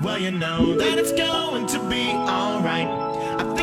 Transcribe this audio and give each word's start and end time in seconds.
Well, 0.00 0.18
you 0.18 0.30
know 0.30 0.74
that 0.76 0.98
it's 0.98 1.12
going 1.12 1.66
to 1.66 1.78
be 1.88 2.08
alright. 2.08 3.59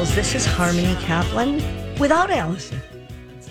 Girls. 0.00 0.14
This 0.14 0.34
is 0.34 0.46
Harmony 0.46 0.94
Kaplan 1.02 1.56
without 1.98 2.30
Allison. 2.30 2.80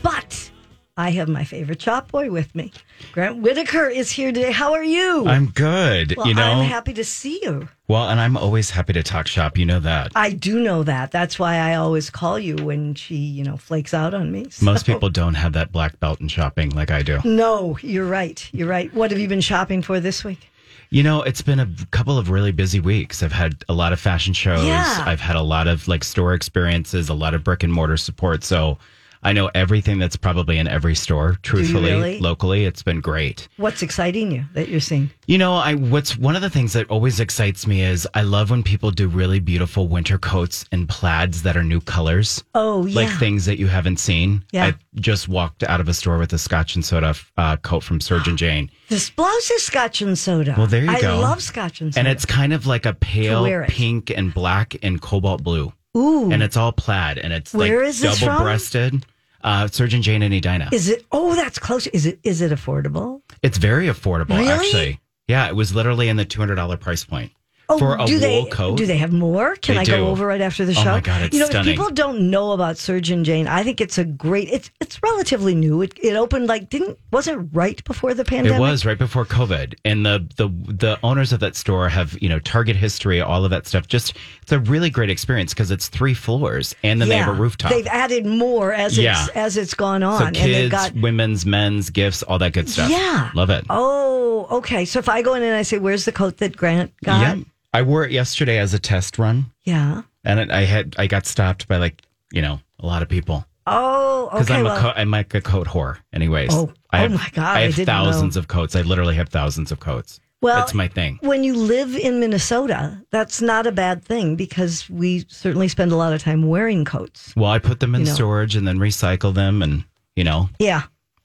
But 0.02 0.49
I 0.98 1.12
have 1.12 1.30
my 1.30 1.44
favorite 1.44 1.80
shop 1.80 2.09
boy 2.09 2.31
with 2.31 2.55
me. 2.55 2.73
Grant 3.12 3.38
Whittaker 3.38 3.88
is 3.88 4.09
here 4.09 4.31
today. 4.31 4.52
How 4.52 4.73
are 4.73 4.84
you? 4.84 5.27
I'm 5.27 5.52
good. 5.52 6.16
well, 6.17 6.26
you 6.27 6.34
know, 6.34 6.41
I'm 6.41 6.66
happy 6.67 6.93
to 6.93 7.04
see 7.04 7.40
you. 7.43 7.70
well, 7.88 8.09
and 8.09 8.20
I'm 8.20 8.35
always 8.35 8.71
happy 8.71 8.93
to 8.93 9.04
talk 9.04 9.27
shop. 9.27 9.59
You 9.59 9.67
know 9.67 9.80
that. 9.81 10.12
I 10.16 10.31
do 10.31 10.59
know 10.59 10.81
that. 10.81 11.12
That's 11.12 11.38
why 11.38 11.57
I 11.57 11.76
always 11.76 12.09
call 12.09 12.40
you 12.40 12.55
when 12.55 12.95
she, 12.95 13.16
you 13.18 13.43
know, 13.43 13.55
flakes 13.55 13.93
out 13.93 14.16
on 14.16 14.31
me. 14.31 14.49
So- 14.49 14.66
Most 14.66 14.88
people 14.88 15.09
don't 15.09 15.35
have 15.35 15.54
that 15.54 15.71
black 15.71 15.99
belt 15.99 16.20
in 16.20 16.29
shopping 16.29 16.71
like 16.71 16.90
I 16.90 17.04
do. 17.04 17.20
No, 17.23 17.77
you're 17.84 18.07
right. 18.07 18.49
You're 18.52 18.68
right. 18.68 18.91
What 18.95 19.12
have 19.12 19.20
you 19.20 19.27
been 19.27 19.41
shopping 19.41 19.84
for 19.84 19.99
this 19.99 20.23
week? 20.23 20.48
You 20.91 21.03
know, 21.03 21.21
it's 21.21 21.41
been 21.41 21.59
a 21.59 21.70
couple 21.91 22.17
of 22.17 22.31
really 22.31 22.52
busy 22.52 22.79
weeks. 22.79 23.21
I've 23.21 23.32
had 23.32 23.63
a 23.70 23.73
lot 23.73 23.93
of 23.93 23.99
fashion 23.99 24.34
shows. 24.34 24.65
Yeah. 24.65 25.04
I've 25.05 25.20
had 25.20 25.35
a 25.35 25.41
lot 25.41 25.68
of 25.68 25.87
like 25.87 26.04
store 26.04 26.34
experiences, 26.34 27.09
a 27.09 27.13
lot 27.13 27.35
of 27.35 27.43
brick 27.43 27.62
and 27.62 27.71
mortar 27.71 27.98
support. 27.98 28.43
So 28.43 28.79
I 29.21 29.34
know 29.34 29.49
everything 29.53 29.99
that's 29.99 30.15
probably 30.15 30.57
in 30.57 30.67
every 30.67 30.95
store, 30.95 31.37
truthfully, 31.41 31.91
really? 31.91 32.20
locally. 32.20 32.65
It's 32.65 32.84
been 32.84 33.01
great. 33.01 33.49
What's 33.57 33.81
exciting 33.81 34.31
you 34.31 34.45
that 34.53 34.70
you're 34.70 34.79
seeing? 34.79 35.12
You 35.27 35.37
know, 35.37 35.55
I 35.55 35.75
what's 35.75 36.17
one 36.17 36.35
of 36.35 36.41
the 36.41 36.49
things 36.49 36.73
that 36.73 36.89
always 36.89 37.20
excites 37.20 37.67
me 37.67 37.84
is 37.84 38.07
I 38.13 38.21
love 38.21 38.49
when 38.49 38.63
people 38.63 38.91
do 38.91 39.07
really 39.07 39.40
beautiful 39.40 39.87
winter 39.87 40.17
coats 40.17 40.65
and 40.71 40.87
plaids 40.87 41.43
that 41.43 41.57
are 41.57 41.63
new 41.63 41.81
colors. 41.81 42.43
Oh, 42.55 42.85
yeah. 42.85 42.95
Like 42.95 43.20
things 43.20 43.45
that 43.45 43.59
you 43.59 43.67
haven't 43.67 43.97
seen. 43.97 44.45
Yeah. 44.51 44.67
I 44.67 44.75
just 44.95 45.27
walked 45.27 45.63
out 45.63 45.81
of 45.81 45.90
a 45.90 45.93
store 45.93 46.17
with 46.17 46.31
a 46.34 46.37
Scotch 46.37 46.75
and 46.75 46.85
soda 46.85 47.13
uh, 47.37 47.57
coat 47.57 47.84
from 47.84 47.99
Surgeon 47.99 48.37
Jane. 48.37 48.71
This 48.87 49.09
blouse 49.09 49.51
is 49.51 49.63
scotch 49.63 50.01
and 50.01 50.17
soda. 50.17 50.55
Well, 50.57 50.65
there 50.65 50.84
you 50.84 50.90
I 50.90 50.99
go. 50.99 51.17
I 51.17 51.20
love 51.20 51.43
scotch 51.43 51.81
and 51.81 51.93
soda. 51.93 51.99
And 51.99 52.07
it's 52.07 52.25
kind 52.25 52.53
of 52.53 52.65
like 52.65 52.87
a 52.87 52.93
pale 52.93 53.65
pink 53.67 54.09
and 54.09 54.34
black 54.34 54.75
and 54.81 54.99
cobalt 54.99 55.43
blue. 55.43 55.73
Ooh. 55.98 56.32
And 56.32 56.43
it's 56.43 56.55
all 56.57 56.71
plaid 56.71 57.18
and 57.18 57.34
it's 57.34 57.54
Where 57.54 57.85
like 57.85 57.98
double 58.20 58.43
breasted. 58.43 59.05
Uh, 59.41 59.68
Surgeon 59.68 60.01
Jane 60.01 60.21
and 60.21 60.34
Edina. 60.34 60.70
Is 60.73 60.90
it? 60.90 61.05
Oh, 61.12 61.34
that's 61.34 61.57
close. 61.59 61.87
Is 61.87 62.05
it? 62.05 62.20
Is 62.23 62.41
it 62.41 62.51
affordable? 62.51 63.21
It's 63.41 63.57
very 63.57 63.87
affordable, 63.87 64.38
Really? 64.38 64.50
actually. 64.50 65.00
Yeah, 65.29 65.47
it 65.47 65.56
was 65.56 65.73
literally 65.73 66.09
in 66.09 66.18
the 66.18 66.25
two 66.25 66.41
hundred 66.41 66.56
dollar 66.56 66.75
price 66.75 67.06
point 67.06 67.31
Oh, 67.72 67.78
for 67.78 67.95
a 68.00 68.06
do 68.06 68.13
wool 68.13 68.19
they, 68.19 68.45
coat. 68.50 68.78
Do 68.78 68.88
they 68.88 68.97
have 68.97 69.13
more? 69.13 69.56
Can 69.57 69.75
They 69.75 69.81
I 69.81 69.84
do. 69.84 69.91
go 69.91 70.07
over 70.07 70.25
right 70.25 70.41
after 70.41 70.66
the 70.66 70.72
Oh 70.72 70.84
show? 70.84 70.91
my 70.94 71.01
God, 71.01 71.22
it's 71.22 71.34
you 71.35 71.39
know, 71.39 71.45
stunning. 71.45 71.75
people 71.75 71.91
don't 71.91 72.31
know 72.31 72.51
about 72.53 72.78
Surgeon 72.79 73.23
Jane. 73.23 73.47
I 73.47 73.62
think 73.62 73.79
it's 73.79 74.00
a 74.00 74.03
great. 74.06 74.50
It's 74.50 74.72
it's 74.81 75.01
relatively 75.03 75.53
new. 75.53 75.84
It, 75.84 75.94
it 76.01 76.16
opened 76.16 76.47
like 76.47 76.69
didn't 76.69 76.97
wasn't 77.12 77.50
right 77.53 77.84
before 77.84 78.16
the 78.16 78.25
pandemic. 78.25 78.57
It 78.57 78.59
was 78.59 78.85
right 78.85 78.97
before 78.97 79.23
COVID, 79.23 79.75
and 79.85 80.03
the 80.03 80.28
the 80.38 80.47
the 80.73 81.00
owners 81.03 81.31
of 81.31 81.41
that 81.41 81.56
store 81.56 81.90
have 81.90 82.17
you 82.22 82.28
know 82.28 82.40
Target 82.40 82.75
history, 82.75 83.22
all 83.22 83.45
of 83.45 83.51
that 83.51 83.67
stuff. 83.67 83.88
Just 83.88 84.16
it's 84.41 84.51
a 84.51 84.59
really 84.59 84.90
great 84.90 85.12
experience 85.12 85.53
because 85.53 85.69
it's 85.69 85.90
three 85.90 86.16
floors, 86.16 86.75
and 86.81 87.00
then 87.00 87.07
they 87.07 87.18
have 87.18 87.29
a 87.29 87.40
rooftop. 87.40 87.69
They've 87.72 87.85
added 87.85 88.25
more 88.25 88.74
as 88.74 88.97
Yeah. 88.97 89.25
it's 89.25 89.29
as 89.35 89.58
it's 89.58 89.75
gone 89.75 90.02
on, 90.02 90.19
so 90.19 90.25
and 90.25 90.35
they've 90.35 90.44
kids, 90.44 90.72
got. 90.72 90.94
women's, 90.96 91.46
men's 91.46 91.91
gifts, 91.91 92.24
all 92.24 92.40
that 92.40 92.53
good 92.53 92.68
stuff. 92.68 92.90
Yeah, 92.90 93.29
love 93.35 93.52
it. 93.52 93.63
Oh, 93.69 94.47
okay. 94.58 94.85
So 94.85 94.97
if 94.97 95.08
I 95.08 95.22
go 95.22 95.35
in 95.35 95.44
and 95.44 95.53
I 95.56 95.62
say, 95.62 95.78
"Where's 95.78 96.06
the 96.06 96.12
coat 96.12 96.38
that 96.38 96.58
Grant 96.58 96.91
got?" 97.03 97.38
yeah, 97.38 97.44
I 97.74 97.81
wore 97.84 98.03
it 98.06 98.12
yesterday 98.12 98.57
as 98.57 98.74
a 98.74 98.80
test 98.80 99.19
run, 99.19 99.52
Yeah. 99.66 100.02
and 100.24 100.40
it, 100.40 100.52
I 100.52 100.63
had 100.66 100.96
I 100.97 101.07
got 101.07 101.25
stopped 101.25 101.68
by 101.68 101.78
like 101.78 102.02
you 102.31 102.41
know 102.41 102.59
a 102.80 102.85
lot 102.85 103.02
of 103.02 103.09
people 103.09 103.46
Oh, 103.68 104.28
okay. 104.28 104.38
because. 104.40 104.52
I'm 104.52 104.63
well, 104.63 104.78
a 104.78 104.80
co- 104.81 104.94
I'm 105.00 105.12
like 105.12 105.34
a 105.35 105.41
coat 105.41 105.68
whore. 105.68 105.97
Anyways, 106.13 106.50
Oh, 106.53 106.74
I 106.91 107.00
oh 107.00 107.02
have, 107.02 107.12
my 107.12 107.29
God, 107.34 107.58
I 107.58 107.59
I 107.59 107.62
have 107.63 107.78
know. 107.78 107.85
thousands 107.85 108.35
of 108.38 108.47
coats. 108.47 108.75
I 108.75 108.81
literally 108.81 109.16
have 109.16 109.29
thousands 109.29 109.72
of 109.72 109.79
coats. 109.79 110.19
Well, 110.41 110.58
that's 110.58 110.74
my 110.74 110.88
thing. 110.88 111.19
when 111.22 111.44
you 111.44 111.53
live 111.53 111.94
in 111.97 112.22
Minnesota, 112.22 113.03
that's 113.12 113.41
not 113.41 113.68
a 113.68 113.74
bad 113.74 114.06
thing 114.06 114.38
because 114.38 114.90
we 114.90 115.25
certainly 115.28 115.68
spend 115.68 115.91
a 115.91 115.97
lot 115.97 116.13
of 116.13 116.24
time 116.24 116.47
wearing 116.47 116.85
coats. 116.85 117.34
Well, 117.35 117.52
I 117.52 117.59
put 117.59 117.81
them 117.81 117.94
in 117.94 118.02
You 118.02 118.08
know. 118.08 118.13
storage 118.13 118.56
and 118.56 118.66
then 118.66 118.78
recycle 118.79 119.34
them, 119.34 119.62
and 119.62 119.84
you 120.16 120.24
know 120.24 120.50
Yeah. 120.58 120.84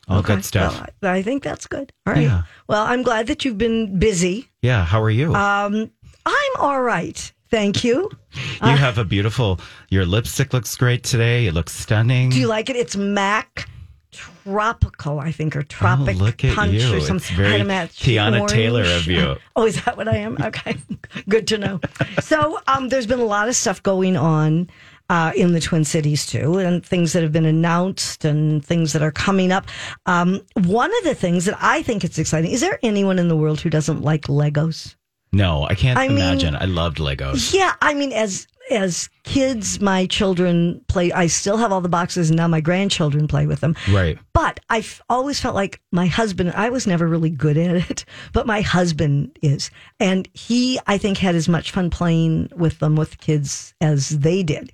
all 0.09 0.19
Okay. 0.19 0.35
good 0.35 0.45
stuff. 0.45 0.75
Well, 1.01 1.13
I, 1.15 1.19
I 1.19 1.23
think 1.23 1.45
that's 1.45 1.67
good. 1.69 1.93
All 2.07 2.13
right. 2.13 2.23
Yeah. 2.25 2.43
Well, 2.69 2.85
I'm 2.85 3.03
glad 3.05 3.29
that 3.29 3.45
you've 3.45 3.57
been 3.57 3.99
busy. 4.01 4.51
Yeah, 4.63 4.85
how 4.85 5.01
are 5.01 5.11
you? 5.11 5.33
Um, 5.35 5.93
I'm 6.27 6.53
all 6.59 6.83
right. 6.83 7.33
Thank 7.51 7.85
you. 7.85 8.11
you 8.35 8.77
have 8.77 8.99
a 8.99 9.05
beautiful. 9.05 9.61
Your 9.91 10.05
lipstick 10.05 10.53
looks 10.53 10.75
great 10.77 11.05
today. 11.05 11.47
It 11.47 11.55
looks 11.55 11.73
stunning. 11.73 12.31
Do 12.31 12.41
you 12.41 12.49
like 12.49 12.69
it? 12.69 12.77
It's 12.77 12.97
MAC 12.97 13.69
Tropical, 14.45 15.21
I 15.21 15.33
think, 15.33 15.57
or 15.57 15.63
Tropic 15.63 16.17
oh, 16.21 16.25
look 16.25 16.45
at 16.45 16.55
Punch 16.55 16.73
you! 16.73 16.93
or 16.93 16.97
It's 16.97 17.07
something. 17.07 17.35
I 17.35 17.39
very 17.39 17.51
had 17.53 17.61
a 17.61 17.65
match 17.65 17.99
Tiana 18.01 18.41
orange. 18.41 18.53
Taylor 18.53 18.83
of 18.83 19.07
you. 19.07 19.37
Oh, 19.57 19.67
is 19.67 19.85
that 19.85 19.97
what 19.97 20.09
I 20.09 20.17
am? 20.17 20.37
Okay, 20.41 20.77
good 21.29 21.47
to 21.49 21.59
know. 21.59 21.81
So, 22.21 22.59
um, 22.67 22.89
there's 22.89 23.07
been 23.07 23.21
a 23.21 23.25
lot 23.25 23.49
of 23.49 23.55
stuff 23.55 23.83
going 23.83 24.17
on 24.17 24.69
uh, 25.09 25.33
in 25.37 25.53
the 25.53 25.61
Twin 25.61 25.85
Cities 25.85 26.27
too, 26.27 26.59
and 26.59 26.85
things 26.85 27.13
that 27.13 27.23
have 27.23 27.33
been 27.33 27.47
announced 27.47 28.25
and 28.25 28.65
things 28.65 28.93
that 28.93 29.03
are 29.03 29.13
coming 29.13 29.53
up. 29.53 29.67
Um, 30.07 30.41
one 30.65 30.91
of 30.99 31.05
the 31.05 31.15
things 31.15 31.45
that 31.45 31.57
I 31.61 31.83
think 31.83 32.05
it's 32.05 32.19
exciting 32.19 32.51
is 32.51 32.61
there 32.61 32.79
anyone 32.83 33.19
in 33.19 33.29
the 33.29 33.37
world 33.37 33.61
who 33.61 33.71
doesn't 33.71 34.03
like 34.03 34.23
Legos? 34.23 34.97
No, 35.35 35.65
I 35.65 35.75
can't 35.75 35.99
I 35.99 36.09
mean- 36.09 36.19
imagine. 36.19 36.57
I 36.57 36.65
loved 36.65 36.99
Legos. 36.99 37.53
Yeah, 37.53 37.75
I 37.83 37.95
mean, 37.95 38.13
as 38.13 38.47
as 38.71 39.11
kids, 39.25 39.81
my 39.81 40.07
children 40.07 40.83
play. 40.89 41.13
I 41.13 41.27
still 41.27 41.59
have 41.59 41.71
all 41.71 41.83
the 41.83 41.89
boxes, 41.89 42.31
and 42.31 42.37
now 42.39 42.49
my 42.49 42.61
grandchildren 42.61 43.29
play 43.29 43.47
with 43.47 43.61
them. 43.61 43.77
Right. 43.91 44.19
But 44.33 44.61
I've 44.71 45.03
always 45.11 45.39
felt 45.39 45.55
like 45.55 45.81
my 45.93 46.07
husband, 46.07 46.53
I 46.57 46.71
was 46.71 46.87
never 46.87 47.07
really 47.07 47.29
good 47.31 47.59
at 47.59 47.91
it, 47.91 48.05
but 48.33 48.47
my 48.47 48.63
husband 48.63 49.39
is. 49.43 49.71
And 50.01 50.29
he, 50.33 50.79
I 50.87 50.97
think, 50.99 51.19
had 51.19 51.35
as 51.35 51.49
much 51.49 51.73
fun 51.73 51.91
playing 51.91 52.49
with 52.57 52.79
them 52.79 52.97
with 52.97 53.19
kids 53.19 53.75
as 53.81 54.09
they 54.09 54.43
did. 54.43 54.73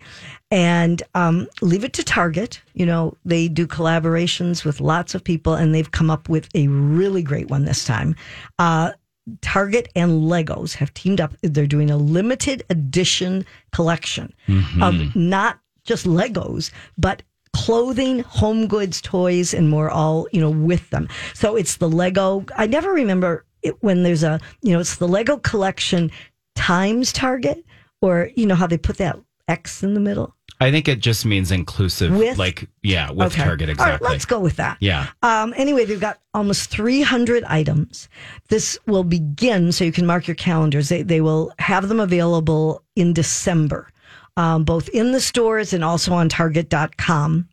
And 0.52 1.02
um, 1.14 1.48
leave 1.60 1.84
it 1.84 1.92
to 1.94 2.04
Target. 2.04 2.60
You 2.74 2.86
know, 2.86 3.16
they 3.24 3.48
do 3.48 3.66
collaborations 3.66 4.64
with 4.64 4.80
lots 4.80 5.14
of 5.14 5.22
people, 5.24 5.54
and 5.54 5.74
they've 5.74 5.90
come 5.90 6.10
up 6.10 6.28
with 6.28 6.48
a 6.54 6.68
really 6.68 7.22
great 7.22 7.48
one 7.50 7.64
this 7.64 7.84
time. 7.84 8.14
Uh, 8.58 8.92
Target 9.40 9.88
and 9.94 10.22
Legos 10.22 10.74
have 10.74 10.92
teamed 10.94 11.20
up. 11.20 11.34
They're 11.42 11.66
doing 11.66 11.90
a 11.90 11.96
limited 11.96 12.62
edition 12.70 13.44
collection 13.72 14.32
mm-hmm. 14.48 14.82
of 14.82 15.14
not 15.14 15.58
just 15.84 16.06
Legos, 16.06 16.70
but 16.98 17.22
clothing, 17.52 18.20
home 18.20 18.66
goods, 18.66 19.00
toys, 19.00 19.52
and 19.54 19.68
more 19.68 19.90
all, 19.90 20.28
you 20.32 20.40
know, 20.40 20.50
with 20.50 20.88
them. 20.90 21.08
So 21.34 21.56
it's 21.56 21.76
the 21.76 21.88
Lego. 21.88 22.44
I 22.56 22.66
never 22.66 22.92
remember 22.92 23.44
it 23.62 23.82
when 23.82 24.02
there's 24.02 24.22
a, 24.22 24.40
you 24.62 24.72
know, 24.72 24.80
it's 24.80 24.96
the 24.96 25.08
Lego 25.08 25.36
collection 25.36 26.10
times 26.54 27.12
Target, 27.12 27.64
or, 28.00 28.30
you 28.34 28.46
know, 28.46 28.54
how 28.54 28.66
they 28.66 28.78
put 28.78 28.98
that 28.98 29.18
X 29.48 29.82
in 29.82 29.94
the 29.94 30.00
middle. 30.00 30.34
I 30.60 30.70
think 30.70 30.88
it 30.88 31.00
just 31.00 31.24
means 31.24 31.50
inclusive. 31.50 32.14
With? 32.16 32.36
like 32.38 32.68
yeah, 32.82 33.10
with 33.10 33.28
Okay. 33.32 33.42
Target 33.44 33.68
All 33.70 33.74
right, 33.76 33.94
exactly. 33.94 34.08
let's 34.08 34.24
go 34.26 34.38
with 34.40 34.56
that. 34.56 34.76
Yeah. 34.80 35.06
Um, 35.22 35.54
anyway, 35.56 35.86
they've 35.86 36.00
got 36.00 36.18
almost 36.34 36.70
300 36.70 37.44
items. 37.44 38.08
This 38.48 38.78
will 38.86 39.04
begin, 39.04 39.72
so 39.72 39.84
you 39.84 39.92
can 39.92 40.04
mark 40.06 40.28
your 40.28 40.34
calendars. 40.34 40.88
They, 40.90 41.02
they 41.02 41.20
will 41.22 41.50
have 41.58 41.88
them 41.88 41.98
available 41.98 42.82
in 42.94 43.14
December, 43.14 43.88
um, 44.36 44.64
both 44.64 44.88
in 44.90 45.12
the 45.12 45.20
stores 45.20 45.72
and 45.72 45.82
also 45.82 46.12
on 46.12 46.28
Target.com. 46.28 47.48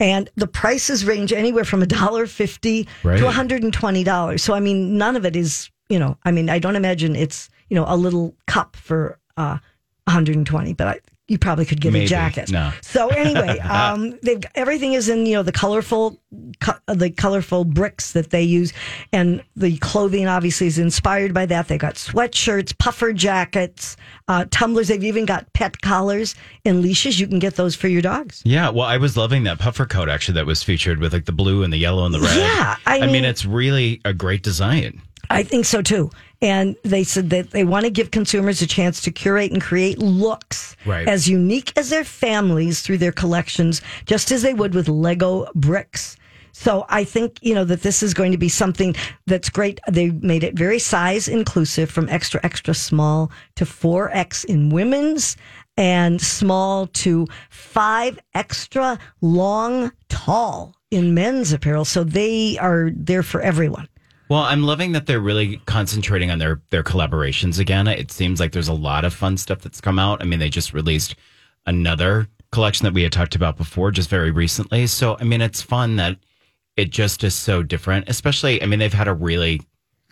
And 0.00 0.28
the 0.34 0.46
prices 0.48 1.04
range 1.04 1.32
anywhere 1.32 1.64
from 1.64 1.80
$1.50 1.80 2.86
Right. 3.04 3.16
to 3.18 3.24
$120. 3.24 4.40
So, 4.40 4.52
I 4.52 4.60
mean, 4.60 4.98
none 4.98 5.16
of 5.16 5.24
it 5.24 5.36
is, 5.36 5.70
you 5.88 5.98
know, 5.98 6.18
I 6.24 6.30
mean, 6.30 6.50
I 6.50 6.58
don't 6.58 6.76
imagine 6.76 7.14
it's, 7.16 7.48
you 7.70 7.74
know, 7.76 7.84
a 7.88 7.96
little 7.96 8.34
cup 8.46 8.74
for 8.76 9.18
uh, 9.36 9.58
120, 10.06 10.72
but 10.74 10.88
I, 10.88 11.00
you 11.26 11.38
probably 11.38 11.64
could 11.64 11.80
get 11.80 11.94
a 11.94 12.06
jacket. 12.06 12.50
No. 12.50 12.72
So 12.82 13.08
anyway, 13.08 13.58
um, 13.60 14.18
they've 14.22 14.42
everything 14.54 14.92
is 14.92 15.08
in 15.08 15.24
you 15.24 15.34
know 15.34 15.42
the 15.42 15.52
colorful, 15.52 16.20
co- 16.60 16.78
the 16.86 17.10
colorful 17.10 17.64
bricks 17.64 18.12
that 18.12 18.30
they 18.30 18.42
use, 18.42 18.72
and 19.12 19.42
the 19.56 19.78
clothing 19.78 20.26
obviously 20.26 20.66
is 20.66 20.78
inspired 20.78 21.32
by 21.32 21.46
that. 21.46 21.68
They've 21.68 21.78
got 21.78 21.94
sweatshirts, 21.94 22.76
puffer 22.78 23.12
jackets, 23.14 23.96
uh, 24.28 24.44
tumblers. 24.50 24.88
They've 24.88 25.02
even 25.02 25.24
got 25.24 25.50
pet 25.54 25.80
collars 25.80 26.34
and 26.64 26.82
leashes. 26.82 27.18
You 27.18 27.26
can 27.26 27.38
get 27.38 27.56
those 27.56 27.74
for 27.74 27.88
your 27.88 28.02
dogs. 28.02 28.42
Yeah, 28.44 28.68
well, 28.68 28.86
I 28.86 28.98
was 28.98 29.16
loving 29.16 29.44
that 29.44 29.58
puffer 29.58 29.86
coat 29.86 30.10
actually 30.10 30.34
that 30.34 30.46
was 30.46 30.62
featured 30.62 31.00
with 31.00 31.14
like 31.14 31.24
the 31.24 31.32
blue 31.32 31.62
and 31.62 31.72
the 31.72 31.78
yellow 31.78 32.04
and 32.04 32.14
the 32.14 32.20
red. 32.20 32.36
Yeah, 32.36 32.76
I 32.86 33.00
mean, 33.00 33.12
mean- 33.12 33.24
it's 33.24 33.46
really 33.46 34.00
a 34.04 34.12
great 34.12 34.42
design. 34.42 35.00
I 35.34 35.42
think 35.42 35.64
so 35.64 35.82
too. 35.82 36.10
And 36.40 36.76
they 36.82 37.04
said 37.04 37.30
that 37.30 37.50
they 37.52 37.64
want 37.64 37.84
to 37.84 37.90
give 37.90 38.10
consumers 38.10 38.60
a 38.60 38.66
chance 38.66 39.00
to 39.02 39.10
curate 39.10 39.52
and 39.52 39.62
create 39.62 39.98
looks 39.98 40.76
Right. 40.84 41.08
as 41.08 41.28
unique 41.28 41.72
as 41.76 41.88
their 41.90 42.04
families 42.04 42.82
through 42.82 42.98
their 42.98 43.12
collections, 43.12 43.80
just 44.06 44.30
as 44.30 44.42
they 44.42 44.52
would 44.54 44.74
with 44.74 44.88
Lego 44.88 45.46
bricks. 45.54 46.16
So 46.52 46.86
I 46.88 47.02
think, 47.02 47.38
you 47.42 47.54
know, 47.54 47.64
that 47.64 47.82
this 47.82 48.02
is 48.02 48.14
going 48.14 48.30
to 48.30 48.38
be 48.38 48.48
something 48.48 48.94
that's 49.26 49.48
great. 49.48 49.80
They 49.90 50.10
made 50.10 50.44
it 50.44 50.54
very 50.56 50.78
size 50.78 51.26
inclusive 51.26 51.90
from 51.90 52.08
extra, 52.08 52.40
extra 52.44 52.74
small 52.74 53.32
to 53.56 53.64
4X 53.64 54.44
in 54.44 54.68
women's 54.68 55.36
and 55.76 56.20
small 56.20 56.86
to 56.86 57.26
five 57.50 58.20
extra 58.34 58.98
long 59.20 59.90
tall 60.08 60.76
in 60.92 61.12
men's 61.14 61.52
apparel. 61.52 61.84
So 61.84 62.04
they 62.04 62.56
are 62.58 62.90
there 62.94 63.24
for 63.24 63.40
everyone. 63.40 63.88
Well, 64.28 64.40
I'm 64.40 64.62
loving 64.62 64.92
that 64.92 65.06
they're 65.06 65.20
really 65.20 65.58
concentrating 65.66 66.30
on 66.30 66.38
their 66.38 66.62
their 66.70 66.82
collaborations 66.82 67.58
again. 67.58 67.86
It 67.86 68.10
seems 68.10 68.40
like 68.40 68.52
there's 68.52 68.68
a 68.68 68.72
lot 68.72 69.04
of 69.04 69.12
fun 69.12 69.36
stuff 69.36 69.60
that's 69.60 69.80
come 69.80 69.98
out. 69.98 70.22
I 70.22 70.24
mean, 70.24 70.38
they 70.38 70.48
just 70.48 70.72
released 70.72 71.14
another 71.66 72.26
collection 72.50 72.84
that 72.84 72.94
we 72.94 73.02
had 73.02 73.12
talked 73.12 73.34
about 73.34 73.56
before 73.56 73.90
just 73.90 74.08
very 74.08 74.30
recently. 74.30 74.86
So, 74.86 75.16
I 75.20 75.24
mean, 75.24 75.40
it's 75.40 75.60
fun 75.60 75.96
that 75.96 76.16
it 76.76 76.90
just 76.90 77.22
is 77.24 77.34
so 77.34 77.62
different, 77.62 78.08
especially 78.08 78.62
I 78.62 78.66
mean, 78.66 78.78
they've 78.78 78.92
had 78.92 79.08
a 79.08 79.14
really 79.14 79.60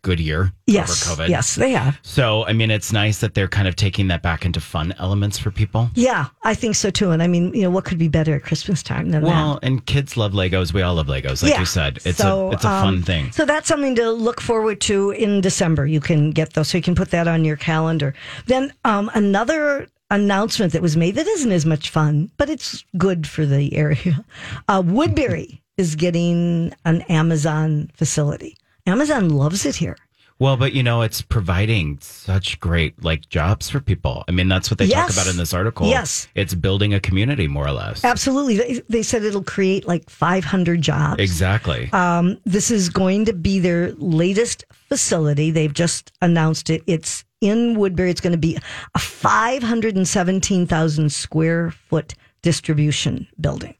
good 0.03 0.19
year 0.21 0.53
Yes. 0.67 1.07
over 1.09 1.23
COVID. 1.23 1.29
Yes, 1.29 1.55
they 1.55 1.71
have. 1.73 1.99
So, 2.03 2.45
I 2.47 2.53
mean, 2.53 2.71
it's 2.71 2.93
nice 2.93 3.21
that 3.21 3.35
they're 3.35 3.49
kind 3.49 3.69
of 3.69 3.77
taking 3.77 4.09
that 4.09 4.21
back 4.23 4.45
into 4.45 4.61
fun 4.61 4.93
elements 4.99 5.39
for 5.39 5.51
people. 5.51 5.91
Yeah, 5.95 6.27
I 6.43 6.55
think 6.55 6.75
so 6.75 6.91
too. 6.91 7.11
And 7.13 7.23
I 7.23 7.29
mean, 7.29 7.55
you 7.55 7.63
know, 7.63 7.71
what 7.71 7.85
could 7.85 7.99
be 7.99 8.09
better 8.09 8.35
at 8.35 8.43
Christmas 8.43 8.83
time 8.83 9.11
than 9.11 9.23
Well, 9.23 9.31
that? 9.31 9.37
Well, 9.45 9.59
and 9.63 9.87
kids 9.87 10.17
love 10.17 10.33
Legos. 10.33 10.73
We 10.73 10.83
all 10.83 10.97
love 10.97 11.07
Legos, 11.07 11.43
like 11.43 11.53
Yeah. 11.53 11.61
you 11.61 11.67
said. 11.67 12.01
It's 12.05 12.19
So, 12.19 12.49
a 12.49 12.53
it's 12.53 12.65
a 12.65 12.69
um, 12.71 12.83
fun 12.83 13.03
thing. 13.03 13.31
So 13.33 13.45
that's 13.45 13.69
something 13.69 13.95
to 13.95 14.11
look 14.11 14.41
forward 14.41 14.81
to 14.83 15.11
in 15.11 15.41
December. 15.41 15.87
You 15.87 16.01
can 16.01 16.33
get 16.33 16.53
those, 16.55 16.69
so 16.69 16.79
you 16.79 16.83
can 16.83 16.95
put 16.97 17.11
that 17.13 17.29
on 17.29 17.45
your 17.45 17.57
calendar. 17.57 18.15
Then 18.47 18.73
um, 18.85 19.11
another 19.15 19.87
announcement 20.11 20.73
that 20.73 20.83
was 20.83 20.97
made 20.97 21.15
that 21.15 21.27
isn't 21.27 21.53
as 21.53 21.65
much 21.65 21.89
fun, 21.91 22.31
but 22.37 22.51
it's 22.51 22.85
good 22.99 23.27
for 23.27 23.47
the 23.47 23.75
area. 23.75 24.25
Uh, 24.69 24.83
Woodbury 24.85 25.63
is 25.79 25.95
getting 25.97 26.73
an 26.85 27.01
Amazon 27.03 27.91
facility. 27.95 28.57
Amazon 28.93 29.31
loves 29.31 29.65
it 29.65 29.77
here. 29.77 29.97
Well, 30.39 30.59
but 30.59 30.75
you 30.75 30.83
know, 30.83 31.01
it's 31.03 31.23
providing 31.23 31.99
such 32.01 32.59
great 32.61 33.03
like 33.03 33.27
jobs 33.31 33.71
for 33.71 33.81
people. 33.81 34.23
I 34.29 34.33
mean, 34.33 34.49
that's 34.49 34.71
what 34.71 34.77
they 34.79 34.87
talk 34.89 35.11
about 35.11 35.29
in 35.29 35.39
this 35.39 35.55
article. 35.55 35.89
Yes. 35.89 36.29
It's 36.35 36.53
building 36.53 36.93
a 36.93 37.01
community 37.01 37.49
more 37.49 37.67
or 37.67 37.73
less. 37.73 38.05
Absolutely. 38.05 38.59
They, 38.59 38.83
they 38.89 39.03
said 39.03 39.23
it'll 39.23 39.43
create 39.45 39.87
like 39.87 40.11
500 40.11 40.83
jobs. 40.83 41.23
Exactly. 41.23 41.91
Um, 41.93 42.37
this 42.45 42.71
is 42.71 42.91
going 42.91 43.25
to 43.27 43.33
be 43.33 43.61
their 43.61 43.93
latest 43.93 44.65
facility. 44.71 45.51
They've 45.51 45.73
just 45.73 46.13
announced 46.21 46.69
it. 46.71 46.83
It's 46.87 47.25
in 47.41 47.79
Woodbury. 47.79 48.11
It's 48.11 48.21
going 48.21 48.33
to 48.33 48.39
be 48.39 48.59
a 48.95 48.99
517,000 48.99 51.13
square 51.13 51.71
foot 51.71 52.15
distribution 52.43 53.27
building. 53.41 53.75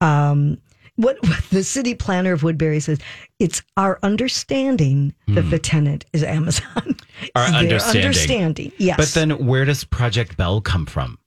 Um, 0.00 0.58
what, 0.98 1.16
what 1.22 1.42
the 1.50 1.62
city 1.62 1.94
planner 1.94 2.32
of 2.32 2.42
Woodbury 2.42 2.80
says, 2.80 2.98
it's 3.38 3.62
our 3.76 3.98
understanding 4.02 5.14
that 5.28 5.42
the 5.42 5.58
tenant 5.58 6.04
is 6.12 6.22
Amazon. 6.24 6.66
Hmm. 6.74 6.92
Our 7.34 7.44
understanding. 7.46 8.04
understanding. 8.04 8.72
Yes. 8.78 8.96
but 8.96 9.08
then 9.08 9.46
where 9.46 9.64
does 9.64 9.82
Project 9.84 10.36
Bell 10.36 10.60
come 10.60 10.86
from? 10.86 11.18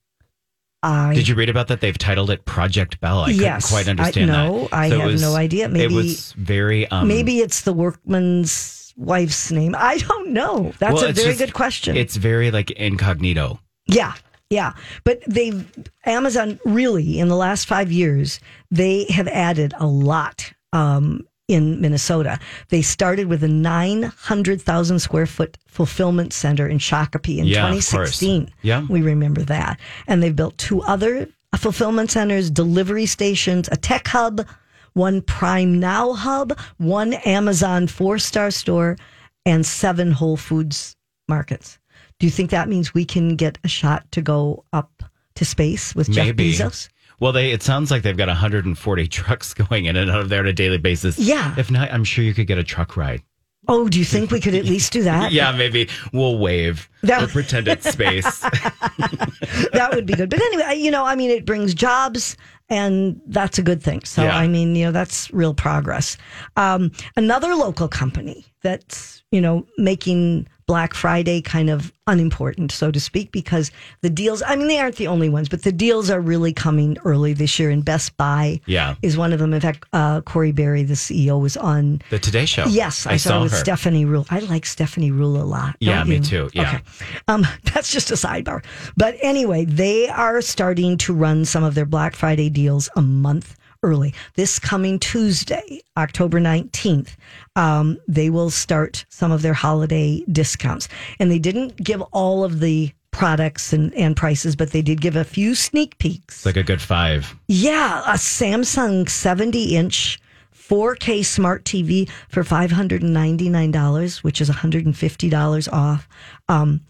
I, 0.84 1.14
Did 1.14 1.28
you 1.28 1.36
read 1.36 1.50
about 1.50 1.68
that? 1.68 1.80
They've 1.82 1.98
titled 1.98 2.30
it 2.32 2.44
Project 2.46 3.00
Bell. 3.02 3.20
I 3.22 3.30
Yes. 3.30 3.70
couldn't 3.70 3.76
quite 3.86 3.90
understand 3.90 4.32
I- 4.32 4.48
no, 4.48 4.60
that. 4.64 4.74
I 4.74 4.86
it 4.88 5.00
have 5.00 5.22
no 5.22 5.36
idea. 5.36 5.70
Maybe- 5.70 5.94
it 5.94 5.96
was 5.96 6.34
very 6.34 6.88
um, 6.88 7.08
maybe 7.08 7.40
it's 7.40 7.62
the 7.62 7.74
workman's 7.74 8.94
wife's 8.98 9.52
name. 9.52 9.76
I 9.78 9.98
don't 10.00 10.30
know. 10.32 10.74
That's 10.80 10.94
well, 10.96 11.06
a 11.10 11.14
very 11.14 11.28
just- 11.30 11.40
good 11.40 11.54
question. 11.54 11.96
It's 11.98 12.16
very 12.16 12.52
like 12.52 12.72
incognito. 12.72 13.60
Yeah, 13.88 14.14
yeah. 14.52 14.74
But 15.04 15.22
they've 15.26 15.66
Amazon 16.06 16.60
really 16.66 17.18
in 17.18 17.30
the 17.30 17.36
last 17.36 17.66
five 17.68 17.92
years 17.92 18.40
they 18.70 19.06
have 19.06 19.28
added 19.30 19.74
a 19.80 19.88
lot 19.88 20.52
um, 20.74 21.26
in 21.48 21.82
Minnesota. 21.82 22.38
They 22.70 22.82
started 22.82 23.28
with 23.28 23.44
a 23.44 23.48
nine 23.48 24.04
hundred 24.04 24.62
thousand 24.62 25.00
square 25.00 25.26
foot 25.26 25.58
fulfillment 25.68 26.34
center 26.34 26.68
in 26.68 26.78
Shakopee 26.78 27.38
in 27.40 27.46
Yeah, 27.48 27.62
2016. 27.62 28.52
Yeah. 28.62 28.86
we 28.90 29.02
remember 29.02 29.42
that. 29.44 29.80
And 30.08 30.22
they've 30.22 30.36
built 30.36 30.58
two 30.58 30.82
other 30.84 31.28
fulfillment 31.58 32.12
centers, 32.12 32.52
delivery 32.52 33.06
stations, 33.06 33.70
a 33.72 33.78
tech 33.78 34.08
hub. 34.10 34.46
One 34.94 35.22
Prime 35.22 35.80
Now 35.80 36.12
hub, 36.12 36.60
one 36.78 37.14
Amazon 37.14 37.88
four 37.88 38.20
star 38.20 38.52
store, 38.52 38.98
and 39.46 39.66
seven 39.66 40.12
Whole 40.12 40.36
Foods 40.36 40.98
markets. 41.30 41.80
Do 42.22 42.28
you 42.28 42.32
think 42.32 42.52
that 42.52 42.70
means 42.70 42.94
we 42.94 43.04
can 43.04 43.36
get 43.36 43.58
a 43.64 43.68
shot 43.68 44.06
to 44.12 44.22
go 44.22 44.64
up 44.74 45.02
to 45.34 45.44
space 45.44 45.96
with 45.96 46.08
Maybe. 46.08 46.52
Jeff 46.52 46.68
Bezos? 46.72 46.90
Well, 47.20 47.32
they 47.32 47.52
it 47.52 47.64
sounds 47.64 47.90
like 47.90 48.04
they've 48.04 48.16
got 48.16 48.28
140 48.28 49.08
trucks 49.08 49.56
going 49.56 49.86
in 49.86 49.96
and 49.96 50.12
out 50.12 50.22
of 50.22 50.30
there 50.30 50.42
on 50.42 50.46
a 50.46 50.54
daily 50.54 50.78
basis. 50.78 51.18
Yeah. 51.18 51.56
If 51.58 51.72
not, 51.72 51.92
I'm 51.92 52.04
sure 52.04 52.24
you 52.24 52.36
could 52.36 52.46
get 52.46 52.60
a 52.60 52.64
truck 52.64 52.96
ride. 52.96 53.24
Oh, 53.68 53.90
do 53.90 53.98
you 53.98 54.06
think 54.06 54.30
we 54.30 54.40
could 54.40 54.54
at 54.54 54.66
least 54.66 54.94
do 54.94 55.02
that? 55.02 55.32
Yeah, 55.32 55.52
maybe 55.52 55.90
we'll 56.14 56.38
wave 56.38 56.88
That- 57.02 57.24
or 57.24 57.28
pretend 57.28 57.68
it's 57.68 57.90
space. 57.90 58.40
that 58.42 59.90
would 59.92 60.06
be 60.06 60.14
good. 60.14 60.30
But 60.30 60.42
anyway, 60.42 60.76
you 60.78 60.92
know, 60.92 61.04
I 61.06 61.16
mean, 61.16 61.32
it 61.32 61.44
brings 61.46 61.74
jobs, 61.74 62.38
and 62.70 63.20
that's 63.26 63.58
a 63.58 63.64
good 63.64 63.82
thing. 63.82 64.04
So, 64.04 64.22
Yeah. 64.24 64.38
I 64.38 64.48
mean, 64.48 64.76
you 64.76 64.86
know, 64.86 64.92
that's 64.92 65.32
real 65.34 65.56
progress. 65.56 66.18
Um, 66.56 66.92
another 67.16 67.56
local 67.56 67.88
company 67.88 68.46
that's, 68.62 69.24
you 69.32 69.42
know, 69.42 69.66
making 69.80 70.48
Black 70.68 70.94
Friday 70.94 71.42
kind 71.42 71.70
of 71.70 71.92
unimportant, 72.08 72.72
so 72.72 72.92
to 72.92 73.00
speak, 73.00 73.32
because 73.32 73.72
the 74.02 74.10
deals, 74.10 74.42
I 74.46 74.56
mean, 74.56 74.68
they 74.68 74.80
aren't 74.80 74.96
the 74.98 75.08
only 75.08 75.30
ones, 75.30 75.48
but 75.50 75.64
the 75.64 75.72
deals 75.72 76.10
are 76.10 76.20
really 76.20 76.52
coming 76.54 76.98
early 77.06 77.34
this 77.34 77.58
year, 77.60 77.70
and 77.70 77.84
Best 77.86 78.16
Buy 78.18 78.60
Yeah. 78.66 78.96
is 79.02 79.18
one 79.18 79.34
of 79.34 79.40
them. 79.40 79.54
In 79.54 79.62
fact, 79.62 79.86
uh, 79.94 80.22
Corie 80.22 80.52
Barry, 80.52 80.84
the 80.84 80.96
CEO, 80.96 81.40
was 81.40 81.56
on 81.58 82.02
The 82.10 82.20
Today 82.20 82.46
Show. 82.46 82.66
Yes, 82.68 83.06
I, 83.08 83.18
saw, 83.18 83.30
saw 83.30 83.44
with 83.44 83.52
her. 83.54 83.58
Stephanie 83.58 84.06
Ruhle. 84.06 84.26
I 84.30 84.40
like 84.40 84.66
Stephanie 84.66 85.12
Ruhle 85.12 85.42
a 85.42 85.46
lot. 85.46 85.76
Yeah, 85.80 86.04
me 86.04 86.16
you? 86.16 86.22
too, 86.22 86.50
yeah. 86.54 86.62
Okay. 86.76 86.80
Um, 87.28 87.48
that's 87.74 87.92
just 87.92 88.12
a 88.12 88.16
sidebar. 88.16 88.64
But 88.98 89.16
anyway, 89.22 89.66
they 89.66 90.10
are 90.10 90.42
starting 90.42 90.98
to 91.00 91.14
run 91.14 91.46
some 91.46 91.64
of 91.64 91.76
their 91.76 91.86
Black 91.86 92.16
Friday 92.16 92.50
deals 92.50 92.90
a 92.96 93.02
month 93.02 93.56
early. 93.84 94.14
This 94.36 94.60
coming 94.60 95.00
Tuesday, 95.00 95.82
October 95.98 96.40
19th, 96.40 97.16
um, 97.56 97.98
they 98.08 98.30
will 98.30 98.50
start 98.50 99.06
some 99.10 99.32
of 99.32 99.42
their 99.42 99.54
holiday 99.54 100.24
discounts. 100.32 100.88
And 101.20 101.32
they 101.32 101.40
didn't 101.40 101.78
give 101.78 102.02
all 102.12 102.44
of 102.44 102.60
the 102.60 102.92
products 103.12 103.74
and, 103.74 103.94
and 103.94 104.16
prices, 104.16 104.56
but 104.56 104.72
they 104.72 104.82
did 104.82 105.02
give 105.02 105.16
a 105.16 105.24
few 105.24 105.54
sneak 105.56 105.98
peeks. 105.98 106.38
It's 106.38 106.46
like 106.46 106.58
a 106.58 106.64
good 106.64 106.82
five. 106.82 107.36
Yeah, 107.48 108.02
a 108.06 108.16
Samsung 108.16 109.10
70 109.10 109.76
inch 109.76 110.20
4K 110.56 111.26
smart 111.26 111.66
TV 111.66 112.10
for 112.30 112.44
$599, 112.44 114.24
which 114.24 114.40
is 114.40 114.50
$150 114.50 115.74
off. 115.74 116.08
Um, 116.48 116.82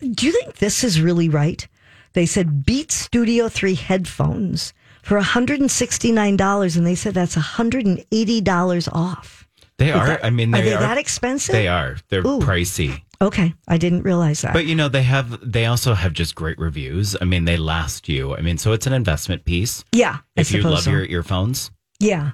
do 0.00 0.26
you 0.26 0.32
think 0.32 0.56
this 0.56 0.82
is 0.82 1.00
really 1.00 1.28
right? 1.28 1.66
They 2.14 2.24
said 2.24 2.64
Beat 2.64 2.90
Studio 2.90 3.48
3 3.48 3.74
headphones 3.74 4.72
for 5.06 5.20
$169, 5.20 6.76
and 6.76 6.86
they 6.86 6.94
said 6.96 7.14
that's 7.14 7.36
$180 7.36 8.88
off. 8.92 9.46
They 9.78 9.90
Is 9.90 9.94
are. 9.96 10.06
that- 10.06 10.24
I 10.24 10.30
mean, 10.30 10.50
they 10.50 10.60
are 10.60 10.64
they 10.64 10.74
are 10.74 10.80
that 10.80 10.98
expensive? 10.98 11.52
They 11.52 11.68
are. 11.68 11.96
They're 12.08 12.26
Ooh. 12.26 12.40
pricey. 12.40 13.02
Okay, 13.22 13.54
I 13.68 13.76
didn't 13.78 14.02
realize 14.02 14.40
that. 14.42 14.52
But 14.52 14.66
you 14.66 14.74
know, 14.74 14.88
they 14.88 15.02
have 15.04 15.38
they 15.42 15.66
also 15.66 15.94
have 15.94 16.12
just 16.12 16.34
great 16.34 16.58
reviews. 16.58 17.14
I 17.20 17.24
mean, 17.24 17.44
they 17.44 17.56
last 17.56 18.08
you. 18.08 18.34
I 18.36 18.40
mean, 18.40 18.58
so 18.58 18.72
it's 18.72 18.86
an 18.86 18.92
investment 18.92 19.44
piece. 19.44 19.84
yeah, 19.92 20.18
If 20.34 20.50
you 20.52 20.62
love 20.62 20.82
so. 20.82 20.90
your 20.90 21.04
earphones. 21.04 21.70
yeah, 22.00 22.32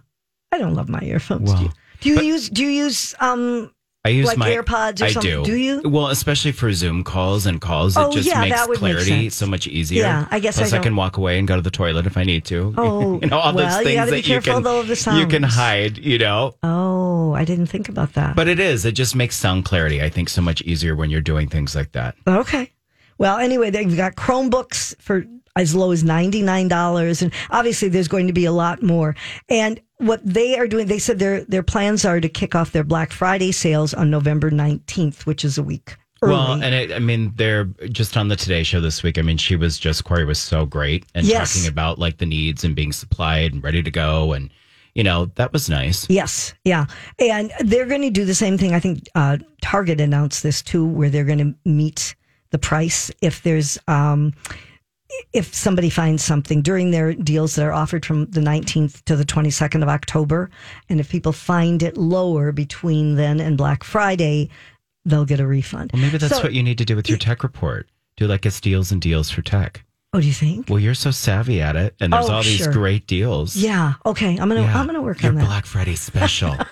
I 0.51 0.59
don't 0.59 0.75
love 0.75 0.89
my 0.89 1.01
earphones. 1.03 1.53
do 1.55 1.63
you, 1.65 1.71
do 2.01 2.09
you 2.11 2.15
but- 2.17 2.25
use 2.25 2.49
do 2.49 2.63
you 2.65 2.71
use 2.71 3.15
um 3.21 3.71
I 4.05 4.09
use 4.09 4.27
Like 4.27 4.37
my 4.37 4.51
AirPods 4.51 5.01
or 5.01 5.05
I 5.05 5.13
something? 5.13 5.31
do. 5.31 5.45
Do 5.45 5.55
you? 5.57 5.81
Well, 5.85 6.09
especially 6.09 6.51
for 6.51 6.73
Zoom 6.73 7.05
calls 7.05 7.47
and 7.47 7.61
calls, 7.61 7.97
Oh, 7.97 8.11
it 8.11 8.15
just 8.15 8.27
yeah, 8.29 8.41
makes 8.41 8.57
that 8.57 8.69
would 8.69 8.83
make 8.83 8.95
clarity 8.95 9.11
sense. 9.31 9.37
so 9.37 9.47
much 9.47 9.69
easier. 9.69 10.03
Yeah, 10.03 10.27
I 10.29 10.41
guess 10.41 10.57
Plus, 10.59 10.73
I 10.73 10.79
I, 10.79 10.83
can 10.83 10.97
walk 10.97 11.19
away 11.19 11.39
and 11.39 11.47
go 11.47 11.55
to 11.55 11.63
the 11.63 11.71
toilet 11.71 12.07
if 12.07 12.17
I 12.17 12.25
need 12.25 12.45
to. 12.47 12.75
Oh, 12.83 13.21
you 13.23 13.29
know 13.29 13.39
all 13.39 13.55
well, 13.55 13.69
those 13.69 13.79
you 13.79 13.85
things 13.85 14.11
be 14.11 14.17
that 14.17 14.27
you 14.29 14.41
can 14.41 14.63
though, 14.65 14.81
of 14.81 14.89
the 14.89 15.15
you 15.17 15.27
can 15.29 15.45
hide. 15.45 15.99
You 15.99 16.19
know. 16.19 16.57
Oh, 16.65 17.33
I 17.33 17.45
didn't 17.45 17.67
think 17.67 17.89
about 17.89 18.15
that. 18.15 18.35
But 18.35 18.49
it 18.49 18.59
is. 18.59 18.85
It 18.85 18.93
just 18.93 19.15
makes 19.15 19.37
sound 19.37 19.65
clarity. 19.65 20.03
I 20.03 20.09
think 20.09 20.29
so 20.29 20.43
much 20.43 20.63
easier 20.63 20.97
when 20.97 21.09
you're 21.09 21.21
doing 21.21 21.49
things 21.49 21.77
like 21.77 21.93
that. 21.93 22.17
okay. 22.27 22.73
Well, 23.19 23.39
anyway, 23.39 23.71
they've 23.71 23.97
got 23.97 24.17
Chromebooks 24.17 25.01
for 25.01 25.25
as 25.57 25.75
low 25.75 25.91
as 25.91 26.03
$99 26.03 27.23
and 27.23 27.33
obviously 27.51 27.89
there's 27.89 28.09
going 28.09 28.27
to 28.27 28.33
be 28.33 28.45
a 28.45 28.53
lot 28.53 28.83
more. 28.83 29.15
And 29.49 29.81
what 29.99 30.21
they 30.25 30.59
are 30.59 30.67
doing, 30.67 30.87
they 30.87 30.99
said 30.99 31.19
their 31.19 31.45
their 31.45 31.63
plans 31.63 32.05
are 32.05 32.21
to 32.21 32.29
kick 32.29 32.55
off 32.55 32.73
their 32.73 32.85
Black 32.85 33.13
Friday 33.13 33.53
sales 33.53 33.95
on 33.95 34.11
November 34.11 34.51
19th, 34.51 35.27
which 35.27 35.45
is 35.45 35.59
a 35.59 35.63
week 35.63 35.97
early. 36.23 36.33
Well, 36.35 36.53
and 36.63 36.75
it, 36.75 36.93
I 36.93 36.99
mean, 36.99 37.33
they're 37.37 37.67
just 37.91 38.17
on 38.17 38.29
the 38.29 38.37
Today 38.37 38.63
Show 38.63 38.81
this 38.81 39.03
week. 39.03 39.19
I 39.19 39.23
mean, 39.23 39.37
she 39.37 39.57
was 39.57 39.79
just 39.79 40.05
Corie 40.05 40.25
was 40.25 40.39
so 40.39 40.65
great 40.67 41.05
and 41.15 41.27
Yes. 41.27 41.55
talking 41.55 41.69
about 41.69 41.99
like 41.99 42.19
the 42.19 42.27
needs 42.27 42.65
and 42.65 42.75
being 42.75 42.93
supplied 42.93 43.53
and 43.53 43.63
ready 43.63 43.83
to 43.83 43.91
go, 43.91 44.33
and 44.33 44.51
you 44.95 45.03
know, 45.05 45.27
that 45.37 45.53
was 45.53 45.69
nice. 45.71 46.09
Yes, 46.11 46.53
yeah, 46.65 46.87
and 47.19 47.53
they're 47.61 47.87
going 47.87 48.03
to 48.03 48.11
do 48.11 48.25
the 48.25 48.35
same 48.35 48.59
thing. 48.59 48.75
I 48.75 48.81
think 48.81 49.09
uh, 49.15 49.39
Target 49.63 50.01
announced 50.01 50.43
this 50.43 50.63
too, 50.63 50.85
where 50.87 51.11
they're 51.11 51.25
going 51.25 51.39
to 51.39 51.55
meet 51.69 52.15
the 52.51 52.59
price 52.59 53.11
if 53.23 53.43
there's 53.43 53.79
um, 53.89 54.35
if 55.33 55.55
somebody 55.55 55.91
finds 55.91 56.23
something 56.23 56.63
during 56.63 56.91
their 56.91 57.13
deals 57.15 57.55
that 57.55 57.65
are 57.67 57.73
offered 57.73 58.05
from 58.07 58.27
the 58.27 58.41
19th 58.41 59.03
to 59.05 59.17
the 59.17 59.25
22nd 59.25 59.83
of 59.83 59.89
October, 59.89 60.51
and 60.89 61.01
if 61.01 61.11
people 61.11 61.33
find 61.33 61.83
it 61.83 61.97
lower 61.97 62.53
between 62.53 63.17
then 63.17 63.41
and 63.41 63.57
Black 63.59 63.85
Friday, 63.85 64.49
they'll 65.05 65.25
get 65.25 65.41
a 65.41 65.47
refund. 65.47 65.91
Well, 65.93 66.03
maybe 66.03 66.19
that's 66.19 66.37
So- 66.37 66.43
what 66.43 66.53
you 66.53 66.63
need 66.63 66.79
to 66.79 66.85
do 66.85 66.97
with 66.97 67.09
your 67.09 67.19
tech 67.19 67.43
report. 67.43 67.89
Do 68.17 68.27
like 68.27 68.45
a 68.47 68.51
deals 68.51 68.93
and 68.93 69.01
deals 69.01 69.31
for 69.31 69.43
tech. 69.43 69.85
Oh, 70.15 70.21
do 70.21 70.27
you 70.27 70.35
think? 70.35 70.69
Well, 70.69 70.79
you're 70.79 70.93
so 70.95 71.11
savvy 71.11 71.63
at 71.63 71.75
it, 71.75 71.95
and 71.99 72.13
there's 72.13 72.29
Oh, 72.29 72.35
all 72.35 72.43
these 72.43 72.59
sure. 72.59 72.73
great 72.73 73.07
deals. 73.07 73.57
Yeah. 73.57 73.95
Okay. 74.05 74.33
I'm 74.39 74.49
gonna 74.49 74.61
Yeah. 74.63 74.79
I'm 74.79 74.87
gonna 74.87 75.01
work 75.01 75.23
your 75.23 75.31
on 75.33 75.37
that. 75.39 75.47
Black 75.47 75.65
Friday 75.67 75.95
special. 75.97 76.57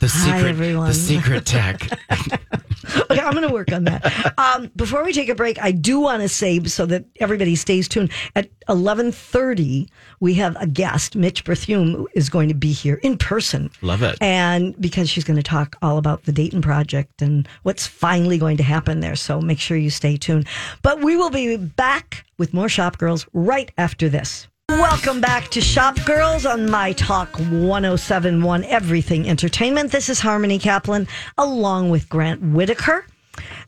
The 0.00 0.08
Hi, 0.08 0.36
secret, 0.38 0.50
everyone. 0.50 0.88
the 0.88 0.92
secret 0.94 1.46
tech. 1.46 1.88
okay, 2.96 3.20
I'm 3.20 3.32
going 3.32 3.46
to 3.46 3.52
work 3.52 3.72
on 3.72 3.84
that. 3.84 4.34
Um, 4.38 4.70
before 4.76 5.04
we 5.04 5.12
take 5.12 5.28
a 5.28 5.34
break, 5.34 5.62
I 5.62 5.70
do 5.70 6.00
want 6.00 6.22
to 6.22 6.28
say 6.28 6.62
so 6.64 6.86
that 6.86 7.04
everybody 7.20 7.56
stays 7.56 7.88
tuned. 7.88 8.10
At 8.34 8.48
11:30, 8.68 9.88
we 10.20 10.34
have 10.34 10.56
a 10.60 10.66
guest. 10.66 11.16
Mitch 11.16 11.44
Berthiaume 11.44 12.06
is 12.14 12.28
going 12.28 12.48
to 12.48 12.54
be 12.54 12.72
here 12.72 12.96
in 13.02 13.16
person. 13.16 13.70
Love 13.82 14.02
it. 14.02 14.16
And 14.20 14.78
because 14.80 15.08
she's 15.08 15.24
going 15.24 15.36
to 15.36 15.42
talk 15.42 15.76
all 15.82 15.98
about 15.98 16.24
the 16.24 16.32
Dayton 16.32 16.62
project 16.62 17.22
and 17.22 17.48
what's 17.62 17.86
finally 17.86 18.38
going 18.38 18.56
to 18.58 18.62
happen 18.62 19.00
there. 19.00 19.16
So 19.16 19.40
make 19.40 19.58
sure 19.58 19.76
you 19.76 19.90
stay 19.90 20.16
tuned. 20.16 20.46
But 20.82 21.00
we 21.00 21.16
will 21.16 21.30
be 21.30 21.56
back 21.56 22.24
with 22.38 22.54
more 22.54 22.68
Shop 22.68 22.98
Girls 22.98 23.26
right 23.32 23.70
after 23.78 24.08
this. 24.08 24.48
Welcome 24.78 25.20
back 25.20 25.48
to 25.50 25.60
Shop 25.60 25.96
Girls 26.04 26.44
on 26.46 26.68
My 26.70 26.92
Talk 26.92 27.28
1071 27.38 28.64
Everything 28.64 29.28
Entertainment. 29.28 29.92
This 29.92 30.08
is 30.08 30.18
Harmony 30.20 30.58
Kaplan 30.58 31.06
along 31.38 31.90
with 31.90 32.08
Grant 32.08 32.42
Whittaker. 32.42 33.06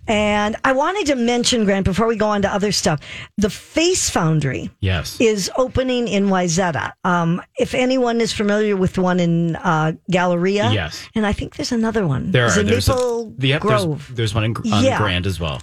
And 0.09 0.57
I 0.65 0.73
wanted 0.73 1.07
to 1.07 1.17
mention, 1.17 1.65
Grant, 1.65 1.85
before 1.85 2.07
we 2.07 2.17
go 2.17 2.29
on 2.29 2.43
to 2.43 2.53
other 2.53 2.71
stuff, 2.73 3.01
the 3.37 3.51
Face 3.51 4.09
Foundry 4.11 4.71
Yes. 4.81 5.21
is 5.21 5.51
opening 5.57 6.09
in 6.09 6.27
Wayzata. 6.27 6.93
Um, 7.05 7.43
if 7.59 7.75
anyone 7.75 8.21
is 8.21 8.33
familiar 8.33 8.77
with 8.77 8.99
one 8.99 9.19
in 9.21 9.57
uh, 9.57 9.93
Galleria, 10.11 10.71
Yes. 10.73 11.09
and 11.15 11.27
I 11.27 11.33
think 11.33 11.57
there's 11.57 11.73
another 11.73 12.07
one. 12.07 12.31
There 12.33 12.47
are. 12.47 12.63
There's, 12.63 12.89
Maple 12.89 13.35
a, 13.41 13.47
yep, 13.47 13.61
Grove 13.63 14.11
there's 14.15 14.35
one 14.35 14.45
in, 14.45 14.57
on 14.73 14.85
Yeah. 14.85 14.99
Grand 14.99 15.27
as 15.27 15.39
well. 15.41 15.61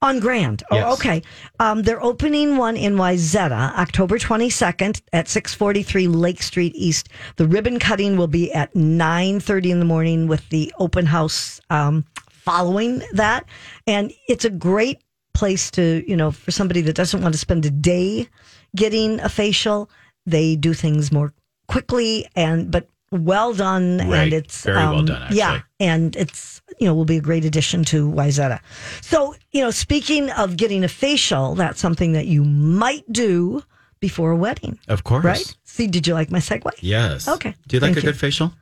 On 0.00 0.20
Grand. 0.20 0.62
Oh, 0.70 0.76
Yes. 0.76 0.92
okay. 1.00 1.22
Um, 1.58 1.82
they're 1.82 2.02
opening 2.02 2.56
one 2.56 2.76
in 2.76 2.94
Wayzata, 2.94 3.74
October 3.76 4.16
22nd 4.16 5.02
at 5.12 5.26
643 5.28 6.06
Lake 6.06 6.40
Street 6.40 6.72
East. 6.76 7.08
The 7.36 7.48
ribbon 7.48 7.80
cutting 7.80 8.16
will 8.16 8.28
be 8.28 8.52
at 8.52 8.72
9:30 8.74 9.70
in 9.72 9.80
the 9.80 9.84
morning 9.84 10.28
with 10.28 10.48
the 10.50 10.72
open 10.78 11.06
house 11.06 11.60
um, 11.70 12.04
following 12.30 13.02
that. 13.12 13.44
And 13.88 14.12
it's 14.28 14.44
a 14.44 14.50
great 14.50 15.00
place 15.34 15.68
to, 15.72 16.04
you 16.08 16.16
know, 16.16 16.30
for 16.30 16.52
somebody 16.52 16.80
that 16.82 16.94
doesn't 16.94 17.20
want 17.20 17.34
to 17.34 17.38
spend 17.38 17.66
a 17.66 17.70
day 17.70 18.28
getting 18.76 19.18
a 19.18 19.28
facial. 19.28 19.90
They 20.26 20.54
do 20.54 20.74
things 20.74 21.10
more 21.10 21.32
quickly 21.66 22.26
and 22.36 22.70
but 22.70 22.88
well 23.10 23.54
done 23.54 23.98
Right. 23.98 24.18
and 24.24 24.32
it's 24.32 24.66
um, 24.66 24.72
Very 24.74 24.86
well 24.86 25.02
done, 25.04 25.22
actually. 25.22 25.38
yeah 25.38 25.60
and 25.80 26.14
it's 26.16 26.60
you 26.78 26.86
know 26.86 26.94
will 26.94 27.04
be 27.04 27.16
a 27.16 27.20
great 27.20 27.44
addition 27.44 27.84
to 27.84 28.08
Wayzata. 28.10 28.60
So 29.00 29.34
you 29.52 29.62
know, 29.62 29.70
speaking 29.70 30.30
of 30.32 30.56
getting 30.56 30.84
a 30.84 30.88
facial, 30.88 31.54
that's 31.54 31.80
something 31.80 32.12
that 32.12 32.26
you 32.26 32.44
might 32.44 33.10
do 33.12 33.62
before 34.00 34.30
a 34.30 34.36
wedding, 34.36 34.78
Of 34.88 35.02
course. 35.04 35.24
right? 35.24 35.56
See, 35.64 35.86
did 35.86 36.06
you 36.06 36.14
like 36.14 36.30
my 36.30 36.38
segue? 36.38 36.70
Yes. 36.80 37.26
Okay. 37.28 37.54
Do 37.66 37.76
you 37.76 37.80
like 37.80 37.94
Thank 37.94 37.96
a 37.96 38.00
you. 38.06 38.12
good 38.12 38.18
facial? 38.20 38.52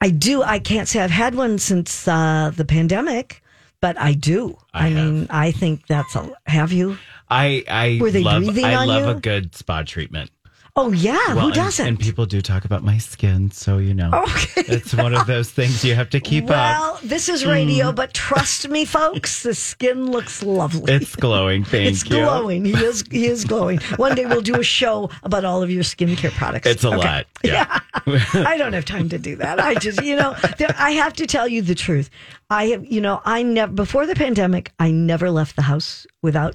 I 0.00 0.10
do. 0.10 0.42
I 0.42 0.58
can't 0.58 0.88
say 0.88 1.00
I've 1.00 1.10
had 1.10 1.34
one 1.34 1.58
since 1.58 2.08
uh, 2.08 2.50
the 2.54 2.64
pandemic, 2.64 3.42
but 3.80 3.98
I 3.98 4.14
do. 4.14 4.56
I 4.74 4.86
I, 4.88 4.90
mean, 4.94 5.26
I 5.30 5.52
think 5.52 5.86
that's 5.86 6.16
a. 6.16 6.32
Have 6.46 6.72
you? 6.72 6.96
I 7.28 7.64
I 7.68 7.98
Were 8.00 8.10
they 8.10 8.22
love 8.22 8.42
breathing 8.44 8.64
I 8.64 8.74
on 8.76 8.88
love 8.88 9.04
you? 9.04 9.10
a 9.10 9.14
good 9.20 9.54
spa 9.54 9.82
treatment. 9.82 10.30
Oh 10.78 10.92
yeah, 10.92 11.32
Well, 11.34 11.46
who 11.46 11.52
doesn't? 11.52 11.86
And, 11.86 11.98
people 11.98 12.26
do 12.26 12.42
talk 12.42 12.66
about 12.66 12.84
my 12.84 12.98
skin, 12.98 13.50
so 13.50 13.78
you 13.78 13.94
know. 13.94 14.10
Okay. 14.12 14.62
It's 14.68 14.92
one 14.92 15.14
of 15.14 15.26
those 15.26 15.50
things 15.50 15.82
you 15.82 15.94
have 15.94 16.10
to 16.10 16.20
keep 16.20 16.44
up. 16.44 16.50
well, 16.50 17.00
this 17.02 17.30
is 17.30 17.46
radio, 17.46 17.92
mm. 17.92 17.94
but 17.94 18.12
trust 18.12 18.68
me, 18.68 18.84
folks, 18.84 19.42
the 19.42 19.54
skin 19.54 20.10
looks 20.10 20.42
lovely. 20.42 20.92
It's 20.92 21.16
glowing. 21.16 21.64
Thank 21.72 21.88
It's 21.88 22.04
you. 22.04 22.16
glowing. 22.18 22.66
He 22.66 22.72
is 22.74 23.02
he 23.10 23.26
is 23.26 23.46
glowing. 23.46 23.78
One 23.96 24.14
day 24.14 24.26
we'll 24.26 24.42
do 24.42 24.60
a 24.60 24.62
show 24.62 25.08
about 25.22 25.46
all 25.46 25.62
of 25.62 25.70
your 25.70 25.82
skincare 25.82 26.32
products. 26.32 26.66
It's 26.66 26.84
a 26.84 26.88
Okay. 26.88 26.96
lot. 26.98 27.26
Yeah. 27.42 27.80
I 28.34 28.56
don't 28.58 28.74
have 28.74 28.84
time 28.84 29.08
to 29.08 29.18
do 29.18 29.36
that. 29.36 29.58
I 29.58 29.74
just, 29.76 30.02
you 30.02 30.16
know, 30.16 30.34
there, 30.58 30.74
I 30.78 30.90
have 30.90 31.14
to 31.14 31.26
tell 31.26 31.48
you 31.48 31.62
the 31.62 31.74
truth. 31.74 32.10
I 32.50 32.66
have, 32.66 32.84
you 32.84 33.00
know, 33.00 33.22
I 33.24 33.42
never 33.42 33.72
before 33.72 34.04
the 34.06 34.14
pandemic, 34.14 34.72
I 34.78 34.90
never 34.90 35.30
left 35.30 35.56
the 35.56 35.62
house 35.62 36.06
without 36.22 36.54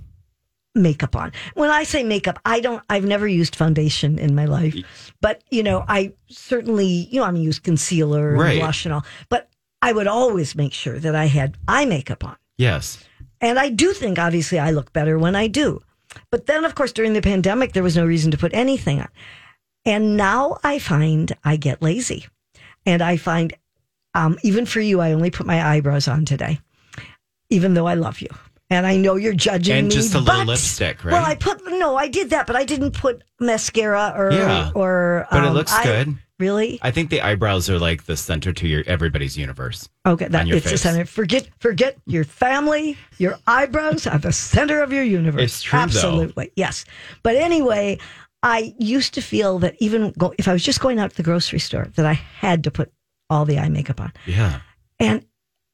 makeup 0.75 1.16
on. 1.16 1.32
When 1.56 1.70
I 1.70 1.84
say 1.84 2.04
makeup, 2.04 2.40
I 2.46 2.60
don't 2.60 2.82
I've 2.90 3.06
never 3.06 3.28
used 3.28 3.56
foundation 3.56 4.18
in 4.20 4.36
my 4.36 4.46
life. 4.46 4.75
But, 5.22 5.44
you 5.50 5.63
know, 5.63 5.84
I 5.88 6.13
certainly, 6.30 7.08
you 7.12 7.20
know, 7.20 7.25
I'm 7.25 7.36
used 7.36 7.63
concealer 7.63 8.34
Right. 8.38 8.51
and 8.51 8.60
blush 8.62 8.86
and 8.86 8.94
all. 8.94 9.06
But 9.30 9.50
I 9.82 9.92
would 9.94 10.08
always 10.08 10.56
make 10.56 10.74
sure 10.74 11.00
that 11.00 11.16
I 11.16 11.25
had 11.25 11.58
eye 11.68 11.86
makeup 11.86 12.24
on. 12.24 12.36
Yes. 12.58 13.04
And 13.42 13.58
I 13.58 13.70
do 13.70 13.92
think, 13.94 14.20
obviously, 14.20 14.60
I 14.60 14.72
look 14.72 14.94
better 14.94 15.18
when 15.18 15.36
I 15.36 15.48
do. 15.48 15.82
But 16.30 16.46
then, 16.46 16.63
of 16.66 16.75
course, 16.75 16.92
during 16.92 17.13
the 17.13 17.22
pandemic, 17.22 17.74
there 17.74 17.82
was 17.84 17.98
no 17.98 18.06
reason 18.06 18.32
to 18.32 18.38
put 18.38 18.54
anything 18.54 19.00
on. 19.00 19.08
And 19.86 20.16
now 20.16 20.60
I 20.63 20.78
find 20.78 21.36
I 21.44 21.56
get 21.56 21.82
lazy. 21.82 22.28
And 22.86 23.01
I 23.01 23.18
find, 23.18 23.54
um, 24.13 24.38
even 24.44 24.66
for 24.66 24.80
you, 24.80 25.00
I 25.01 25.12
only 25.13 25.32
put 25.32 25.46
my 25.48 25.66
eyebrows 25.66 26.08
on 26.08 26.25
today, 26.25 26.60
even 27.50 27.74
though 27.74 27.88
I 27.88 27.96
love 27.96 28.22
you. 28.22 28.30
And 28.72 28.88
I 28.88 28.96
know 28.96 29.18
you're 29.18 29.34
judging 29.34 29.75
And 29.75 29.88
me. 29.90 29.94
just 29.94 30.13
a 30.16 30.20
little 30.20 30.40
but- 30.40 30.48
lipstick, 30.48 31.04
right? 31.04 31.12
Well, 31.12 31.25
I 31.25 31.36
put, 31.36 31.62
no, 31.68 31.98
I 31.98 32.08
did 32.08 32.30
that, 32.30 32.48
but 32.48 32.56
I 32.56 32.63
didn't 32.63 32.92
put 32.92 33.22
mascara 33.40 34.13
or, 34.16 34.32
Yeah. 34.32 34.72
or, 34.74 35.28
But 35.30 35.44
it 35.44 35.48
um, 35.48 35.54
looks 35.54 35.74
I- 35.74 35.84
good. 35.84 36.18
Really? 36.40 36.80
I 36.82 36.90
think 36.90 37.12
the 37.12 37.22
eyebrows 37.22 37.70
are 37.70 37.78
like 37.78 38.06
the 38.06 38.18
center 38.18 38.51
to 38.51 38.68
your 38.68 38.84
everybody's 38.88 39.38
universe. 39.38 39.88
Okay, 40.08 40.28
that 40.30 40.48
it's 40.48 40.72
the 40.72 40.78
center. 40.80 41.06
Forget 41.06 41.48
forget 41.60 41.98
your 42.08 42.24
family. 42.24 42.98
Your 43.20 43.38
eyebrows 43.46 44.08
are 44.08 44.18
the 44.18 44.32
center 44.32 44.82
of 44.82 44.92
your 44.92 45.04
universe. 45.04 45.44
It's 45.44 45.62
true, 45.62 45.78
though. 45.78 45.84
Absolutely, 45.84 46.51
yes. 46.56 46.84
But 47.22 47.36
anyway, 47.36 48.00
I 48.42 48.74
used 48.80 49.13
to 49.13 49.22
feel 49.22 49.60
that 49.60 49.75
even 49.80 50.13
go, 50.18 50.34
if 50.40 50.48
I 50.48 50.54
was 50.54 50.63
just 50.63 50.80
going 50.80 50.98
out 50.98 51.12
to 51.12 51.16
the 51.18 51.22
grocery 51.22 51.60
store, 51.60 51.90
that 51.94 52.08
I 52.08 52.13
had 52.13 52.63
to 52.63 52.72
put 52.72 52.92
all 53.30 53.46
the 53.46 53.60
eye 53.60 53.70
makeup 53.70 54.01
on. 54.01 54.12
Yeah. 54.25 54.62
And 55.00 55.24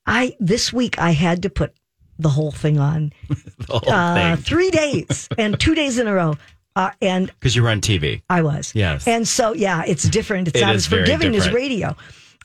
I 0.05 0.35
this 0.41 0.73
week 0.73 0.99
I 0.99 1.11
had 1.11 1.43
to 1.43 1.49
put 1.49 1.77
the 2.19 2.29
whole 2.29 2.51
thing 2.51 2.79
on 2.79 3.11
The 3.29 3.79
whole 3.79 3.91
uh, 3.93 4.35
thing. 4.35 4.43
three 4.43 4.69
days 4.71 5.27
and 5.37 5.59
two 5.59 5.75
days 5.75 5.97
in 5.99 6.07
a 6.07 6.13
row. 6.13 6.35
Uh, 6.75 6.91
and 7.01 7.27
Because 7.27 7.55
you 7.55 7.63
were 7.63 7.69
on 7.69 7.81
TV. 7.81 8.21
I 8.29 8.41
was. 8.43 8.71
Yes. 8.75 9.07
And 9.07 9.27
so, 9.27 9.53
yeah, 9.53 9.83
it's 9.87 10.03
different. 10.09 10.47
It's 10.49 10.59
It 10.59 10.61
not 10.61 10.75
as 10.75 10.85
forgiving 10.85 11.35
as 11.35 11.51
radio. 11.51 11.95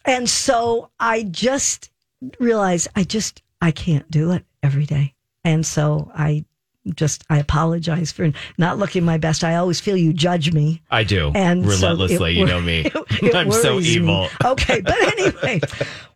And 0.06 0.28
so 0.28 0.90
I 0.98 1.24
just 1.24 1.90
realized 2.40 2.88
I 2.96 3.04
just, 3.04 3.42
I 3.60 3.70
can't 3.72 4.10
do 4.10 4.32
it 4.32 4.44
every 4.62 4.86
day. 4.86 5.14
And 5.44 5.66
so 5.66 6.10
I 6.14 6.44
just, 6.94 7.24
I 7.30 7.38
apologize 7.38 8.10
for 8.12 8.30
not 8.58 8.78
looking 8.78 9.04
my 9.04 9.18
best. 9.18 9.44
I 9.44 9.56
always 9.56 9.80
feel 9.80 9.96
you 9.96 10.12
judge 10.12 10.52
me. 10.52 10.82
I 10.90 11.04
do. 11.04 11.30
And 11.34 11.64
so 11.64 11.70
Relentlessly. 11.70 12.32
it 12.32 12.38
you 12.38 12.46
know 12.46 12.60
me. 12.60 12.90
it 13.22 13.34
I'm 13.34 13.52
so 13.52 13.78
me. 13.78 13.84
evil. 13.86 14.28
Okay, 14.44 14.80
but 14.80 14.96
anyway, 15.18 15.60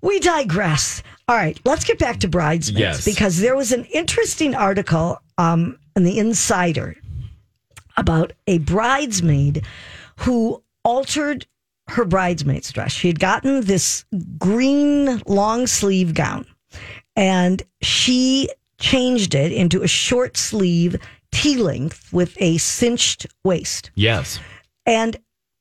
we 0.03 0.19
digress. 0.21 1.03
All 1.29 1.37
right, 1.37 1.59
let's 1.65 1.85
get 1.85 1.99
back 1.99 2.21
to 2.21 2.29
bridesmaids 2.29 2.79
Yes. 2.81 3.05
because 3.05 3.39
there 3.41 3.57
was 3.57 3.73
an 3.73 3.85
interesting 3.87 4.55
article 4.55 5.19
um, 5.39 5.79
in 5.95 6.05
the 6.05 6.19
Insider 6.19 6.97
about 7.97 8.33
a 8.47 8.59
bridesmaid 8.59 9.65
who 10.19 10.63
altered 10.85 11.47
her 11.89 12.05
bridesmaid's 12.05 12.73
dress. 12.73 12.93
She 12.93 13.07
had 13.09 13.21
gotten 13.21 13.63
this 13.63 14.05
green 14.39 15.23
long 15.27 15.67
sleeve 15.67 16.15
gown 16.15 16.45
and 17.15 17.63
she 17.81 18.49
changed 18.79 19.35
it 19.35 19.53
into 19.53 19.83
a 19.83 19.89
short 19.89 20.37
sleeve 20.37 20.97
T 21.33 21.57
length 21.57 22.13
with 22.13 22.37
a 22.41 22.59
cinched 22.59 23.27
waist. 23.45 23.91
Yes. 23.95 24.39
And 24.85 25.17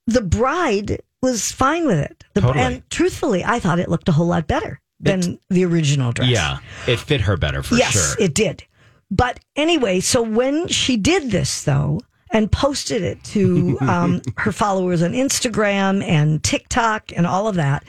the 0.07 0.21
bride 0.21 1.01
was 1.21 1.51
fine 1.51 1.87
with 1.87 1.97
it. 1.97 2.23
The, 2.33 2.41
Totally. 2.41 2.63
And 2.63 2.89
truthfully, 2.89 3.43
I 3.43 3.59
thought 3.59 3.79
it 3.79 3.89
looked 3.89 4.07
a 4.07 4.11
whole 4.11 4.27
lot 4.27 4.47
better 4.47 4.79
than 4.99 5.39
the 5.49 5.65
original 5.65 6.11
dress. 6.11 6.29
Yeah. 6.29 6.59
It 6.87 6.99
fit 6.99 7.21
her 7.21 7.37
better 7.37 7.63
for 7.63 7.75
yes, 7.75 7.93
sure. 7.93 8.23
it 8.23 8.33
did. 8.33 8.63
But 9.11 9.39
anyway, 9.55 9.99
so 9.99 10.21
when 10.21 10.67
she 10.67 10.97
did 10.97 11.31
this, 11.31 11.63
though, 11.63 12.01
and 12.31 12.51
posted 12.51 13.01
it 13.03 13.23
to 13.25 13.77
um, 13.81 14.21
her 14.37 14.51
followers 14.51 15.01
on 15.01 15.11
Instagram 15.11 16.03
and 16.03 16.43
TikTok 16.43 17.11
and 17.15 17.25
all 17.25 17.47
of 17.47 17.55
that, 17.55 17.83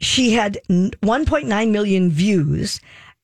she 0.00 0.32
had 0.32 0.58
1.9 0.68 1.70
million 1.70 2.10
views, 2.10 2.80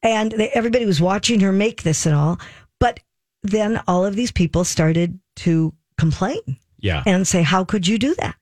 and 0.06 0.32
they, 0.32 0.48
everybody 0.50 0.86
was 0.86 1.00
watching 1.00 1.40
her 1.40 1.52
make 1.52 1.82
this 1.82 2.06
and 2.06 2.14
all. 2.14 2.38
But 2.80 3.00
then 3.42 3.80
all 3.86 4.04
of 4.04 4.16
these 4.16 4.32
people 4.32 4.64
started 4.64 5.18
to 5.36 5.74
complain 5.98 6.58
yeah. 6.78 7.02
and 7.06 7.26
say, 7.26 7.42
How 7.42 7.64
could 7.64 7.86
you 7.86 7.98
do 7.98 8.14
that? 8.16 8.36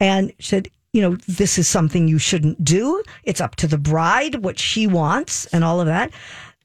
and 0.00 0.32
said, 0.40 0.68
you 0.92 1.02
know, 1.02 1.16
this 1.26 1.58
is 1.58 1.68
something 1.68 2.08
you 2.08 2.18
shouldn't 2.18 2.64
do. 2.64 3.02
It's 3.24 3.40
up 3.40 3.56
to 3.56 3.66
the 3.66 3.78
bride 3.78 4.42
what 4.42 4.58
she 4.58 4.86
wants 4.86 5.46
and 5.46 5.64
all 5.64 5.80
of 5.80 5.86
that. 5.86 6.12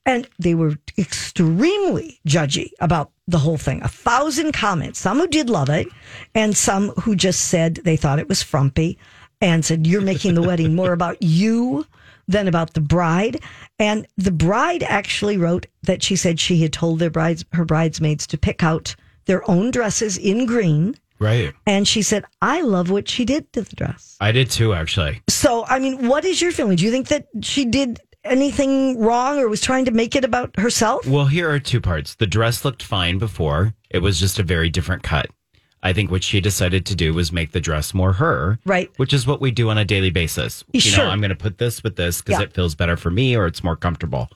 And 0.06 0.28
they 0.38 0.54
were 0.54 0.78
extremely 0.98 2.20
judgy 2.28 2.72
about 2.80 3.12
the 3.28 3.38
whole 3.38 3.58
thing. 3.58 3.82
A 3.84 3.88
thousand 3.88 4.52
comments, 4.52 5.00
some 5.00 5.18
who 5.18 5.28
did 5.28 5.50
love 5.50 5.70
it, 5.70 5.88
and 6.36 6.58
some 6.58 6.90
who 6.90 7.16
just 7.16 7.44
said 7.44 7.76
they 7.76 7.96
thought 7.96 8.20
it 8.20 8.28
was 8.28 8.44
frumpy 8.44 8.98
and 9.40 9.64
said, 9.64 9.88
You're 9.88 10.02
making 10.02 10.36
the 10.36 10.42
wedding 10.42 10.76
more 10.76 10.92
about 10.92 11.22
you 11.22 11.86
than 12.28 12.48
about 12.48 12.74
the 12.74 12.82
bride. 12.82 13.42
And 13.80 14.08
the 14.18 14.32
bride 14.32 14.84
actually 14.84 15.38
wrote 15.38 15.68
that 15.84 16.04
she 16.04 16.16
said 16.16 16.40
she 16.40 16.62
had 16.62 16.74
told 16.74 17.00
their 17.00 17.10
brides, 17.10 17.46
her 17.54 17.66
bridesmaids 17.66 18.28
to 18.28 18.38
pick 18.38 18.64
out 18.64 18.96
their 19.26 19.50
own 19.50 19.72
dresses 19.72 20.18
in 20.18 20.46
green. 20.46 20.96
Right. 21.20 21.54
And 21.66 21.88
she 21.88 22.02
said, 22.02 22.26
I 22.42 22.62
love 22.62 22.90
what 22.90 23.08
she 23.08 23.24
did 23.24 23.52
to 23.54 23.62
the 23.62 23.76
dress. 23.76 24.18
I 24.20 24.32
did 24.32 24.50
too, 24.50 24.74
actually. 24.74 25.22
So, 25.30 25.66
I 25.66 25.80
mean, 25.80 26.08
what 26.08 26.26
is 26.26 26.42
your 26.42 26.52
feeling? 26.52 26.76
Do 26.76 26.84
you 26.84 26.92
think 26.92 27.08
that 27.08 27.28
she 27.42 27.66
did 27.66 28.00
anything 28.24 29.00
wrong 29.00 29.40
or 29.40 29.48
was 29.48 29.62
trying 29.62 29.86
to 29.86 29.92
make 29.92 30.16
it 30.16 30.26
about 30.26 30.58
herself? 30.60 31.06
Well, 31.08 31.26
here 31.26 31.50
are 31.50 31.60
two 31.60 31.82
parts. 31.82 32.16
The 32.16 32.28
dress 32.28 32.66
looked 32.66 32.84
fine 32.84 33.20
before, 33.20 33.74
it 33.90 34.00
was 34.00 34.20
just 34.20 34.40
a 34.40 34.44
very 34.44 34.70
different 34.70 35.04
cut. 35.04 35.28
I 35.84 35.92
think 35.94 36.10
what 36.10 36.24
she 36.24 36.40
decided 36.42 36.86
to 36.88 36.96
do 36.96 37.14
was 37.14 37.32
make 37.32 37.52
the 37.52 37.60
dress 37.60 37.94
more 37.94 38.14
her. 38.14 38.58
Right. 38.66 38.90
Which 38.98 39.14
is 39.14 39.28
what 39.28 39.42
we 39.42 39.52
do 39.52 39.70
on 39.70 39.78
a 39.78 39.84
daily 39.86 40.10
basis. 40.10 40.64
You 40.72 40.80
Sure. 40.80 41.04
know, 41.06 41.12
I'm 41.12 41.20
going 41.20 41.30
to 41.30 41.36
put 41.36 41.58
this 41.58 41.84
with 41.84 41.98
this 41.98 42.22
because 42.22 42.40
Yeah. 42.40 42.46
it 42.46 42.54
feels 42.54 42.74
better 42.74 42.96
for 42.98 43.12
me 43.12 43.36
or 43.36 43.46
it's 43.46 43.64
more 43.64 43.76
comfortable. 43.76 44.30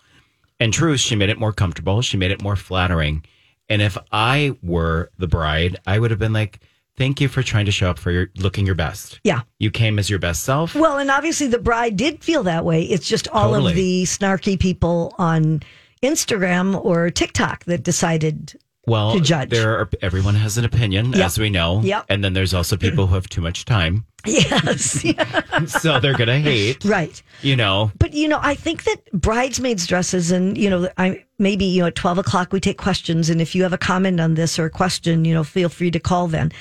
In 0.59 0.71
truth, 0.71 0.99
she 0.99 1.15
made 1.15 1.29
it 1.29 1.39
more 1.39 1.53
comfortable. 1.53 2.01
She 2.01 2.17
made 2.17 2.31
it 2.31 2.41
more 2.41 2.55
flattering. 2.57 3.23
And 3.69 3.81
if 3.81 3.97
I 4.11 4.55
were 4.61 5.09
the 5.17 5.27
bride, 5.27 5.77
I 5.87 5.99
would 5.99 6.11
have 6.11 6.19
been 6.19 6.33
like, 6.33 6.59
thank 6.97 7.21
you 7.21 7.27
for 7.29 7.43
trying 7.43 7.65
to 7.67 7.71
show 7.71 7.89
up 7.89 7.99
for 7.99 8.11
your 8.11 8.29
looking 8.37 8.65
your 8.65 8.75
best. 8.75 9.19
Yeah. 9.23 9.41
You 9.59 9.71
came 9.71 9.99
as 9.99 10.09
your 10.09 10.19
best 10.19 10.43
self. 10.43 10.73
Well, 10.75 10.97
and 10.97 11.09
obviously 11.11 11.47
the 11.47 11.59
bride 11.59 11.95
did 11.95 12.23
feel 12.23 12.43
that 12.43 12.65
way. 12.65 12.81
It's 12.83 13.07
just 13.07 13.27
all 13.29 13.51
Totally. 13.53 13.71
of 13.71 13.75
the 13.77 14.03
snarky 14.03 14.59
people 14.59 15.13
on 15.17 15.61
Instagram 16.03 16.83
or 16.83 17.09
TikTok 17.09 17.63
that 17.65 17.83
decided. 17.83 18.59
Well, 18.87 19.13
to 19.13 19.19
judge. 19.21 19.49
there 19.51 19.77
are 19.79 19.89
everyone 20.01 20.33
has 20.35 20.57
an 20.57 20.65
opinion, 20.65 21.11
Yep. 21.13 21.25
as 21.25 21.37
we 21.37 21.49
know. 21.51 21.81
Yep. 21.83 22.05
And 22.09 22.23
then 22.23 22.33
there's 22.33 22.53
also 22.55 22.75
people 22.77 23.05
who 23.05 23.13
have 23.15 23.29
too 23.29 23.41
much 23.41 23.65
time. 23.65 24.05
Yes. 24.25 25.05
So 25.81 25.99
they're 25.99 26.13
gonna 26.17 26.39
hate. 26.39 26.83
right. 26.85 27.21
You 27.41 27.55
know. 27.55 27.91
But 27.97 28.13
you 28.13 28.27
know, 28.27 28.39
I 28.41 28.55
think 28.55 28.83
that 28.83 28.97
bridesmaids 29.11 29.87
dresses, 29.87 30.31
and 30.31 30.57
you 30.57 30.69
know, 30.69 30.89
I 30.97 31.23
maybe 31.39 31.65
you 31.65 31.81
know 31.81 31.87
at 31.87 31.95
twelve 31.95 32.17
o'clock 32.17 32.51
we 32.53 32.59
take 32.59 32.77
questions, 32.77 33.29
and 33.29 33.41
if 33.41 33.55
you 33.55 33.63
have 33.63 33.73
a 33.73 33.77
comment 33.77 34.19
on 34.19 34.35
this 34.35 34.59
or 34.59 34.65
a 34.65 34.69
question, 34.69 35.25
you 35.25 35.33
know, 35.33 35.43
feel 35.43 35.69
free 35.69 35.91
to 35.91 35.99
call. 35.99 36.27
Then, 36.27 36.51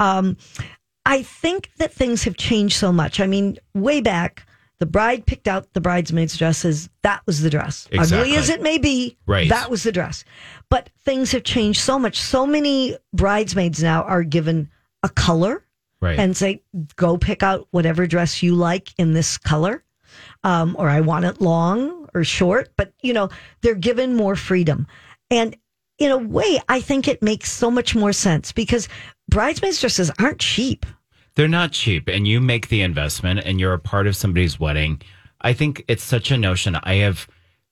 um, 0.00 0.36
I 1.06 1.22
think 1.22 1.70
that 1.78 1.92
things 1.92 2.24
have 2.24 2.36
changed 2.36 2.76
so 2.76 2.92
much. 2.92 3.18
I 3.20 3.26
mean, 3.26 3.58
way 3.74 4.00
back, 4.00 4.46
the 4.84 4.90
bride 4.90 5.24
picked 5.24 5.48
out 5.48 5.72
the 5.72 5.80
bridesmaids' 5.80 6.36
dresses. 6.36 6.90
That 7.02 7.22
was 7.24 7.40
the 7.40 7.48
dress, 7.48 7.88
Exactly. 7.90 8.18
ugly 8.32 8.36
as 8.36 8.50
it 8.50 8.60
may 8.60 8.76
be. 8.76 9.16
Right. 9.26 9.48
that 9.48 9.70
was 9.70 9.82
the 9.82 9.92
dress. 9.92 10.24
But 10.68 10.90
things 11.06 11.32
have 11.32 11.42
changed 11.42 11.80
so 11.80 11.98
much. 11.98 12.20
So 12.20 12.46
many 12.46 12.98
bridesmaids 13.14 13.82
now 13.82 14.02
are 14.02 14.22
given 14.22 14.68
a 15.02 15.08
color 15.08 15.64
Right. 16.02 16.18
and 16.18 16.36
say, 16.36 16.62
go 16.96 17.16
pick 17.16 17.42
out 17.42 17.66
whatever 17.70 18.06
dress 18.06 18.42
you 18.42 18.54
like 18.54 18.92
in 18.98 19.14
this 19.14 19.38
color. 19.38 19.82
Um, 20.42 20.76
or 20.78 20.90
I 20.90 21.00
want 21.00 21.24
it 21.24 21.40
long 21.40 22.06
or 22.14 22.22
short, 22.24 22.70
but 22.76 22.92
you 23.00 23.14
know, 23.14 23.30
they're 23.62 23.74
given 23.74 24.14
more 24.16 24.36
freedom. 24.36 24.86
And 25.30 25.56
in 25.98 26.10
a 26.10 26.18
way, 26.18 26.60
I 26.68 26.82
think 26.82 27.08
it 27.08 27.22
makes 27.22 27.50
so 27.50 27.70
much 27.70 27.94
more 27.96 28.12
sense 28.12 28.52
because 28.52 28.86
bridesmaids 29.30 29.80
dresses 29.80 30.10
aren't 30.18 30.40
cheap. 30.40 30.84
They're 31.36 31.48
not 31.48 31.72
cheap, 31.72 32.08
and 32.08 32.28
you 32.28 32.40
make 32.40 32.68
the 32.68 32.82
investment, 32.82 33.40
and 33.44 33.58
you're 33.58 33.72
a 33.72 33.78
part 33.78 34.06
of 34.06 34.16
somebody's 34.16 34.60
wedding. 34.60 35.02
I 35.40 35.52
think 35.52 35.84
it's 35.88 36.04
such 36.04 36.30
a 36.30 36.38
notion. 36.38 36.76
I 36.82 36.94
have 36.94 37.26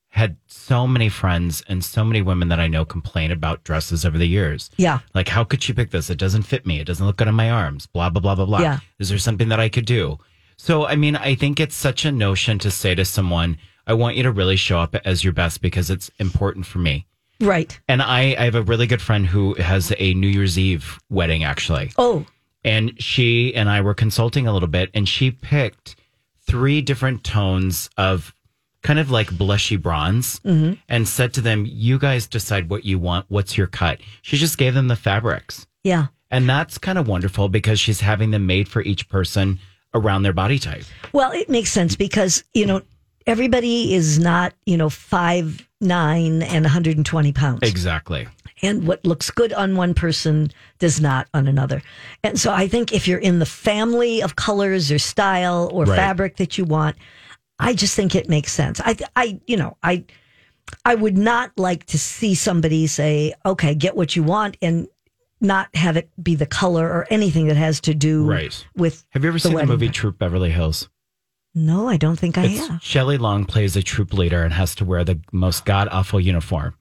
had 0.09 0.37
so 0.47 0.87
many 0.87 1.09
friends 1.09 1.62
and 1.69 1.83
so 1.83 2.04
many 2.04 2.21
women 2.21 2.49
that 2.49 2.61
I 2.61 2.69
know 2.69 2.85
complain 2.85 3.31
about 3.31 3.65
dresses 3.65 4.04
over 4.04 4.19
the 4.19 4.26
years. 4.26 4.71
Yeah. 4.76 4.99
Like, 5.15 5.28
how 5.28 5.43
could 5.43 5.63
she 5.63 5.73
pick 5.73 5.91
this? 5.91 6.10
It 6.10 6.19
doesn't 6.19 6.43
fit 6.43 6.67
me. 6.67 6.80
It 6.80 6.84
doesn't 6.84 7.06
look 7.06 7.17
good 7.17 7.28
on 7.28 7.34
my 7.34 7.50
arms. 7.50 7.86
Blah, 7.86 8.10
blah, 8.10 8.21
blah, 8.21 8.34
blah, 8.34 8.45
blah. 8.45 8.60
Yeah. 8.60 8.80
Is 8.99 9.08
there 9.08 9.19
something 9.19 9.49
that 9.49 9.58
I 9.58 9.71
could 9.71 9.86
do? 9.86 10.19
So, 10.58 10.86
I 10.86 10.97
mean, 10.97 11.17
I 11.17 11.34
think 11.34 11.58
it's 11.58 11.75
such 11.75 12.04
a 12.04 12.13
notion 12.13 12.58
to 12.58 12.71
say 12.71 12.95
to 12.95 13.06
someone, 13.06 13.56
I 13.86 13.95
want 13.95 14.17
you 14.17 14.23
to 14.25 14.30
really 14.30 14.56
show 14.56 14.78
up 14.78 14.95
as 15.04 15.25
your 15.25 15.32
best 15.32 15.63
because 15.63 15.89
it's 15.89 16.10
important 16.19 16.67
for 16.67 16.78
me. 16.78 17.06
Right. 17.41 17.80
And 17.89 18.02
I, 18.02 18.36
I 18.39 18.45
have 18.45 18.54
a 18.54 18.63
really 18.63 18.86
good 18.86 19.02
friend 19.02 19.26
who 19.26 19.54
has 19.54 19.95
a 19.99 20.15
New 20.15 20.28
Year's 20.28 20.58
Eve 20.58 21.00
wedding, 21.08 21.43
actually. 21.43 21.91
Oh, 21.97 22.26
And 22.64 23.00
she 23.02 23.54
and 23.54 23.68
I 23.68 23.80
were 23.80 23.94
consulting 23.94 24.46
a 24.46 24.52
little 24.52 24.68
bit, 24.68 24.90
and 24.94 25.08
she 25.08 25.30
picked 25.30 25.96
three 26.46 26.80
different 26.80 27.25
tones 27.25 27.90
of 27.96 28.34
kind 28.82 28.98
of 28.98 29.10
like 29.10 29.28
blushy 29.28 29.80
bronze 29.80 30.40
mm-hmm. 30.40 30.75
and 30.88 31.08
said 31.08 31.34
to 31.34 31.40
them, 31.40 31.64
You 31.66 31.98
guys 31.98 32.26
decide 32.26 32.68
what 32.68 32.84
you 32.84 32.98
want. 32.98 33.26
What's 33.28 33.56
your 33.56 33.66
cut? 33.66 34.00
She 34.22 34.36
just 34.36 34.58
gave 34.58 34.75
them 34.75 34.88
the 34.88 34.96
fabrics. 34.96 35.66
yeah. 35.82 36.06
And 36.30 36.48
that's 36.48 36.78
kind 36.78 36.96
of 36.96 37.06
wonderful 37.06 37.50
because 37.50 37.78
she's 37.78 38.00
having 38.00 38.30
them 38.30 38.46
made 38.46 38.66
for 38.66 38.80
each 38.80 39.06
person 39.10 39.58
around 39.92 40.22
their 40.22 40.32
body 40.32 40.58
type. 40.58 40.84
Well, 41.12 41.30
it 41.32 41.50
makes 41.50 41.70
sense 41.70 41.94
because, 41.94 42.42
you 42.54 42.64
know, 42.64 42.80
everybody 43.26 43.92
is 43.92 44.18
not, 44.18 44.54
you 44.64 44.78
know, 44.78 44.88
five, 44.88 45.68
nine 45.82 46.42
and 46.42 46.64
120 46.64 47.32
pounds. 47.32 47.58
Exactly. 47.62 48.28
And 48.62 48.86
what 48.86 49.04
looks 49.04 49.30
good 49.30 49.52
on 49.52 49.76
one 49.76 49.92
person 49.94 50.50
does 50.78 51.00
not 51.00 51.28
on 51.34 51.48
another. 51.48 51.82
And 52.22 52.38
so 52.38 52.52
I 52.52 52.68
think 52.68 52.92
if 52.92 53.08
you're 53.08 53.18
in 53.18 53.38
the 53.40 53.46
family 53.46 54.22
of 54.22 54.36
colors 54.36 54.90
or 54.92 54.98
style 54.98 55.68
or 55.72 55.84
Right. 55.84 55.96
fabric 55.96 56.36
that 56.36 56.56
you 56.58 56.64
want, 56.64 56.96
I 57.58 57.75
just 57.75 57.94
think 57.96 58.14
it 58.14 58.28
makes 58.28 58.52
sense. 58.52 58.80
I, 58.84 58.96
I, 59.16 59.40
you 59.46 59.56
know, 59.56 59.76
I, 59.82 60.04
I 60.84 60.94
would 60.94 61.18
not 61.18 61.50
like 61.58 61.86
to 61.86 61.98
see 61.98 62.34
somebody 62.34 62.86
say, 62.86 63.34
"Okay, 63.44 63.75
get 63.75 63.94
what 63.96 64.16
you 64.16 64.22
want," 64.22 64.56
and 64.62 64.86
not 65.40 65.75
have 65.75 65.96
it 65.96 66.08
be 66.22 66.34
the 66.36 66.46
color 66.46 66.86
or 66.88 67.06
anything 67.10 67.48
that 67.48 67.56
has 67.56 67.80
to 67.82 67.94
do 67.94 68.25
Right. 68.25 68.64
with. 68.76 69.04
Have 69.10 69.22
you 69.25 69.28
ever 69.28 69.38
the 69.38 69.48
seen 69.48 69.56
the 69.56 69.66
movie 69.66 69.88
Troop 69.88 70.18
Beverly 70.18 70.50
Hills? 70.50 70.88
No, 71.54 71.88
I 71.88 71.96
don't 71.98 72.18
think 72.18 72.38
I 72.38 72.44
It's 72.46 72.66
have. 72.68 72.82
Shelley 72.82 73.18
Long 73.18 73.44
plays 73.44 73.76
a 73.76 73.82
troop 73.82 74.14
leader 74.14 74.42
and 74.44 74.54
has 74.54 74.75
to 74.76 74.84
wear 74.84 75.04
the 75.04 75.20
most 75.32 75.64
god 75.66 75.88
awful 75.90 76.18
uniform, 76.20 76.75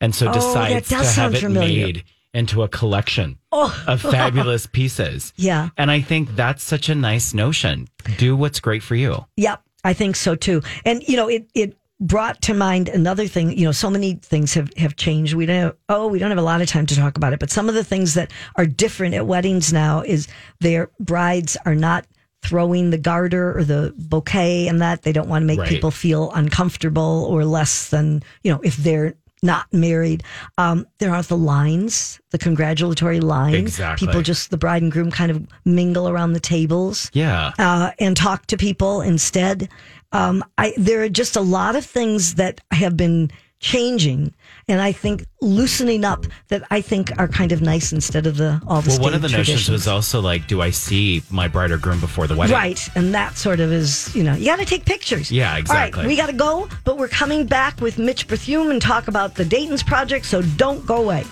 and 0.00 0.14
so 0.14 0.28
Oh, 0.28 0.32
decides 0.32 0.88
to 0.88 0.96
have 1.20 1.34
it 1.34 1.40
familiar. 1.40 1.86
made 1.86 2.04
into 2.34 2.62
a 2.62 2.68
collection 2.68 3.38
Oh. 3.52 3.74
of 3.86 4.00
fabulous 4.16 4.66
pieces. 4.66 5.32
Yeah. 5.36 5.70
And 5.76 5.90
I 5.90 6.00
think 6.00 6.36
that's 6.36 6.62
such 6.62 6.88
a 6.88 6.94
nice 6.94 7.32
notion. 7.34 7.88
Do 8.18 8.36
what's 8.36 8.60
great 8.60 8.82
for 8.82 8.94
you. 8.94 9.24
Yep, 9.36 9.62
I 9.84 9.92
think 9.94 10.16
so 10.16 10.34
too. 10.34 10.62
And 10.84 11.02
you 11.08 11.16
know, 11.16 11.28
it 11.28 11.48
it 11.54 11.76
brought 12.00 12.40
to 12.42 12.54
mind 12.54 12.88
another 12.88 13.26
thing. 13.26 13.58
You 13.58 13.64
know, 13.64 13.72
so 13.72 13.90
many 13.90 14.14
things 14.14 14.54
have 14.54 14.70
have 14.76 14.94
changed. 14.96 15.34
We 15.34 15.46
don't. 15.46 15.74
Oh, 15.88 16.06
we 16.06 16.18
don't 16.20 16.30
have 16.30 16.38
a 16.38 16.42
lot 16.42 16.60
of 16.60 16.68
time 16.68 16.86
to 16.86 16.94
talk 16.94 17.16
about 17.16 17.32
it. 17.32 17.40
But 17.40 17.50
some 17.50 17.68
of 17.68 17.74
the 17.74 17.82
things 17.82 18.14
that 18.14 18.30
are 18.56 18.66
different 18.66 19.14
at 19.14 19.26
weddings 19.26 19.72
now 19.72 20.02
is 20.02 20.28
their 20.60 20.90
brides 21.00 21.56
are 21.66 21.74
not 21.74 22.06
throwing 22.44 22.90
the 22.90 22.98
garter 22.98 23.56
or 23.58 23.64
the 23.64 23.92
bouquet 23.98 24.68
and 24.68 24.80
that 24.80 25.02
they 25.02 25.12
don't 25.12 25.28
want 25.28 25.42
to 25.42 25.46
make 25.46 25.58
Right. 25.58 25.68
people 25.68 25.90
feel 25.90 26.30
uncomfortable 26.32 27.26
or 27.28 27.44
less 27.44 27.88
than 27.90 28.22
you 28.44 28.52
know 28.52 28.60
if 28.62 28.76
they're 28.76 29.14
not 29.42 29.66
married 29.72 30.22
um 30.58 30.86
there 30.98 31.14
are 31.14 31.22
the 31.22 31.36
lines 31.36 32.20
the 32.30 32.38
congratulatory 32.38 33.20
lines 33.20 33.54
Exactly. 33.56 34.06
people 34.06 34.20
just 34.22 34.50
the 34.50 34.56
bride 34.58 34.82
and 34.82 34.92
groom 34.92 35.10
kind 35.10 35.30
of 35.30 35.46
mingle 35.64 36.08
around 36.08 36.32
the 36.32 36.40
tables 36.40 37.10
Yeah. 37.14 37.52
uh, 37.58 37.90
and 37.98 38.16
talk 38.16 38.46
to 38.46 38.56
people 38.56 39.00
instead. 39.00 39.68
Um, 40.12 40.44
I, 40.58 40.72
there 40.76 41.02
are 41.02 41.08
just 41.08 41.36
a 41.36 41.40
lot 41.40 41.76
of 41.76 41.84
things 41.84 42.34
that 42.34 42.60
have 42.70 42.96
been 42.96 43.30
changing, 43.60 44.32
and 44.68 44.80
I 44.80 44.92
think 44.92 45.24
loosening 45.40 46.04
up 46.04 46.26
that 46.48 46.62
I 46.70 46.80
think 46.80 47.10
are 47.18 47.28
kind 47.28 47.52
of 47.52 47.60
nice 47.60 47.92
instead 47.92 48.26
of 48.26 48.36
the 48.36 48.60
all 48.66 48.80
the 48.80 48.90
Well, 48.90 49.00
one 49.00 49.14
of 49.14 49.22
the 49.22 49.28
notions 49.28 49.68
was 49.68 49.88
also 49.88 50.20
like, 50.20 50.46
do 50.46 50.62
I 50.62 50.70
see 50.70 51.22
my 51.30 51.48
bride 51.48 51.70
or 51.70 51.78
groom 51.78 52.00
before 52.00 52.26
the 52.26 52.36
wedding? 52.36 52.54
Right, 52.54 52.80
and 52.94 53.14
that 53.14 53.36
sort 53.36 53.60
of 53.60 53.72
is, 53.72 54.14
you 54.14 54.22
know, 54.22 54.34
you 54.34 54.46
got 54.46 54.58
to 54.58 54.64
take 54.64 54.84
pictures. 54.84 55.30
Yeah, 55.32 55.56
exactly. 55.56 56.02
right, 56.02 56.08
we 56.08 56.16
got 56.16 56.26
to 56.26 56.32
go, 56.32 56.68
but 56.84 56.98
we're 56.98 57.08
coming 57.08 57.46
back 57.46 57.80
with 57.80 57.98
Mitch 57.98 58.28
Berthiaume 58.28 58.70
and 58.70 58.80
talk 58.80 59.08
about 59.08 59.34
the 59.34 59.44
Dayton's 59.44 59.82
project, 59.82 60.26
so 60.26 60.42
don't 60.42 60.84
go 60.86 61.02
away. 61.02 61.24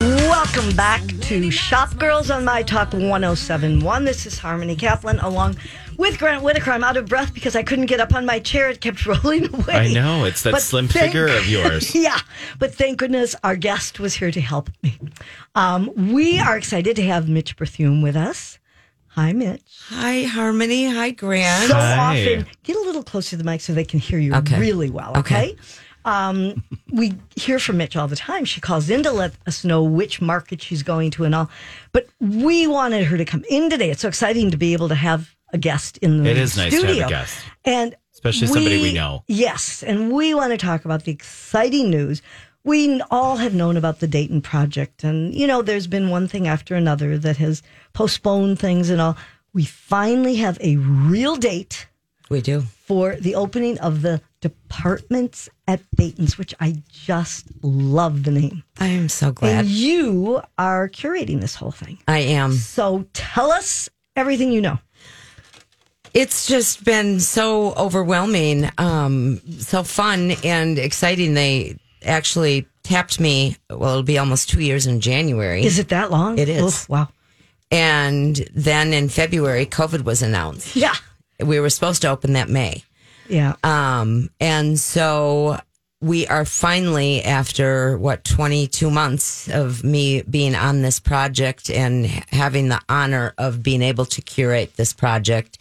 Welcome 0.00 0.74
back 0.76 1.02
to 1.22 1.50
Shop 1.50 1.96
Girls 1.96 2.30
on 2.30 2.44
My 2.44 2.62
Talk 2.62 2.92
1071. 2.92 4.04
This 4.04 4.26
is 4.26 4.38
Harmony 4.38 4.76
Kaplan 4.76 5.18
along 5.20 5.56
with 5.98 6.18
Grant 6.18 6.42
Whittaker. 6.42 6.70
I'm 6.70 6.84
out 6.84 6.96
of 6.96 7.06
breath 7.08 7.32
because 7.34 7.54
I 7.56 7.62
couldn't 7.62 7.86
get 7.86 8.00
up 8.00 8.14
on 8.14 8.26
my 8.26 8.38
chair. 8.38 8.68
It 8.70 8.80
kept 8.80 9.04
rolling 9.06 9.52
away. 9.54 9.74
I 9.74 9.92
know. 9.92 10.24
It's 10.24 10.42
that 10.42 10.52
But 10.52 10.62
slim 10.62 10.88
thank- 10.88 11.06
figure 11.12 11.26
of 11.28 11.46
yours. 11.48 11.94
yeah, 11.94 12.18
but 12.58 12.74
thank 12.74 12.98
goodness 12.98 13.34
our 13.44 13.56
guest 13.56 14.00
was 14.00 14.14
here 14.14 14.30
to 14.30 14.40
help 14.40 14.70
me. 14.82 14.98
Um, 15.54 15.90
we 16.12 16.38
are 16.38 16.56
excited 16.56 16.96
to 16.96 17.02
have 17.04 17.28
Mitch 17.28 17.56
Berthiaume 17.56 18.02
with 18.02 18.16
us. 18.16 18.58
Hi, 19.08 19.32
Mitch. 19.32 19.62
Hi, 19.90 20.22
Harmony. 20.22 20.90
Hi, 20.90 21.10
Grant. 21.10 21.68
So 21.68 21.74
Hi. 21.76 21.96
often, 22.26 22.46
get 22.64 22.76
a 22.76 22.80
little 22.80 23.04
closer 23.04 23.30
to 23.30 23.36
the 23.36 23.44
mic 23.44 23.60
so 23.60 23.72
they 23.72 23.84
can 23.84 24.00
hear 24.00 24.18
you 24.18 24.34
Okay. 24.34 24.58
really 24.58 24.90
well. 24.90 25.12
Okay. 25.18 25.50
Okay. 25.52 25.56
um, 26.04 26.64
we 26.92 27.14
hear 27.36 27.60
from 27.60 27.76
Mitch 27.76 27.94
all 27.96 28.08
the 28.08 28.16
time. 28.16 28.44
She 28.44 28.60
calls 28.60 28.90
in 28.90 29.04
to 29.04 29.12
let 29.12 29.32
us 29.46 29.64
know 29.64 29.84
which 29.84 30.20
market 30.20 30.60
she's 30.60 30.82
going 30.82 31.12
to 31.12 31.24
and 31.24 31.32
all. 31.34 31.48
But 31.92 32.08
we 32.20 32.66
wanted 32.66 33.04
her 33.04 33.16
to 33.16 33.24
come 33.24 33.44
in 33.48 33.70
today. 33.70 33.90
It's 33.90 34.02
so 34.02 34.08
exciting 34.08 34.50
to 34.50 34.56
be 34.56 34.72
able 34.72 34.88
to 34.88 34.94
have 34.96 35.32
a 35.54 35.58
guest 35.58 35.96
in 35.98 36.22
the 36.22 36.30
It 36.30 36.36
is 36.36 36.56
nice 36.56 36.72
to 36.72 36.76
have 36.80 36.84
a 36.84 36.88
studio. 36.88 37.08
guest. 37.08 37.34
And 37.64 37.94
Especially 38.12 38.46
somebody 38.48 38.82
we 38.82 38.92
know. 38.92 39.24
Yes, 39.28 39.82
and 39.82 40.12
we 40.12 40.34
want 40.34 40.50
to 40.52 40.58
talk 40.58 40.84
about 40.84 41.04
the 41.04 41.12
exciting 41.12 41.90
news. 41.90 42.20
We 42.64 43.00
all 43.10 43.36
have 43.36 43.54
known 43.54 43.76
about 43.76 44.00
the 44.00 44.06
Dayton 44.06 44.40
project, 44.42 45.04
and 45.04 45.34
you 45.34 45.46
know, 45.46 45.60
there's 45.62 45.86
been 45.86 46.08
one 46.10 46.28
thing 46.28 46.48
after 46.48 46.74
another 46.74 47.18
that 47.18 47.36
has 47.38 47.62
postponed 47.92 48.58
things 48.58 48.88
and 48.90 49.00
all. 49.00 49.16
We 49.52 49.64
finally 49.64 50.36
have 50.36 50.58
a 50.60 50.76
real 50.76 51.36
date 51.36 51.86
We 52.30 52.40
do. 52.40 52.62
for 52.62 53.14
the 53.16 53.34
opening 53.36 53.78
of 53.78 54.00
the 54.02 54.20
departments 54.40 55.48
at 55.68 55.80
Dayton's, 55.94 56.36
which 56.38 56.54
I 56.60 56.82
just 56.90 57.46
love 57.62 58.24
the 58.24 58.30
name. 58.32 58.64
I 58.80 58.88
am 58.88 59.08
so 59.08 59.28
And 59.28 59.36
glad. 59.36 59.66
you 59.66 60.42
are 60.58 60.88
curating 60.88 61.40
this 61.40 61.54
whole 61.54 61.70
thing. 61.70 61.98
I 62.08 62.18
am. 62.20 62.52
So 62.52 63.06
tell 63.12 63.52
us 63.52 63.88
everything 64.16 64.50
you 64.52 64.60
know. 64.60 64.78
It's 66.14 66.46
just 66.46 66.84
been 66.84 67.18
so 67.18 67.74
overwhelming, 67.74 68.70
um, 68.78 69.40
so 69.58 69.82
fun 69.82 70.32
and 70.44 70.78
exciting. 70.78 71.34
They 71.34 71.76
actually 72.04 72.66
tapped 72.84 73.18
me. 73.18 73.56
Well, 73.68 73.90
it'll 73.90 74.02
be 74.04 74.18
almost 74.18 74.48
two 74.48 74.60
years 74.60 74.86
in 74.86 75.00
January. 75.00 75.64
Is 75.64 75.80
it 75.80 75.88
that 75.88 76.12
long? 76.12 76.38
It 76.38 76.48
is. 76.48 76.62
Oof, 76.62 76.88
wow. 76.88 77.08
and 77.70 78.36
then 78.54 78.92
in 78.92 79.08
February, 79.08 79.66
COVID 79.66 80.04
was 80.04 80.22
announced. 80.22 80.76
Yeah. 80.76 80.94
We 81.44 81.58
were 81.58 81.70
supposed 81.70 82.02
to 82.02 82.08
open 82.10 82.34
that 82.34 82.48
May. 82.48 82.84
Yeah. 83.28 83.56
Um, 83.64 84.30
and 84.38 84.78
so 84.78 85.58
we 86.00 86.26
are 86.28 86.44
finally, 86.44 87.22
after 87.22 87.98
what, 87.98 88.24
22 88.24 88.90
months 88.90 89.48
of 89.48 89.82
me 89.82 90.22
being 90.22 90.54
on 90.54 90.82
this 90.82 91.00
project 91.00 91.70
and 91.70 92.06
having 92.06 92.68
the 92.68 92.80
honor 92.88 93.34
of 93.38 93.62
being 93.62 93.82
able 93.82 94.04
to 94.04 94.20
curate 94.20 94.76
this 94.76 94.92
project, 94.92 95.58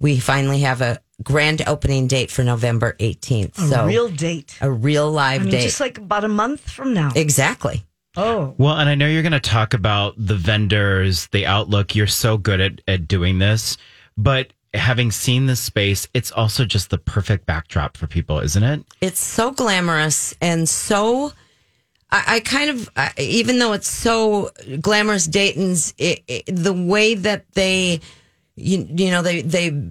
we 0.00 0.18
finally 0.18 0.60
have 0.60 0.80
a 0.80 1.00
grand 1.22 1.62
opening 1.66 2.06
date 2.06 2.30
for 2.30 2.42
November 2.42 2.94
18th. 2.98 3.58
A 3.58 3.68
so 3.68 3.86
real 3.86 4.08
date. 4.08 4.56
a 4.60 4.70
real 4.70 5.10
live 5.10 5.42
I 5.42 5.44
mean, 5.44 5.52
date. 5.52 5.62
just 5.62 5.80
like 5.80 5.98
about 5.98 6.24
a 6.24 6.28
month 6.28 6.68
from 6.68 6.92
now. 6.94 7.12
exactly. 7.14 7.84
oh. 8.16 8.54
Well, 8.58 8.76
and 8.76 8.88
I 8.88 8.94
know 8.94 9.06
you're 9.06 9.22
going 9.22 9.32
to 9.32 9.40
talk 9.40 9.74
about 9.74 10.14
the 10.16 10.34
vendors, 10.34 11.28
the 11.28 11.46
outlook. 11.46 11.94
You're 11.94 12.06
so 12.06 12.36
good 12.36 12.60
at, 12.60 12.80
at 12.88 13.06
doing 13.08 13.38
this. 13.38 13.76
But 14.16 14.52
having 14.74 15.10
seen 15.12 15.46
this 15.46 15.60
space, 15.60 16.08
it's 16.14 16.32
also 16.32 16.64
just 16.64 16.90
the 16.90 16.98
perfect 16.98 17.46
backdrop 17.46 17.96
for 17.96 18.06
people, 18.06 18.40
isn't 18.40 18.62
it? 18.62 18.84
it's 19.00 19.20
so 19.20 19.52
glamorous 19.52 20.34
and 20.40 20.68
so 20.68 21.32
I, 22.10 22.24
I 22.26 22.40
kind 22.40 22.70
of 22.70 22.90
I, 22.96 23.12
even 23.18 23.58
though 23.58 23.72
it's 23.72 23.88
so 23.88 24.50
glamorous 24.80 25.26
Dayton's 25.26 25.94
it, 25.98 26.22
it, 26.26 26.44
the 26.46 26.72
way 26.72 27.14
that 27.14 27.44
they 27.52 28.00
you, 28.56 28.86
you 28.96 29.10
know 29.10 29.22
they 29.22 29.42
they 29.42 29.90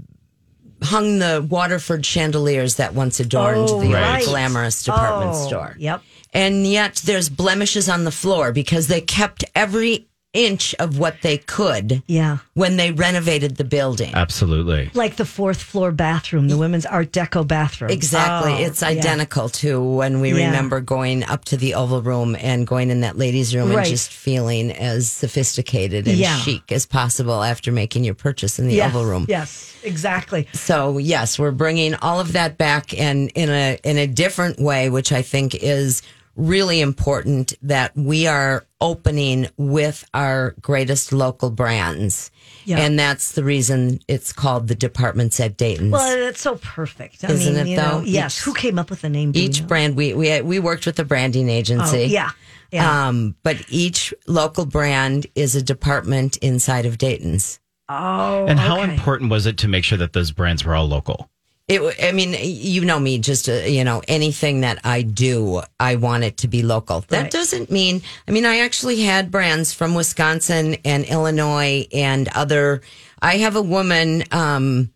hung 0.82 1.20
the 1.20 1.46
Waterford 1.50 2.06
chandeliers 2.06 2.76
that 2.76 2.94
once 2.94 3.20
adorned 3.20 3.70
Oh, 3.70 3.80
the 3.82 3.94
right. 3.94 4.24
glamorous 4.26 4.84
department 4.84 5.32
Oh, 5.34 5.48
store 5.48 5.76
Yep. 5.80 6.02
and 6.34 6.68
yet 6.68 6.96
there's 7.06 7.30
blemishes 7.30 7.88
on 7.88 8.04
the 8.04 8.12
floor 8.12 8.52
because 8.52 8.88
they 8.88 9.00
kept 9.02 9.46
every 9.56 10.08
inch 10.34 10.74
of 10.80 10.98
what 10.98 11.22
they 11.22 11.38
could 11.38 12.02
Yeah. 12.08 12.38
when 12.56 12.76
they 12.78 12.92
renovated 12.92 13.58
the 13.58 13.64
building 13.64 14.12
Absolutely. 14.16 14.90
Like 14.96 15.16
the 15.18 15.26
fourth 15.26 15.62
floor 15.62 15.92
bathroom, 15.92 16.48
the 16.50 16.58
women's 16.58 16.88
Art 16.88 17.12
Deco 17.12 17.48
bathroom. 17.48 17.92
Exactly. 17.92 18.52
Oh, 18.54 18.58
it's 18.58 18.82
yeah. 18.82 18.88
identical 18.90 19.48
to 19.50 19.82
when 19.82 20.22
we 20.22 20.30
Yeah. 20.30 20.48
remember 20.48 20.82
going 20.82 21.24
up 21.24 21.46
to 21.46 21.58
the 21.58 21.76
Oval 21.76 22.02
Room 22.02 22.36
and 22.40 22.66
going 22.66 22.90
in 22.90 23.02
that 23.02 23.18
ladies' 23.18 23.56
room 23.56 23.70
Right. 23.70 23.80
and 23.80 23.88
just 23.88 24.12
feeling 24.12 24.72
as 24.72 25.08
sophisticated 25.12 26.08
and 26.08 26.18
Yeah. 26.18 26.40
chic 26.40 26.72
as 26.72 26.86
possible 26.88 27.44
after 27.44 27.72
making 27.72 28.04
your 28.04 28.16
purchase 28.16 28.58
in 28.58 28.68
the 28.68 28.76
Yes, 28.76 28.90
Oval 28.90 29.06
Room. 29.06 29.26
Yes, 29.30 29.72
exactly. 29.84 30.48
So 30.54 30.98
yes, 30.98 31.38
we're 31.38 31.52
bringing 31.52 31.94
all 31.96 32.20
of 32.20 32.34
that 32.34 32.58
back 32.58 32.98
and 33.00 33.30
in 33.36 33.50
a 33.50 33.78
in 33.84 33.98
a 34.00 34.08
different 34.08 34.60
way, 34.60 34.90
which 34.90 35.12
I 35.12 35.22
think 35.22 35.54
is 35.56 36.02
really 36.36 36.82
important 36.82 37.54
that 37.62 37.96
we 37.96 38.26
are 38.28 38.66
opening 38.82 39.48
with 39.58 40.04
our 40.14 40.56
greatest 40.62 41.14
local 41.14 41.50
brands. 41.52 42.32
Yeah. 42.66 42.80
And 42.80 42.98
that's 42.98 43.34
the 43.34 43.44
reason 43.44 44.00
it's 44.08 44.34
called 44.34 44.68
the 44.68 44.76
departments 44.76 45.40
at 45.40 45.58
Dayton's. 45.58 45.92
Well, 45.92 46.18
that's 46.26 46.42
so 46.42 46.56
perfect. 46.56 47.24
I 47.24 47.32
Isn't 47.32 47.54
mean, 47.56 47.68
it, 47.68 47.70
you 47.72 47.78
know, 47.78 48.00
though? 48.00 48.06
yes. 48.06 48.38
Each- 48.40 48.44
Who 48.46 48.54
came 48.54 48.80
up 48.80 48.90
with 48.90 49.02
the 49.02 49.10
name? 49.10 49.32
do 49.32 49.40
you 49.40 49.46
each 49.50 49.62
know? 49.62 49.68
brand 49.68 49.96
we 49.96 50.14
we 50.14 50.42
we 50.42 50.60
worked 50.60 50.86
with 50.86 50.98
a 51.00 51.06
branding 51.06 51.50
Oh, 51.50 51.54
agency. 51.54 52.06
yeah. 52.06 52.32
Yeah. 52.72 53.08
Um, 53.08 53.36
but 53.44 53.58
each 53.70 54.14
local 54.26 54.66
brand 54.66 55.28
is 55.36 55.56
a 55.56 55.62
department 55.62 56.38
inside 56.38 56.86
of 56.88 56.98
Dayton's. 56.98 57.60
oh. 57.90 58.48
And 58.48 58.58
how 58.60 58.82
okay. 58.82 58.92
important 58.94 59.30
was 59.30 59.46
it 59.46 59.58
to 59.60 59.68
make 59.68 59.84
sure 59.84 59.98
that 60.00 60.14
those 60.14 60.32
brands 60.32 60.66
were 60.66 60.74
all 60.74 60.88
local? 60.88 61.30
It, 61.70 61.82
I 62.04 62.12
mean, 62.12 62.36
you 62.42 62.84
know 62.84 63.00
me, 63.00 63.20
just, 63.20 63.48
uh, 63.48 63.54
you 63.54 63.86
know, 63.86 64.02
anything 64.10 64.62
that 64.62 64.80
I 64.84 65.02
do, 65.02 65.62
I 65.80 65.96
want 65.96 66.26
it 66.26 66.36
to 66.38 66.50
be 66.50 66.62
local. 66.62 67.06
That 67.08 67.22
Right. 67.24 67.32
doesn't 67.32 67.72
mean, 67.72 68.02
I 68.28 68.32
mean, 68.32 68.46
I 68.46 68.60
actually 68.60 69.02
had 69.02 69.32
brands 69.32 69.72
from 69.72 69.96
Wisconsin 69.96 70.76
and 70.84 71.06
Illinois 71.06 71.88
and 71.94 72.28
other, 72.30 72.82
I 73.22 73.38
have 73.38 73.56
a 73.56 73.62
woman, 73.62 74.26
um, 74.32 74.90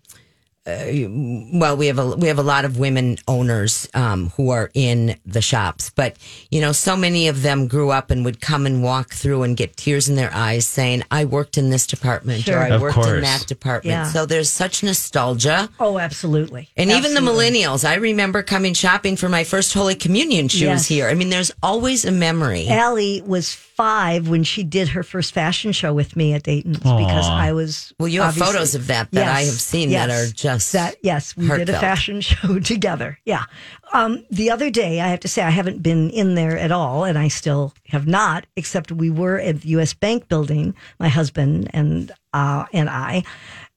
well, 0.67 1.77
we 1.77 1.87
have 1.87 1.97
a 1.97 2.05
we 2.15 2.27
have 2.27 2.39
a 2.39 2.43
lot 2.43 2.65
of 2.65 2.77
women 2.77 3.17
owners 3.27 3.87
um, 3.93 4.29
who 4.31 4.49
are 4.49 4.69
in 4.73 5.15
the 5.25 5.41
shops, 5.41 5.89
but 5.91 6.17
you 6.51 6.59
know, 6.59 6.71
so 6.73 6.97
many 6.97 7.27
of 7.29 7.41
them 7.41 7.67
grew 7.67 7.89
up 7.89 8.11
and 8.11 8.25
would 8.25 8.41
come 8.41 8.65
and 8.65 8.83
walk 8.83 9.13
through 9.13 9.43
and 9.43 9.55
get 9.55 9.77
tears 9.77 10.09
in 10.09 10.15
their 10.15 10.33
eyes, 10.33 10.67
saying, 10.67 11.03
"I 11.09 11.23
worked 11.25 11.57
in 11.57 11.69
this 11.69 11.87
department 11.87 12.43
Sure. 12.43 12.57
or 12.57 12.63
I 12.63 12.69
Of 12.69 12.81
worked 12.81 12.97
in 12.97 13.21
that 13.21 13.45
department." 13.47 13.91
Yeah. 13.93 14.11
So 14.11 14.25
there's 14.25 14.49
such 14.49 14.83
nostalgia. 14.83 15.69
Oh, 15.79 15.99
absolutely. 15.99 16.69
And 16.75 16.91
even 16.91 17.13
the 17.13 17.21
millennials, 17.21 17.85
I 17.87 17.95
remember 17.95 18.43
coming 18.43 18.73
shopping 18.73 19.15
for 19.15 19.29
my 19.29 19.43
first 19.45 19.73
Holy 19.73 19.95
Communion 19.95 20.49
shoes 20.49 20.61
Yes. 20.61 20.87
here. 20.87 21.07
I 21.07 21.13
mean, 21.13 21.29
there's 21.29 21.51
always 21.63 22.03
a 22.03 22.11
memory. 22.11 22.67
Allie 22.67 23.21
was 23.25 23.53
five 23.53 24.27
when 24.27 24.43
she 24.43 24.63
did 24.63 24.89
her 24.89 25.03
first 25.03 25.33
fashion 25.33 25.71
show 25.71 25.93
with 25.93 26.15
me 26.15 26.33
at 26.33 26.43
Dayton's 26.43 26.79
because 26.79 27.27
I 27.27 27.53
was. 27.53 27.93
Well, 27.99 28.07
you 28.09 28.21
have 28.21 28.35
photos 28.35 28.75
of 28.75 28.87
that 28.87 29.11
that 29.11 29.27
I 29.27 29.41
have 29.43 29.53
seen 29.61 29.91
that 29.91 30.09
are 30.09 30.25
just 30.27 30.56
that. 30.71 30.95
Yes, 31.01 31.35
we 31.35 31.47
did 31.47 31.69
a 31.69 31.79
fashion 31.79 32.21
show 32.29 32.59
together. 32.59 33.19
Yeah. 33.25 33.45
Um, 33.93 34.25
the 34.29 34.51
other 34.51 34.69
day, 34.69 35.01
I 35.01 35.07
have 35.07 35.19
to 35.21 35.27
say, 35.27 35.41
I 35.41 35.49
haven't 35.49 35.81
been 35.81 36.09
in 36.09 36.35
there 36.35 36.57
at 36.57 36.71
all, 36.71 37.03
and 37.03 37.17
I 37.17 37.27
still 37.27 37.73
have 37.87 38.07
not. 38.07 38.45
Except 38.55 38.91
we 38.91 39.09
were 39.09 39.39
at 39.39 39.61
the 39.61 39.69
U.S. 39.69 39.93
Bank 39.93 40.27
building, 40.27 40.75
my 40.99 41.09
husband 41.09 41.69
and 41.73 42.11
uh, 42.33 42.65
and 42.73 42.89
I, 42.89 43.23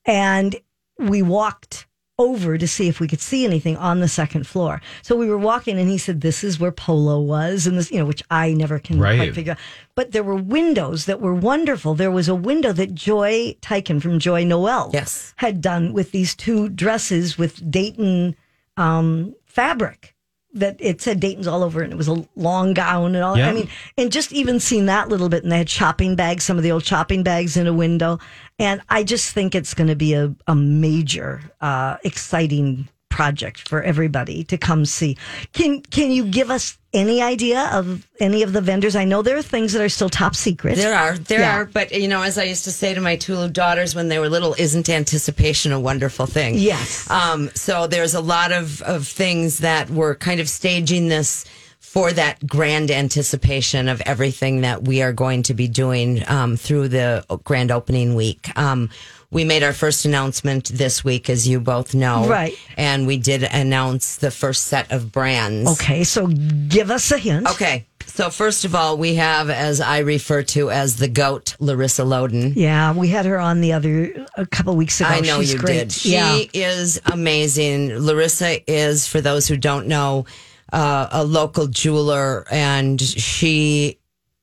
and 0.05 0.57
we 0.99 1.23
walked 1.23 1.87
over 2.21 2.59
to 2.59 2.69
see 2.69 2.87
if 2.87 3.01
we 3.01 3.09
could 3.09 3.21
see 3.21 3.45
anything 3.47 3.77
on 3.79 4.01
the 4.01 4.09
second 4.09 4.47
floor. 4.47 4.81
So 5.03 5.17
we 5.17 5.27
were 5.29 5.39
walking 5.39 5.79
and 5.79 5.89
he 5.89 5.97
said, 5.99 6.21
this 6.21 6.45
is 6.45 6.61
where 6.61 6.71
Polo 6.71 7.19
was. 7.19 7.67
And 7.67 7.79
this, 7.79 7.91
you 7.91 7.99
know, 7.99 8.05
which 8.05 8.23
I 8.31 8.53
never 8.53 8.79
can 8.79 9.01
Right. 9.01 9.17
quite 9.19 9.35
figure 9.35 9.53
out. 9.53 9.59
But 9.95 10.13
there 10.13 10.23
were 10.23 10.37
windows 10.37 11.07
that 11.07 11.21
were 11.21 11.35
wonderful. 11.35 11.95
There 11.95 12.11
was 12.11 12.29
a 12.29 12.35
window 12.35 12.73
that 12.73 12.95
Joy 12.95 13.57
Teiken 13.63 14.03
from 14.03 14.19
Joynoelle 14.19 14.93
Yes. 14.93 15.33
had 15.37 15.61
done 15.63 15.93
with 15.95 16.13
these 16.13 16.35
two 16.35 16.69
dresses 16.69 17.39
with 17.39 17.71
Dayton 17.71 18.37
um, 18.77 19.35
fabric 19.47 20.15
that 20.55 20.77
it 20.81 21.01
said 21.01 21.21
Dayton's 21.21 21.47
all 21.47 21.63
over 21.63 21.83
and 21.83 21.93
it 21.93 21.97
was 21.97 22.09
a 22.09 22.27
long 22.35 22.75
gown 22.75 23.15
and 23.15 23.25
all. 23.25 23.37
Yeah. 23.37 23.49
I 23.49 23.53
mean, 23.53 23.69
and 23.97 24.11
just 24.11 24.33
even 24.33 24.59
seeing 24.59 24.87
that 24.87 25.09
little 25.09 25.29
bit 25.29 25.43
and 25.43 25.53
they 25.53 25.59
had 25.59 25.71
shopping 25.71 26.17
bags, 26.17 26.45
some 26.45 26.57
of 26.57 26.63
the 26.63 26.73
old 26.73 26.85
shopping 26.85 27.23
bags 27.23 27.57
in 27.57 27.67
a 27.67 27.73
window. 27.73 28.19
And 28.59 28.83
I 28.89 29.05
just 29.05 29.33
think 29.33 29.55
it's 29.55 29.75
going 29.75 29.89
to 29.89 29.97
be 29.97 30.15
a, 30.15 30.35
a 30.47 30.55
major, 30.55 31.41
uh, 31.61 31.97
exciting 32.05 32.89
project 33.11 33.69
for 33.69 33.83
everybody 33.83 34.45
to 34.45 34.57
come 34.57 34.85
see. 34.87 35.17
Can, 35.53 35.83
can 35.83 36.11
you 36.11 36.25
give 36.25 36.51
us 36.51 36.79
any 36.95 37.21
idea 37.21 37.69
of 37.73 38.07
any 38.19 38.43
of 38.43 38.53
the 38.53 38.61
vendors? 38.61 38.97
I 38.97 39.05
know 39.05 39.21
there 39.23 39.37
are 39.37 39.43
things 39.43 39.73
that 39.75 39.83
are 39.83 39.89
still 39.89 40.09
top 40.09 40.35
secret. 40.35 40.77
There 40.77 40.95
are, 40.95 41.19
there 41.19 41.41
Yeah. 41.41 41.57
are, 41.59 41.65
but 41.67 41.93
you 41.93 42.09
know, 42.09 42.23
as 42.23 42.39
I 42.39 42.45
used 42.45 42.65
to 42.65 42.73
say 42.73 42.95
to 42.95 43.01
my 43.01 43.17
two 43.17 43.49
daughters 43.51 43.95
when 43.95 44.09
they 44.09 44.19
were 44.19 44.29
little, 44.29 44.55
isn't 44.59 44.89
anticipation 44.89 45.73
a 45.73 45.79
wonderful 45.81 46.27
thing? 46.27 46.55
Yes. 46.57 47.11
Um, 47.11 47.51
so 47.55 47.87
there's 47.87 48.15
a 48.15 48.21
lot 48.21 48.53
of, 48.53 48.81
of 48.83 49.07
things 49.07 49.59
that 49.59 49.91
we're 49.91 50.15
kind 50.15 50.41
of 50.41 50.49
staging 50.49 51.09
this 51.09 51.45
for 51.81 52.13
that 52.13 52.47
grand 52.47 52.91
anticipation 52.91 53.89
of 53.89 54.01
everything 54.07 54.61
that 54.61 54.85
we 54.85 55.03
are 55.03 55.13
going 55.13 55.43
to 55.43 55.55
be 55.55 55.67
doing 55.67 56.23
um, 56.29 56.57
through 56.57 56.87
the 56.89 57.25
grand 57.43 57.71
opening 57.73 58.15
week. 58.15 58.57
Um, 58.57 58.91
we 59.31 59.45
made 59.45 59.63
our 59.63 59.73
first 59.73 60.05
announcement 60.05 60.69
this 60.69 61.05
week, 61.05 61.31
as 61.31 61.47
you 61.47 61.61
both 61.61 61.95
know. 61.95 62.27
Right. 62.27 62.59
And 62.77 63.07
we 63.07 63.17
did 63.17 63.45
announce 63.45 64.17
the 64.17 64.31
first 64.31 64.65
set 64.65 64.91
of 64.91 65.13
brands. 65.13 65.71
Okay, 65.73 66.05
so 66.05 66.27
give 66.27 66.91
us 66.91 67.13
a 67.13 67.19
hint. 67.19 67.49
Okay. 67.49 67.87
So 68.07 68.29
first 68.29 68.65
of 68.65 68.75
all, 68.75 68.99
we 68.99 69.15
have, 69.15 69.51
as 69.51 69.81
I 69.81 69.99
refer 70.01 70.43
to 70.43 70.71
as 70.71 70.97
the 70.97 71.07
goat, 71.07 71.55
Larissa 71.61 72.03
Loden. 72.03 72.55
Yeah, 72.57 72.93
we 72.93 73.07
had 73.07 73.25
her 73.25 73.39
on 73.39 73.61
the 73.61 73.73
other 73.73 74.27
a 74.37 74.47
couple 74.47 74.75
weeks 74.75 75.01
ago. 75.01 75.11
I 75.11 75.21
know 75.21 75.41
She's 75.41 75.53
you 75.53 75.59
great. 75.61 75.75
did. 75.75 75.93
She 75.93 76.13
yeah. 76.13 76.41
is 76.53 77.01
amazing. 77.07 77.97
Larissa 77.97 78.69
is, 78.69 79.07
for 79.07 79.21
those 79.21 79.47
who 79.47 79.57
don't 79.57 79.87
know, 79.87 80.27
uh, 80.73 81.09
a 81.13 81.25
local 81.25 81.69
jeweler, 81.69 82.47
and 82.51 83.01
she 83.01 84.00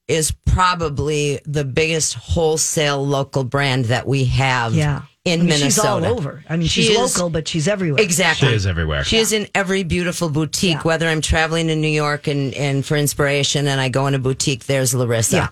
is 0.07 0.31
probably 0.45 1.39
the 1.45 1.63
biggest 1.63 2.13
wholesale 2.15 3.05
local 3.05 3.43
brand 3.43 3.85
that 3.85 4.07
we 4.07 4.25
have 4.25 4.73
Yeah. 4.73 5.01
in 5.25 5.41
I 5.41 5.43
mean, 5.43 5.49
Minnesota. 5.49 5.65
She's 5.65 5.79
all 5.79 6.05
over. 6.05 6.43
I 6.49 6.55
mean, 6.55 6.67
She 6.67 6.83
she's 6.83 6.91
is- 6.97 7.17
local, 7.17 7.29
but 7.29 7.47
she's 7.47 7.67
everywhere. 7.67 8.01
Exactly. 8.01 8.47
She 8.49 8.53
is 8.55 8.65
everywhere. 8.65 9.03
She 9.03 9.17
is 9.17 9.33
in 9.33 9.47
every 9.53 9.83
beautiful 9.83 10.29
boutique, 10.29 10.75
Yeah. 10.75 10.81
whether 10.83 11.07
I'm 11.09 11.21
traveling 11.21 11.69
in 11.69 11.81
New 11.81 11.87
York 11.89 12.27
and, 12.27 12.53
and 12.53 12.85
for 12.85 12.95
inspiration 12.95 13.67
and 13.67 13.81
I 13.81 13.89
go 13.89 14.07
in 14.07 14.15
a 14.15 14.19
boutique, 14.19 14.65
there's 14.65 14.93
Larissa. 14.93 15.35
Yeah. 15.35 15.47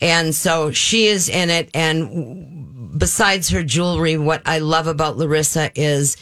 And 0.00 0.34
so 0.34 0.70
she 0.72 1.06
is 1.08 1.28
in 1.28 1.50
it. 1.50 1.68
And 1.74 2.96
besides 2.98 3.50
her 3.50 3.62
jewelry, 3.62 4.16
what 4.16 4.40
I 4.46 4.60
love 4.60 4.86
about 4.86 5.18
Larissa 5.18 5.70
is 5.74 6.16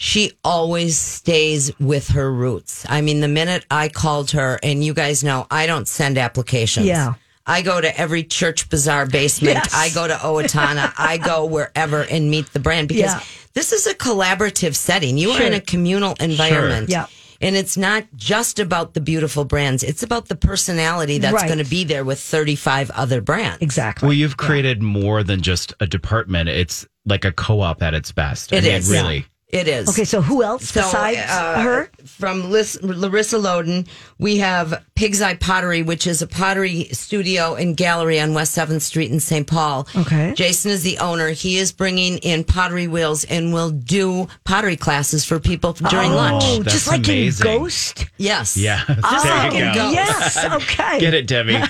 she 0.00 0.30
always 0.44 0.96
stays 0.96 1.72
with 1.80 2.06
her 2.10 2.32
roots. 2.32 2.86
I 2.88 3.00
mean, 3.00 3.18
the 3.20 3.26
minute 3.26 3.66
I 3.68 3.88
called 3.88 4.30
her, 4.30 4.56
and 4.62 4.84
you 4.84 4.94
guys 4.94 5.24
know 5.24 5.48
I 5.50 5.66
don't 5.66 5.88
send 5.88 6.18
applications. 6.18 6.86
Yeah. 6.86 7.14
I 7.44 7.62
go 7.62 7.80
to 7.80 7.98
every 8.00 8.22
church 8.22 8.70
bazaar 8.70 9.06
basement. 9.06 9.54
Yes. 9.56 9.74
I 9.74 9.90
go 9.90 10.06
to 10.06 10.14
Owatonna. 10.14 10.92
I 10.98 11.18
go 11.18 11.46
wherever 11.46 12.02
and 12.02 12.30
meet 12.30 12.52
the 12.52 12.60
brand 12.60 12.86
because 12.86 13.10
Yeah. 13.12 13.22
this 13.54 13.72
is 13.72 13.88
a 13.88 13.94
collaborative 13.94 14.76
setting. 14.76 15.18
You 15.18 15.30
are 15.32 15.42
in 15.42 15.52
a 15.54 15.60
communal 15.60 16.14
environment. 16.20 16.90
Yeah. 16.90 17.06
And 17.40 17.56
it's 17.56 17.76
not 17.76 18.04
just 18.14 18.60
about 18.60 18.94
the 18.94 19.00
beautiful 19.00 19.44
brands. 19.44 19.82
It's 19.82 20.04
about 20.04 20.28
the 20.28 20.36
personality 20.36 21.18
that's 21.18 21.34
Right. 21.34 21.46
going 21.48 21.58
to 21.64 21.68
be 21.68 21.82
there 21.82 22.04
with 22.04 22.20
35 22.20 22.90
other 22.92 23.20
brands. 23.20 23.58
exactly. 23.62 24.06
Well, 24.06 24.14
you've 24.14 24.36
created 24.36 24.80
more 24.80 25.24
than 25.24 25.40
just 25.42 25.72
a 25.80 25.86
department. 25.88 26.48
It's 26.50 26.86
like 27.04 27.24
a 27.24 27.32
co-op 27.32 27.82
at 27.82 27.94
its 27.94 28.12
best. 28.12 28.52
It 28.52 28.58
I 28.58 28.60
mean, 28.68 28.72
is. 28.76 28.90
really. 28.90 29.26
It 29.50 29.66
is. 29.66 29.88
okay, 29.88 30.04
so 30.04 30.20
who 30.20 30.42
else 30.42 30.68
So, 30.68 30.82
besides 30.82 31.18
uh, 31.30 31.62
her? 31.62 31.90
From 32.04 32.50
Lis- 32.50 32.78
Larissa 32.82 33.38
Loden, 33.38 33.88
we 34.18 34.38
have 34.38 34.84
Pig's 34.94 35.22
Eye 35.22 35.36
Pottery, 35.36 35.82
which 35.82 36.06
is 36.06 36.20
a 36.20 36.26
pottery 36.26 36.84
studio 36.92 37.54
and 37.54 37.74
gallery 37.74 38.20
on 38.20 38.34
West 38.34 38.54
7th 38.54 38.82
Street 38.82 39.10
in 39.10 39.20
St. 39.20 39.46
Paul. 39.46 39.88
Okay. 39.96 40.34
Jason 40.34 40.70
is 40.70 40.82
the 40.82 40.98
owner. 40.98 41.30
He 41.30 41.56
is 41.56 41.72
bringing 41.72 42.18
in 42.18 42.44
pottery 42.44 42.88
wheels 42.88 43.24
and 43.24 43.54
will 43.54 43.70
do 43.70 44.28
pottery 44.44 44.76
classes 44.76 45.24
for 45.24 45.40
people 45.40 45.72
during 45.72 46.12
oh, 46.12 46.16
lunch. 46.16 46.44
That's 46.64 46.72
just 46.74 46.88
like 46.88 47.06
amazing. 47.06 47.46
in 47.46 47.58
Ghost. 47.58 48.04
Yes. 48.18 48.54
Yeah. 48.54 48.82
Oh, 48.86 49.50
there 49.50 49.68
you 49.68 49.74
go. 49.74 49.90
yes. 49.90 50.44
Okay. 50.44 51.00
Get 51.00 51.14
it, 51.14 51.26
Debbie. 51.26 51.58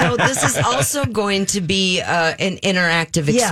So 0.00 0.16
this 0.16 0.42
is 0.44 0.56
also 0.58 1.04
going 1.04 1.46
to 1.46 1.60
be 1.60 2.00
uh, 2.00 2.34
an 2.38 2.56
interactive 2.58 3.32
Yeah. 3.32 3.48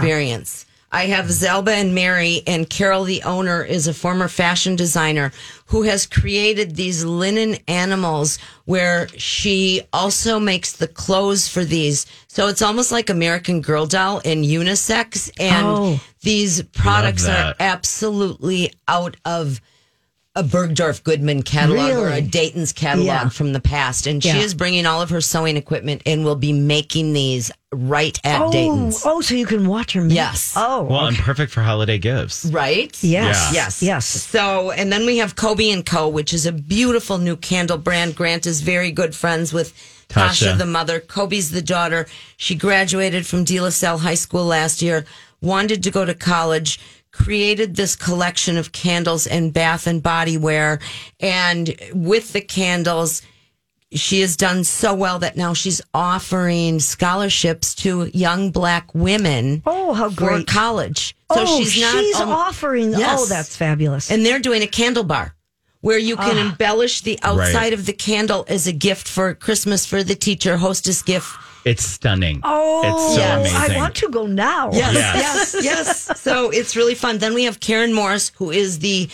Experience. 0.90 0.92
I 0.92 1.05
have 1.16 1.27
Zelba 1.27 1.68
and 1.72 1.94
Mary, 1.94 2.42
and 2.46 2.68
Carol, 2.68 3.05
the 3.05 3.22
owner, 3.24 3.62
is 3.62 3.87
a 3.87 3.94
former 3.94 4.29
fashion 4.29 4.77
designer 4.77 5.33
who 5.66 5.83
has 5.83 6.07
created 6.07 6.77
these 6.77 7.05
linen 7.05 7.57
animals 7.68 8.38
where 8.64 9.09
she 9.16 9.83
also 9.92 10.38
makes 10.40 10.72
the 10.72 10.88
clothes 10.88 11.46
for 11.48 11.64
these. 11.64 12.07
So 12.29 12.48
it's 12.48 12.62
almost 12.62 12.90
like 12.92 13.11
American 13.11 13.61
Girl 13.61 13.87
doll 13.87 14.20
in 14.20 14.42
unisex, 14.42 15.31
and 15.38 15.66
Oh. 15.66 16.01
these 16.22 16.62
products 16.62 17.27
are 17.27 17.55
absolutely 17.61 18.72
out 18.87 19.16
of 19.24 19.61
a 20.38 20.42
Bergdorf 20.44 21.03
Goodman 21.03 21.42
catalog 21.42 21.90
or 21.96 22.09
a 22.11 22.20
Dayton's 22.20 22.72
catalog 22.72 23.07
Yeah. 23.07 23.29
from 23.29 23.53
the 23.53 23.59
past. 23.61 24.07
And 24.07 24.22
she 24.22 24.29
Yeah. 24.29 24.37
is 24.38 24.55
bringing 24.55 24.87
all 24.87 25.03
of 25.03 25.11
her 25.11 25.20
sewing 25.20 25.57
equipment 25.57 26.01
and 26.07 26.24
will 26.24 26.37
be 26.37 26.53
making 26.53 27.12
these 27.12 27.51
right 27.72 28.18
at 28.22 28.40
oh, 28.40 28.53
Dayton's. 28.53 29.03
oh, 29.05 29.20
so 29.20 29.35
you 29.35 29.46
can 29.46 29.66
watch 29.66 29.92
her. 29.94 30.01
make- 30.03 30.14
Yes. 30.14 30.53
Oh, 30.55 30.83
Well, 30.85 31.07
and 31.07 31.16
perfect 31.18 31.51
for 31.53 31.62
holiday 31.62 31.98
gifts. 31.98 32.44
Right? 32.46 32.96
yes. 33.03 33.51
Yeah. 33.53 33.53
Yes. 33.64 33.83
Yes. 33.83 34.07
So, 34.07 34.70
and 34.70 34.92
then 34.92 35.05
we 35.07 35.18
have 35.18 35.35
Kobe 35.35 35.70
and 35.70 35.85
Co., 35.85 36.07
which 36.09 36.33
is 36.33 36.46
a 36.46 36.53
beautiful 36.53 37.18
new 37.18 37.35
candle 37.37 37.77
brand. 37.77 38.14
Grant 38.14 38.46
is 38.46 38.61
very 38.61 38.92
good 38.92 39.16
friends 39.16 39.53
with 39.53 39.72
Tasha, 40.09 40.53
Tasha. 40.55 40.59
the 40.59 40.66
mother. 40.66 41.01
Kobe's 41.01 41.51
the 41.51 41.61
daughter. 41.61 42.07
She 42.37 42.55
graduated 42.55 43.27
from 43.27 43.42
De 43.44 43.59
La 43.61 43.70
Salle 43.70 43.98
High 43.98 44.14
School 44.14 44.44
last 44.46 44.81
year, 44.81 45.05
wanted 45.42 45.83
to 45.83 45.90
go 45.90 46.05
to 46.07 46.14
college, 46.14 46.79
created 47.18 47.76
this 47.76 47.96
collection 47.96 48.57
of 48.57 48.72
candles 48.72 49.26
and 49.26 49.52
bath 49.52 49.87
and 49.87 50.02
body 50.02 50.37
wear. 50.38 50.78
And 51.20 51.74
with 51.92 52.33
the 52.33 52.40
candles, 52.40 53.22
she 53.92 54.20
has 54.20 54.37
done 54.37 54.64
so 54.64 54.94
well 54.94 55.18
that 55.18 55.37
now 55.37 55.54
she's 55.54 55.81
offering 55.94 56.78
scholarships 56.78 57.74
to 57.76 58.04
young 58.16 58.50
black 58.50 58.94
women 58.94 59.62
Oh, 59.66 59.92
how 59.94 60.11
for 60.11 60.16
great. 60.16 60.46
college. 60.46 61.16
So 61.33 61.44
oh, 61.46 61.62
she's 61.64 61.81
not 61.81 62.22
um, 62.22 62.28
offering. 62.31 62.90
Yes. 62.92 63.18
Oh, 63.20 63.26
that's 63.26 63.57
fabulous. 63.57 64.11
and 64.11 64.24
they're 64.24 64.38
doing 64.40 64.62
a 64.62 64.66
candle 64.66 65.04
bar 65.04 65.35
where 65.81 65.99
you 65.99 66.17
can 66.17 66.37
Ah. 66.37 66.51
embellish 66.51 67.03
the 67.03 67.19
outside 67.23 67.55
Right. 67.55 67.73
of 67.73 67.87
the 67.87 67.93
candle 67.93 68.45
as 68.49 68.67
a 68.67 68.73
gift 68.73 69.07
for 69.09 69.33
Christmas 69.35 69.87
for 69.87 70.03
the 70.03 70.14
teacher, 70.17 70.57
hostess 70.57 71.03
gift. 71.03 71.29
It's 71.64 71.85
stunning. 71.85 72.41
oh, 72.45 72.83
it's 72.85 73.14
so 73.14 73.21
yes. 73.21 73.41
amazing. 73.53 73.77
I 73.77 73.77
want 73.77 73.95
to 73.97 74.09
go 74.09 74.27
now. 74.27 74.71
Yes, 74.73 74.95
Yes. 74.95 75.55
yes, 75.62 75.64
yes. 76.09 76.21
So 76.21 76.51
it's 76.51 76.75
really 76.77 76.95
fun. 76.95 77.19
Then 77.19 77.35
we 77.35 77.45
have 77.45 77.61
Karen 77.61 77.93
Morris, 77.93 78.33
who 78.37 78.51
is 78.51 78.79
the 78.79 79.09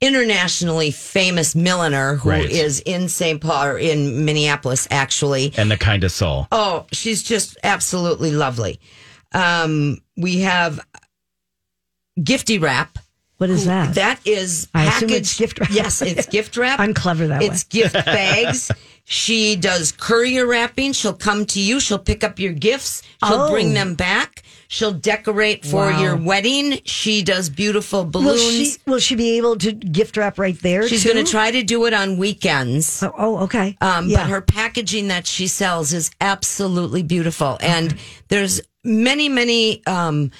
internationally 0.00 0.90
famous 0.90 1.54
milliner 1.54 2.16
who 2.16 2.30
is 2.32 2.82
Right. 2.86 2.94
in 2.94 3.08
St. 3.08 3.40
Paul 3.40 3.64
or 3.64 3.78
in 3.78 4.24
Minneapolis, 4.24 4.86
actually. 4.90 5.52
and 5.56 5.70
the 5.70 5.76
kind 5.78 6.04
of 6.04 6.12
soul. 6.12 6.48
Oh, 6.52 6.84
she's 6.92 7.22
just 7.22 7.56
absolutely 7.62 8.32
lovely. 8.32 8.80
Um, 9.32 9.98
we 10.16 10.40
have 10.40 10.80
Gifty 12.20 12.60
Wrap. 12.60 12.98
What 13.38 13.50
is 13.50 13.66
that? 13.66 13.94
That 13.96 14.20
is 14.24 14.66
packaged. 14.72 15.38
gift 15.38 15.58
wrap. 15.58 15.70
Yes, 15.70 16.00
it's 16.02 16.26
gift 16.26 16.56
wrap. 16.56 16.78
I'm 16.84 16.94
clever 16.94 17.26
that 17.26 17.42
It's 17.42 17.64
gift 17.64 17.92
bags. 18.06 18.70
She 19.06 19.56
does 19.56 19.92
courier 19.92 20.46
wrapping. 20.46 20.92
She'll 20.92 21.12
come 21.12 21.44
to 21.46 21.60
you. 21.60 21.80
She'll 21.80 21.98
pick 21.98 22.22
up 22.24 22.38
your 22.38 22.52
gifts. 22.52 23.02
She'll 23.26 23.42
Oh. 23.42 23.50
bring 23.50 23.74
them 23.74 23.94
back. 23.96 24.42
She'll 24.68 24.92
decorate 24.92 25.64
for 25.66 25.90
Wow. 25.90 26.00
your 26.00 26.16
wedding. 26.16 26.80
She 26.84 27.22
does 27.22 27.50
beautiful 27.50 28.04
Will 28.04 28.10
balloons. 28.10 28.38
she 28.74 28.76
will 28.86 28.98
she 28.98 29.14
be 29.14 29.36
able 29.36 29.56
to 29.56 29.72
gift 29.72 30.16
wrap 30.16 30.38
right 30.38 30.58
there? 30.62 30.88
She's 30.88 31.04
going 31.04 31.22
to 31.22 31.30
try 31.30 31.50
to 31.50 31.62
do 31.62 31.84
it 31.86 31.92
on 31.92 32.16
weekends. 32.16 33.02
Oh, 33.02 33.12
oh, 33.18 33.38
okay. 33.40 33.76
Um, 33.80 34.08
yeah. 34.08 34.18
But 34.22 34.30
her 34.30 34.40
packaging 34.40 35.08
that 35.08 35.26
she 35.26 35.48
sells 35.48 35.92
is 35.92 36.10
absolutely 36.20 37.02
beautiful. 37.02 37.58
And 37.60 37.94
there's 38.28 38.60
many, 38.84 39.28
many, 39.28 39.84
um, 39.86 40.30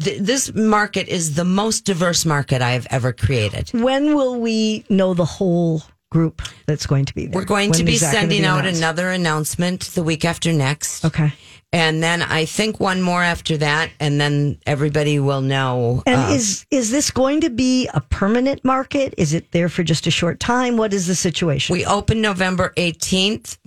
th- 0.00 0.20
this 0.20 0.54
market 0.54 1.08
is 1.08 1.34
the 1.34 1.44
most 1.44 1.84
diverse 1.84 2.24
market 2.24 2.62
I 2.62 2.72
have 2.72 2.86
ever 2.90 3.12
created. 3.12 3.70
when 3.72 4.14
will 4.14 4.40
we 4.40 4.84
know 4.88 5.14
the 5.14 5.24
whole 5.24 5.82
group 6.10 6.42
that's 6.66 6.86
going 6.86 7.04
to 7.06 7.14
be 7.14 7.26
there? 7.26 7.40
We're 7.40 7.44
going 7.46 7.72
to 7.72 7.84
be 7.84 7.94
is 7.94 8.00
that 8.00 8.12
gonna 8.12 8.20
sending 8.20 8.44
out 8.44 8.66
another 8.66 9.10
announcement 9.10 9.82
the 9.94 10.02
week 10.02 10.24
after 10.24 10.52
next. 10.52 11.04
Okay. 11.04 11.32
And 11.70 12.02
then 12.02 12.22
I 12.22 12.46
think 12.46 12.80
one 12.80 13.02
more 13.02 13.22
after 13.22 13.58
that, 13.58 13.90
and 14.00 14.18
then 14.18 14.58
everybody 14.66 15.18
will 15.18 15.42
know. 15.42 16.02
And 16.06 16.18
uh, 16.18 16.34
is 16.34 16.64
is 16.70 16.90
this 16.90 17.10
going 17.10 17.42
to 17.42 17.50
be 17.50 17.86
a 17.92 18.00
permanent 18.00 18.64
market? 18.64 19.12
Is 19.18 19.34
it 19.34 19.52
there 19.52 19.68
for 19.68 19.82
just 19.82 20.06
a 20.06 20.10
short 20.10 20.40
time? 20.40 20.78
What 20.78 20.94
is 20.94 21.06
the 21.06 21.14
situation? 21.14 21.74
we 21.74 21.84
open 21.84 22.22
November 22.22 22.72
18th. 22.78 23.58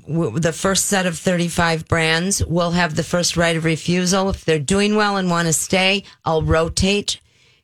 The 0.41 0.51
first 0.51 0.85
set 0.85 1.05
of 1.05 1.15
35 1.19 1.87
brands 1.87 2.43
will 2.43 2.71
have 2.71 2.95
the 2.95 3.03
first 3.03 3.37
right 3.37 3.55
of 3.55 3.65
refusal. 3.65 4.29
If 4.29 4.45
they're 4.45 4.57
doing 4.57 4.95
well 4.95 5.17
and 5.17 5.29
want 5.29 5.45
to 5.45 5.53
stay, 5.53 6.03
I'll 6.25 6.41
rotate 6.41 7.19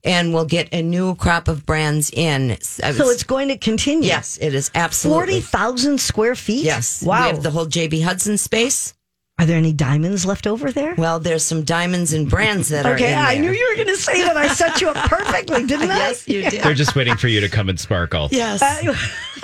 and 0.07 0.33
we'll 0.33 0.45
get 0.45 0.73
a 0.73 0.81
new 0.81 1.15
crop 1.15 1.47
of 1.47 1.65
brands 1.65 2.09
in. 2.09 2.57
so 2.61 3.09
it's 3.09 3.23
going 3.23 3.49
to 3.49 3.57
continue. 3.57 4.07
yes, 4.07 4.37
it 4.41 4.55
is 4.55 4.71
absolutely. 4.73 5.17
Forty 5.19 5.41
thousand 5.41 5.99
square 5.99 6.35
feet. 6.35 6.63
Yes. 6.63 7.03
Wow. 7.03 7.23
We 7.23 7.27
have 7.35 7.43
the 7.43 7.51
whole 7.51 7.67
JB 7.67 8.03
Hudson 8.03 8.37
space. 8.37 8.93
Are 9.39 9.45
there 9.45 9.57
any 9.57 9.71
diamonds 9.71 10.25
left 10.25 10.47
over 10.47 10.71
there? 10.71 10.95
Well, 10.97 11.19
there's 11.19 11.43
some 11.43 11.63
diamonds 11.63 12.11
and 12.11 12.27
brands 12.27 12.69
that 12.69 12.87
are 12.87 12.95
okay, 12.95 13.13
I 13.13 13.35
there. 13.35 13.43
knew 13.43 13.51
you 13.51 13.69
were 13.69 13.75
going 13.75 13.95
to 13.95 14.01
say 14.01 14.23
that. 14.23 14.35
I 14.35 14.47
set 14.47 14.81
you 14.81 14.89
up 14.89 14.95
perfectly, 15.07 15.63
didn't 15.63 15.91
I? 15.91 15.97
Yes, 15.97 16.27
you 16.27 16.49
did. 16.49 16.63
They're 16.63 16.73
just 16.73 16.95
waiting 16.95 17.17
for 17.17 17.27
you 17.27 17.39
to 17.41 17.47
come 17.49 17.69
and 17.69 17.79
sparkle. 17.79 18.29
Yes. 18.31 18.63
Uh, 18.63 18.95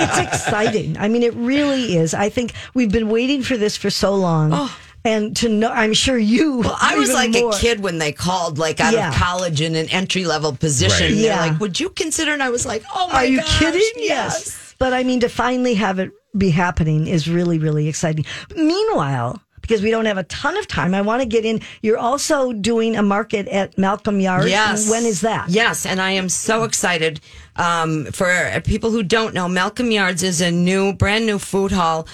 it's 0.00 0.18
exciting. 0.18 0.96
I 0.96 1.08
mean, 1.08 1.24
it 1.24 1.34
really 1.34 1.96
is. 1.96 2.14
I 2.14 2.28
think 2.28 2.52
we've 2.72 2.92
been 2.92 3.08
waiting 3.08 3.42
for 3.42 3.56
this 3.56 3.76
for 3.76 3.90
so 3.90 4.14
long. 4.14 4.50
Oh. 4.52 4.78
And 5.06 5.36
to 5.36 5.48
know, 5.48 5.70
I'm 5.70 5.94
sure 5.94 6.18
you. 6.18 6.58
Well, 6.58 6.76
I 6.80 6.96
was 6.96 7.12
like 7.12 7.30
more. 7.30 7.54
a 7.54 7.58
kid 7.58 7.80
when 7.80 7.98
they 7.98 8.12
called, 8.12 8.58
like 8.58 8.80
out 8.80 8.92
Yeah. 8.92 9.10
of 9.10 9.14
college 9.14 9.60
in 9.60 9.76
an 9.76 9.88
entry 9.90 10.24
level 10.24 10.52
position. 10.52 11.06
Right. 11.06 11.14
They're 11.14 11.24
Yeah. 11.36 11.40
like, 11.46 11.60
"Would 11.60 11.78
you 11.78 11.90
consider?" 11.90 12.32
And 12.32 12.42
I 12.42 12.50
was 12.50 12.66
like, 12.66 12.82
"Oh 12.94 13.06
my 13.06 13.12
god, 13.12 13.16
Are 13.22 13.24
you 13.26 13.38
gosh, 13.38 13.58
kidding? 13.60 13.90
Yes. 13.96 14.74
But 14.78 14.92
I 14.92 15.04
mean, 15.04 15.20
to 15.20 15.28
finally 15.28 15.74
have 15.74 15.98
it 16.00 16.10
be 16.36 16.50
happening 16.50 17.06
is 17.06 17.28
really, 17.28 17.58
really 17.58 17.88
exciting. 17.88 18.26
Meanwhile, 18.54 19.40
because 19.62 19.80
we 19.80 19.90
don't 19.90 20.04
have 20.06 20.18
a 20.18 20.22
ton 20.24 20.56
of 20.56 20.66
time, 20.68 20.94
I 20.94 21.00
want 21.02 21.22
to 21.22 21.26
get 21.26 21.44
in. 21.44 21.60
You're 21.82 21.98
also 21.98 22.52
doing 22.52 22.94
a 22.96 23.02
market 23.02 23.48
at 23.48 23.78
Malcolm 23.78 24.20
Yard. 24.20 24.48
Yes. 24.48 24.90
When 24.90 25.04
is 25.06 25.22
that? 25.22 25.48
Yes, 25.48 25.86
and 25.86 26.00
I 26.00 26.10
am 26.12 26.28
so 26.28 26.64
excited. 26.64 27.20
Um, 27.56 28.06
for 28.12 28.60
people 28.64 28.90
who 28.90 29.02
don't 29.02 29.34
know, 29.34 29.48
Malcolm 29.48 29.90
Yards 29.90 30.22
is 30.22 30.40
a 30.40 30.50
new, 30.50 30.92
brand 30.92 31.26
new 31.26 31.38
food 31.38 31.72
hall. 31.72 32.06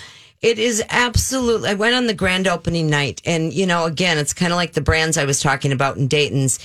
It 0.43 0.59
is 0.59 0.83
absolutely. 0.91 1.71
I 1.71 1.75
went 1.75 1.95
on 1.95 2.07
the 2.09 2.15
grand 2.15 2.49
opening 2.49 2.91
night, 2.91 3.23
and 3.25 3.53
you 3.53 3.65
know, 3.67 3.85
again, 3.87 4.19
it's 4.19 4.33
kind 4.35 4.53
of 4.53 4.57
like 4.57 4.73
the 4.73 4.81
brands 4.81 5.17
I 5.17 5.25
was 5.25 5.41
talking 5.41 5.73
about 5.73 5.97
in 5.97 6.09
Dayton's. 6.09 6.59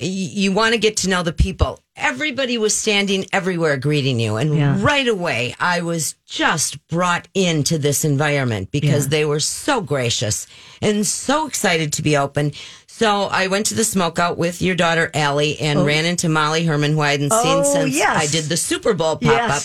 y- 0.00 0.06
you 0.08 0.50
want 0.52 0.72
to 0.74 0.78
get 0.78 0.96
to 0.98 1.08
know 1.08 1.22
the 1.22 1.32
people. 1.32 1.78
Everybody 1.96 2.58
was 2.58 2.74
standing 2.74 3.26
everywhere 3.32 3.76
greeting 3.76 4.18
you. 4.18 4.34
And 4.36 4.56
Yeah. 4.58 4.76
right 4.80 5.06
away, 5.06 5.54
I 5.60 5.82
was 5.82 6.16
just 6.26 6.84
brought 6.88 7.28
into 7.32 7.78
this 7.78 8.04
environment 8.04 8.72
because 8.72 9.04
Yeah. 9.04 9.10
they 9.10 9.24
were 9.24 9.38
so 9.38 9.80
gracious 9.80 10.48
and 10.82 11.06
so 11.06 11.46
excited 11.46 11.92
to 11.92 12.02
be 12.02 12.16
open. 12.16 12.52
So 12.88 13.24
I 13.30 13.46
went 13.46 13.66
to 13.66 13.74
the 13.74 13.82
smokeout 13.82 14.36
with 14.36 14.60
your 14.60 14.74
daughter, 14.74 15.12
Allie, 15.14 15.60
and 15.60 15.78
oh. 15.78 15.84
ran 15.84 16.04
into 16.04 16.28
Molly 16.28 16.64
Herman, 16.64 16.92
who 16.94 17.00
I 17.00 17.12
hadn't 17.12 17.30
seen 17.32 17.58
Oh, 17.64 17.72
since 17.72 17.94
yes. 17.94 18.16
I 18.20 18.26
did 18.26 18.46
the 18.48 18.56
Super 18.56 18.94
Bowl 18.94 19.14
pop 19.16 19.50
up. 19.50 19.62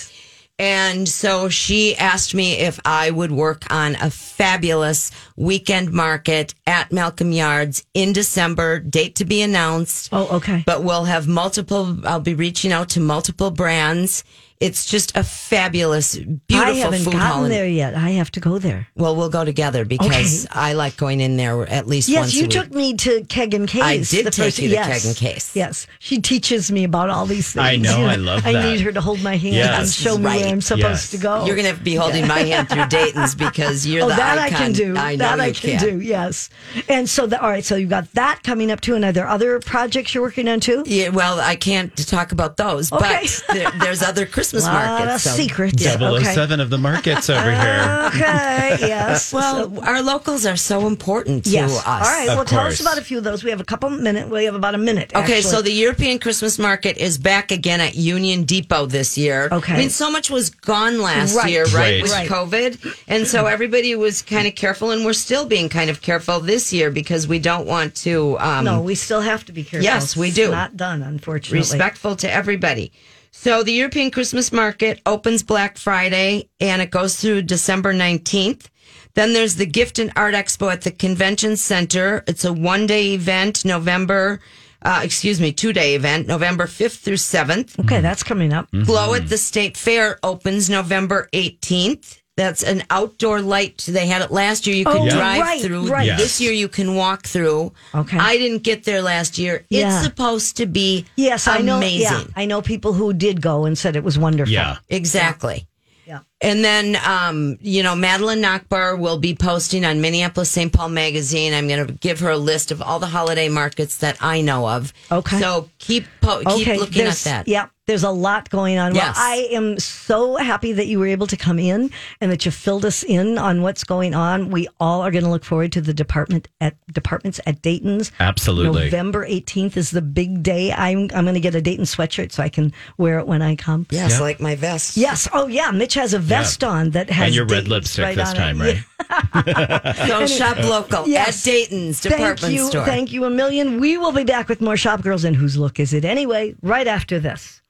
And 0.59 1.07
so 1.07 1.47
she 1.47 1.95
asked 1.95 2.35
me 2.35 2.57
if 2.57 2.81
I 2.83 3.09
would 3.11 3.31
work 3.31 3.71
on 3.71 3.95
a 3.95 4.11
fabulous 4.11 5.09
weekend 5.37 5.93
market 5.93 6.53
at 6.67 6.91
Malcolm 6.91 7.31
Yards 7.31 7.85
in 7.93 8.11
December, 8.11 8.79
date 8.79 9.15
to 9.15 9.25
be 9.25 9.41
announced. 9.41 10.09
Oh, 10.11 10.27
okay. 10.35 10.63
But 10.65 10.83
we'll 10.83 11.05
have 11.05 11.29
multiple, 11.29 12.05
I'll 12.05 12.19
be 12.19 12.33
reaching 12.35 12.73
out 12.73 12.89
to 12.89 12.99
multiple 12.99 13.51
brands. 13.51 14.25
It's 14.59 14.85
just 14.85 15.15
a 15.15 15.23
fabulous, 15.23 16.17
beautiful 16.17 16.57
I 16.59 16.71
haven't 16.73 17.03
food 17.03 17.13
gotten 17.13 17.27
hall. 17.29 17.43
there 17.47 17.65
yet. 17.65 17.95
I 17.95 18.09
have 18.11 18.29
to 18.33 18.41
go 18.41 18.59
there. 18.59 18.87
Well, 18.97 19.15
we'll 19.15 19.29
go 19.29 19.45
together 19.45 19.85
because 19.85 20.45
I 20.51 20.73
like 20.73 20.97
going 20.97 21.21
in 21.21 21.37
there 21.37 21.65
at 21.69 21.87
least 21.87 22.09
Yes, 22.09 22.19
once 22.23 22.33
you 22.35 22.41
a 22.41 22.43
week. 22.43 22.51
took 22.51 22.73
me 22.73 22.93
to 22.95 23.23
Keg 23.29 23.53
and 23.53 23.69
Case. 23.69 23.81
I 23.81 23.97
did 23.99 24.25
the 24.25 24.31
take 24.31 24.45
first- 24.47 24.59
you 24.59 24.67
to 24.67 24.73
yes, 24.73 24.87
Keg 25.01 25.07
and 25.07 25.15
Case. 25.15 25.55
Yes, 25.55 25.87
she 25.99 26.19
teaches 26.19 26.69
me 26.73 26.83
about 26.83 27.09
all 27.09 27.25
these 27.25 27.53
things. 27.53 27.65
I 27.65 27.77
know, 27.77 28.05
I 28.05 28.15
love 28.15 28.43
That. 28.43 28.53
I 28.65 28.71
need 28.73 28.81
her 28.81 28.91
to 28.91 28.99
hold 28.99 29.23
my 29.23 29.37
hand 29.37 29.55
Yes. 29.55 29.79
and 29.79 29.89
show 29.89 30.17
me 30.17 30.25
where 30.25 30.47
I'm 30.47 30.59
supposed 30.59 30.83
Yes. 30.83 31.11
to 31.11 31.17
go. 31.19 31.45
You're 31.45 31.55
going 31.55 31.73
to 31.73 31.81
be 31.81 31.95
holding 31.95 32.27
my 32.27 32.39
hand 32.39 32.67
through 32.67 32.87
Dayton's 32.89 33.35
because 33.35 33.87
you're 33.87 34.03
Oh, 34.03 34.09
the 34.09 34.15
that 34.15 34.39
icon. 34.39 34.53
I 34.55 34.57
can 34.57 34.71
do. 34.73 34.97
I 34.97 35.15
know 35.15 35.37
that 35.37 35.63
you 35.63 35.73
I 35.73 35.77
can, 35.77 35.79
do. 35.99 36.01
Yes. 36.01 36.49
And 36.89 37.09
so, 37.09 37.27
the, 37.27 37.41
all 37.41 37.49
right. 37.49 37.63
So 37.63 37.77
you've 37.77 37.89
got 37.89 38.11
that 38.15 38.41
coming 38.43 38.71
up 38.71 38.81
too. 38.81 38.95
And 38.95 39.05
are 39.05 39.13
there 39.13 39.27
other 39.27 39.61
projects 39.61 40.13
you're 40.13 40.23
working 40.23 40.49
on 40.49 40.59
too? 40.59 40.83
Yeah, 40.85 41.09
well, 41.09 41.39
I 41.39 41.55
can't 41.55 41.95
talk 41.95 42.33
about 42.33 42.57
those, 42.57 42.91
Okay. 42.91 43.25
but 43.47 43.55
there, 43.55 43.71
there's 43.79 44.01
other 44.03 44.25
Christmas 44.25 44.48
A 44.53 44.59
lot 44.59 44.73
markets. 44.99 45.25
of 45.25 45.31
so- 45.31 45.37
secrets. 45.37 45.83
Double 45.83 46.15
Okay. 46.15 46.33
007 46.33 46.59
of 46.59 46.69
the 46.69 46.77
markets 46.77 47.29
over 47.29 47.51
here. 47.51 48.01
Okay. 48.07 48.77
Yes. 48.89 49.33
Well, 49.33 49.73
So- 49.75 49.81
our 49.83 50.01
locals 50.01 50.45
are 50.45 50.55
so 50.57 50.87
important 50.87 51.43
to 51.45 51.49
yes. 51.49 51.71
us. 51.71 51.85
All 51.87 51.99
right. 52.01 52.29
Of 52.29 52.35
well, 52.35 52.45
tell 52.45 52.65
us 52.67 52.79
about 52.79 52.97
a 52.97 53.01
few 53.01 53.17
of 53.17 53.23
those. 53.23 53.43
We 53.43 53.49
have 53.49 53.59
a 53.59 53.63
couple 53.65 53.89
minutes. 53.89 54.29
We 54.29 54.45
have 54.45 54.55
about 54.55 54.75
a 54.75 54.77
minute. 54.77 55.11
Okay, 55.15 55.37
actually. 55.37 55.41
so 55.41 55.61
the 55.61 55.71
European 55.71 56.19
Christmas 56.19 56.59
market 56.59 56.97
is 56.97 57.17
back 57.17 57.51
again 57.51 57.81
at 57.81 57.95
Union 57.95 58.43
Depot 58.43 58.85
this 58.85 59.17
year. 59.17 59.49
Okay. 59.51 59.73
I 59.73 59.77
mean, 59.77 59.89
so 59.89 60.11
much 60.11 60.29
was 60.29 60.49
gone 60.49 61.01
last 61.01 61.35
Right. 61.35 61.49
year, 61.51 61.63
right, 61.65 61.73
Right. 61.73 62.01
with 62.03 62.11
Right. 62.11 62.29
COVID. 62.29 62.95
And 63.07 63.27
so 63.27 63.45
everybody 63.47 63.95
was 63.95 64.21
kind 64.21 64.47
of 64.47 64.55
careful, 64.55 64.91
and 64.91 65.03
we're 65.05 65.13
still 65.13 65.45
being 65.45 65.67
kind 65.69 65.89
of 65.89 66.01
careful 66.01 66.39
this 66.39 66.71
year 66.71 66.91
because 66.91 67.27
we 67.27 67.39
don't 67.39 67.65
want 67.65 67.95
to. 68.03 68.37
Um, 68.39 68.65
no, 68.65 68.81
we 68.81 68.95
still 68.95 69.21
have 69.21 69.45
to 69.45 69.51
be 69.51 69.63
careful. 69.63 69.83
Yes, 69.83 70.15
we 70.15 70.27
It's 70.27 70.35
do. 70.35 70.51
Not 70.51 70.77
done, 70.77 71.01
unfortunately. 71.01 71.59
respectful 71.59 72.15
to 72.17 72.31
everybody. 72.31 72.91
So 73.31 73.63
the 73.63 73.73
European 73.73 74.11
Christmas 74.11 74.51
market 74.51 75.01
opens 75.05 75.43
Black 75.43 75.77
Friday 75.77 76.49
and 76.59 76.81
it 76.81 76.91
goes 76.91 77.19
through 77.19 77.43
December 77.43 77.93
19th. 77.93 78.67
Then 79.13 79.33
there's 79.33 79.55
the 79.55 79.65
Gift 79.65 79.99
and 79.99 80.11
Art 80.15 80.33
Expo 80.33 80.71
at 80.71 80.81
the 80.81 80.91
Convention 80.91 81.57
Center. 81.57 82.23
It's 82.27 82.45
a 82.45 82.53
one 82.53 82.87
day 82.87 83.13
event, 83.13 83.65
November, 83.65 84.39
uh, 84.81 85.01
excuse 85.03 85.39
me, 85.41 85.51
two 85.51 85.73
day 85.73 85.95
event, 85.95 86.27
November 86.27 86.65
5th 86.65 86.99
through 86.99 87.15
7th. 87.15 87.79
Okay, 87.79 88.01
that's 88.01 88.23
coming 88.23 88.53
up. 88.53 88.69
Glow 88.71 89.13
at 89.13 89.29
the 89.29 89.37
State 89.37 89.77
Fair 89.77 90.19
opens 90.23 90.69
November 90.69 91.27
18th. 91.33 92.18
That's 92.39 92.63
an 92.63 92.83
outdoor 92.89 93.41
light. 93.41 93.77
They 93.85 94.07
had 94.07 94.21
it 94.21 94.31
last 94.31 94.65
year. 94.65 94.75
You 94.77 94.85
could 94.85 94.95
Oh, 95.01 95.09
drive 95.09 95.41
right, 95.41 95.61
through. 95.61 95.89
right. 95.89 96.05
Yes. 96.07 96.19
This 96.21 96.39
year 96.39 96.53
you 96.53 96.69
can 96.69 96.95
walk 96.95 97.25
through. 97.27 97.73
Okay. 97.93 98.17
I 98.17 98.37
didn't 98.37 98.63
get 98.63 98.85
there 98.85 99.01
last 99.01 99.37
year. 99.37 99.65
Yeah. 99.69 99.81
It's 99.93 100.05
supposed 100.05 100.55
to 100.57 100.65
be 100.65 101.05
Yes, 101.17 101.47
I 101.49 101.59
know. 101.59 101.77
amazing. 101.77 102.27
Yeah, 102.29 102.41
I 102.41 102.45
know 102.45 102.61
people 102.61 102.93
who 102.93 103.11
did 103.11 103.41
go 103.41 103.65
and 103.65 103.77
said 103.77 103.97
it 103.97 104.03
was 104.05 104.17
wonderful. 104.17 104.53
Yeah. 104.53 104.77
Exactly. 104.87 105.65
Yeah. 106.07 106.21
And 106.41 106.63
then, 106.63 106.97
um, 107.05 107.57
you 107.61 107.83
know, 107.83 107.93
Madeline 107.95 108.41
Nachbar 108.41 108.97
will 108.97 109.19
be 109.19 109.35
posting 109.35 109.83
on 109.85 110.01
Minneapolis 110.01 110.49
St. 110.49 110.71
Paul 110.73 110.89
Magazine. 110.89 111.53
I'm 111.53 111.67
going 111.67 111.85
to 111.85 111.93
give 111.93 112.21
her 112.21 112.29
a 112.31 112.37
list 112.37 112.71
of 112.71 112.81
all 112.81 112.99
the 112.99 113.05
holiday 113.17 113.47
markets 113.49 113.97
that 113.97 114.17
I 114.21 114.41
know 114.41 114.67
of. 114.67 114.91
Okay. 115.11 115.39
So 115.39 115.69
keep 115.77 116.05
po- 116.21 116.39
keep 116.39 116.67
Okay, 116.67 116.77
looking 116.79 117.01
at 117.01 117.13
there's- 117.19 117.23
that. 117.25 117.47
Yeah, 117.47 117.67
there's 117.89 118.03
a 118.03 118.11
lot 118.11 118.51
going 118.51 118.77
on. 118.77 118.93
Yes. 118.93 119.15
Well, 119.15 119.25
I 119.25 119.47
am 119.51 119.79
so 119.79 120.35
happy 120.37 120.73
that 120.73 120.85
you 120.85 120.99
were 120.99 121.07
able 121.07 121.25
to 121.25 121.35
come 121.35 121.57
in 121.57 121.89
and 122.21 122.31
that 122.31 122.45
you 122.45 122.51
filled 122.51 122.85
us 122.85 123.01
in 123.01 123.39
on 123.39 123.63
what's 123.63 123.83
going 123.83 124.13
on. 124.13 124.51
We 124.51 124.67
all 124.79 125.01
are 125.01 125.09
going 125.09 125.23
to 125.23 125.29
look 125.31 125.43
forward 125.43 125.71
to 125.71 125.81
the 125.81 125.93
department 125.93 126.47
at 126.61 126.75
departments 126.93 127.39
at 127.47 127.63
Dayton's. 127.63 128.11
Absolutely. 128.19 128.85
November 128.85 129.25
18th 129.27 129.75
is 129.75 129.89
the 129.89 130.03
big 130.03 130.43
day. 130.43 130.71
I'm 130.71 131.09
I'm 131.15 131.25
going 131.25 131.33
to 131.33 131.39
get 131.39 131.55
a 131.55 131.61
Dayton 131.61 131.85
sweatshirt 131.85 132.31
so 132.31 132.43
I 132.43 132.49
can 132.49 132.71
wear 132.99 133.17
it 133.17 133.25
when 133.25 133.41
I 133.41 133.55
come. 133.55 133.87
Yes, 133.89 134.11
Yeah. 134.11 134.19
like 134.19 134.39
my 134.39 134.53
vest. 134.53 134.95
Yes. 134.95 135.27
Oh, 135.33 135.47
yeah. 135.47 135.71
Mitch 135.71 135.95
has 135.95 136.13
a 136.13 136.19
vest 136.19 136.63
on 136.63 136.91
that 136.91 137.09
has 137.09 137.25
And 137.27 137.35
your 137.35 137.45
red 137.45 137.65
Dayton's 137.65 137.69
lipstick 137.69 138.03
right 138.03 138.15
this 138.15 138.29
on 138.29 138.35
it. 138.35 138.39
time, 138.39 138.61
right? 138.61 138.83
So 140.07 140.27
shop 140.27 140.57
local 140.63 141.07
Yes. 141.07 141.39
at 141.39 141.51
Dayton's 141.51 142.01
department 142.01 142.39
Thank 142.39 142.53
you. 142.53 142.67
store. 142.67 142.85
Thank 142.85 143.11
you 143.11 143.25
a 143.25 143.29
million. 143.29 143.79
We 143.79 143.97
will 143.97 144.11
be 144.11 144.23
back 144.23 144.47
with 144.47 144.61
more 144.61 144.77
Shop 144.77 145.01
Girls 145.01 145.23
and 145.23 145.35
Whose 145.35 145.57
Look 145.57 145.79
Is 145.79 145.93
It 145.93 146.05
Anyway 146.05 146.53
right 146.61 146.85
after 146.87 147.19
this. 147.19 147.61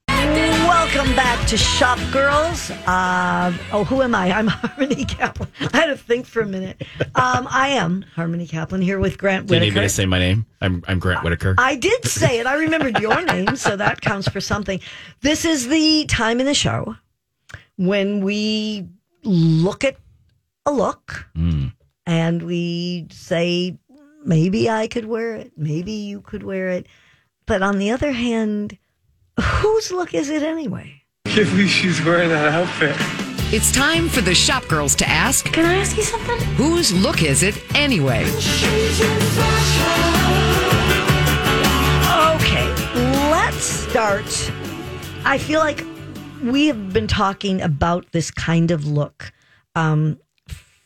Welcome 0.99 1.15
back 1.15 1.47
to 1.47 1.55
Shop 1.55 1.97
Girls. 2.11 2.71
Uh, 2.85 3.57
oh, 3.71 3.85
who 3.85 4.01
am 4.01 4.13
I? 4.13 4.33
I'm 4.33 4.47
Harmony 4.47 5.05
Kaplan. 5.05 5.47
I 5.71 5.77
had 5.77 5.85
to 5.85 5.95
think 5.95 6.25
for 6.25 6.41
a 6.41 6.45
minute. 6.45 6.81
Um, 7.15 7.47
I 7.49 7.69
am 7.69 8.03
Harmony 8.15 8.45
Kaplan 8.45 8.81
here 8.81 8.99
with 8.99 9.17
Grant 9.17 9.49
you 9.49 9.61
need 9.61 9.73
me 9.73 9.87
say 9.87 10.05
my 10.05 10.19
name? 10.19 10.45
I'm, 10.59 10.83
I'm 10.89 10.99
Grant 10.99 11.23
Whittaker. 11.23 11.55
I 11.57 11.77
did 11.77 12.03
say 12.03 12.41
it. 12.41 12.45
I 12.45 12.55
remembered 12.55 12.99
your 12.99 13.21
name, 13.25 13.55
so 13.55 13.77
that 13.77 14.01
counts 14.01 14.27
for 14.27 14.41
something. 14.41 14.81
This 15.21 15.45
is 15.45 15.69
the 15.69 16.03
time 16.09 16.41
in 16.41 16.45
the 16.45 16.53
show 16.53 16.97
when 17.77 18.21
we 18.21 18.85
look 19.23 19.85
at 19.85 19.95
a 20.65 20.73
look 20.73 21.29
and 22.07 22.43
we 22.43 23.07
say, 23.09 23.79
maybe 24.25 24.69
I 24.69 24.87
could 24.87 25.05
wear 25.05 25.35
it, 25.35 25.53
maybe 25.55 25.93
you 25.93 26.19
could 26.19 26.43
wear 26.43 26.67
it. 26.71 26.87
But 27.45 27.61
on 27.61 27.79
the 27.79 27.91
other 27.91 28.11
hand, 28.11 28.77
whose 29.41 29.91
look 29.91 30.13
is 30.13 30.29
it 30.29 30.43
anyway? 30.43 30.95
can't 31.25 31.47
believe 31.49 31.69
she's 31.69 32.03
wearing 32.03 32.29
that 32.29 32.47
outfit. 32.53 32.95
It's 33.53 33.71
time 33.71 34.09
for 34.09 34.21
the 34.21 34.33
shop 34.35 34.67
girls 34.67 34.95
to 34.95 35.07
ask, 35.07 35.45
Can 35.45 35.65
I 35.65 35.75
ask 35.75 35.95
you 35.95 36.03
something? 36.03 36.37
whose 36.55 36.91
look 36.91 37.23
is 37.23 37.43
it 37.43 37.55
anyway? 37.75 38.25
Okay, 42.35 42.67
let's 43.31 43.63
start. 43.63 44.51
I 45.25 45.37
feel 45.37 45.59
like 45.59 45.83
we 46.43 46.67
have 46.67 46.91
been 46.93 47.07
talking 47.07 47.61
about 47.61 48.11
this 48.11 48.31
kind 48.31 48.71
of 48.71 48.85
look 48.85 49.31
um, 49.75 50.19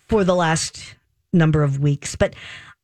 for 0.07 0.23
the 0.23 0.35
last 0.35 0.95
number 1.31 1.63
of 1.63 1.79
weeks, 1.79 2.15
but 2.15 2.33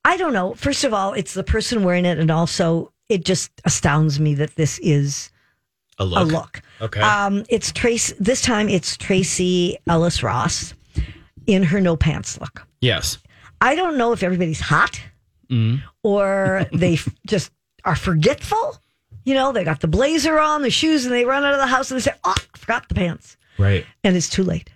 I 0.05 0.17
don't 0.17 0.34
know. 0.34 0.53
First 0.55 0.84
of 0.84 0.93
all, 0.93 1.13
it's 1.13 1.34
the 1.34 1.43
person 1.43 1.84
wearing 1.84 2.05
it, 2.05 2.19
and 2.19 2.32
also 2.32 2.91
it 3.10 3.25
just 3.25 3.51
astounds 3.65 4.19
me 4.19 4.34
that 4.36 4.55
this 4.55 4.79
is 4.79 5.32
a 5.99 6.05
look. 6.05 6.21
a 6.21 6.23
look. 6.25 6.62
Okay. 6.81 7.01
Um, 7.01 7.43
it's 7.49 7.71
Trace. 7.71 8.13
This 8.19 8.41
time, 8.41 8.69
it's 8.69 8.95
Tracee 8.97 9.77
Ellis 9.88 10.23
Ross 10.23 10.73
in 11.45 11.63
her 11.63 11.81
no 11.81 11.95
pants 11.97 12.39
look. 12.39 12.65
yes. 12.81 13.17
I 13.62 13.75
don't 13.75 13.97
know 13.97 14.13
if 14.13 14.23
everybody's 14.23 14.62
hot 14.62 15.01
or 16.03 16.65
they 16.73 16.93
f- 16.93 17.09
just 17.27 17.51
are 17.83 17.95
forgetful. 17.95 18.77
You 19.25 19.33
know, 19.33 19.51
they 19.51 19.63
got 19.65 19.81
the 19.81 19.88
blazer 19.88 20.39
on, 20.39 20.62
the 20.62 20.69
shoes, 20.69 21.05
and 21.05 21.13
they 21.13 21.25
run 21.25 21.43
out 21.43 21.53
of 21.53 21.59
the 21.59 21.67
house 21.67 21.91
and 21.91 21.99
they 21.99 22.03
say, 22.03 22.13
"Oh, 22.23 22.33
I 22.38 22.57
forgot 22.57 22.88
the 22.88 22.95
pants," 22.95 23.35
Right. 23.57 23.85
and 24.03 24.15
it's 24.15 24.29
too 24.29 24.43
late. 24.43 24.69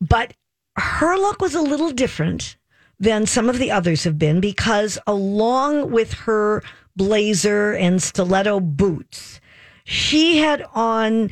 But 0.00 0.34
her 0.76 1.16
look 1.16 1.40
was 1.42 1.54
a 1.54 1.60
little 1.60 1.90
different 1.90 2.56
than 3.00 3.26
some 3.26 3.48
of 3.50 3.58
the 3.58 3.70
others 3.72 4.04
have 4.04 4.18
been 4.18 4.40
because, 4.40 4.98
along 5.06 5.90
with 5.90 6.12
her 6.14 6.62
blazer 6.96 7.72
and 7.74 8.00
stiletto 8.02 8.60
boots, 8.60 9.40
she 9.84 10.38
had 10.38 10.64
on. 10.74 11.30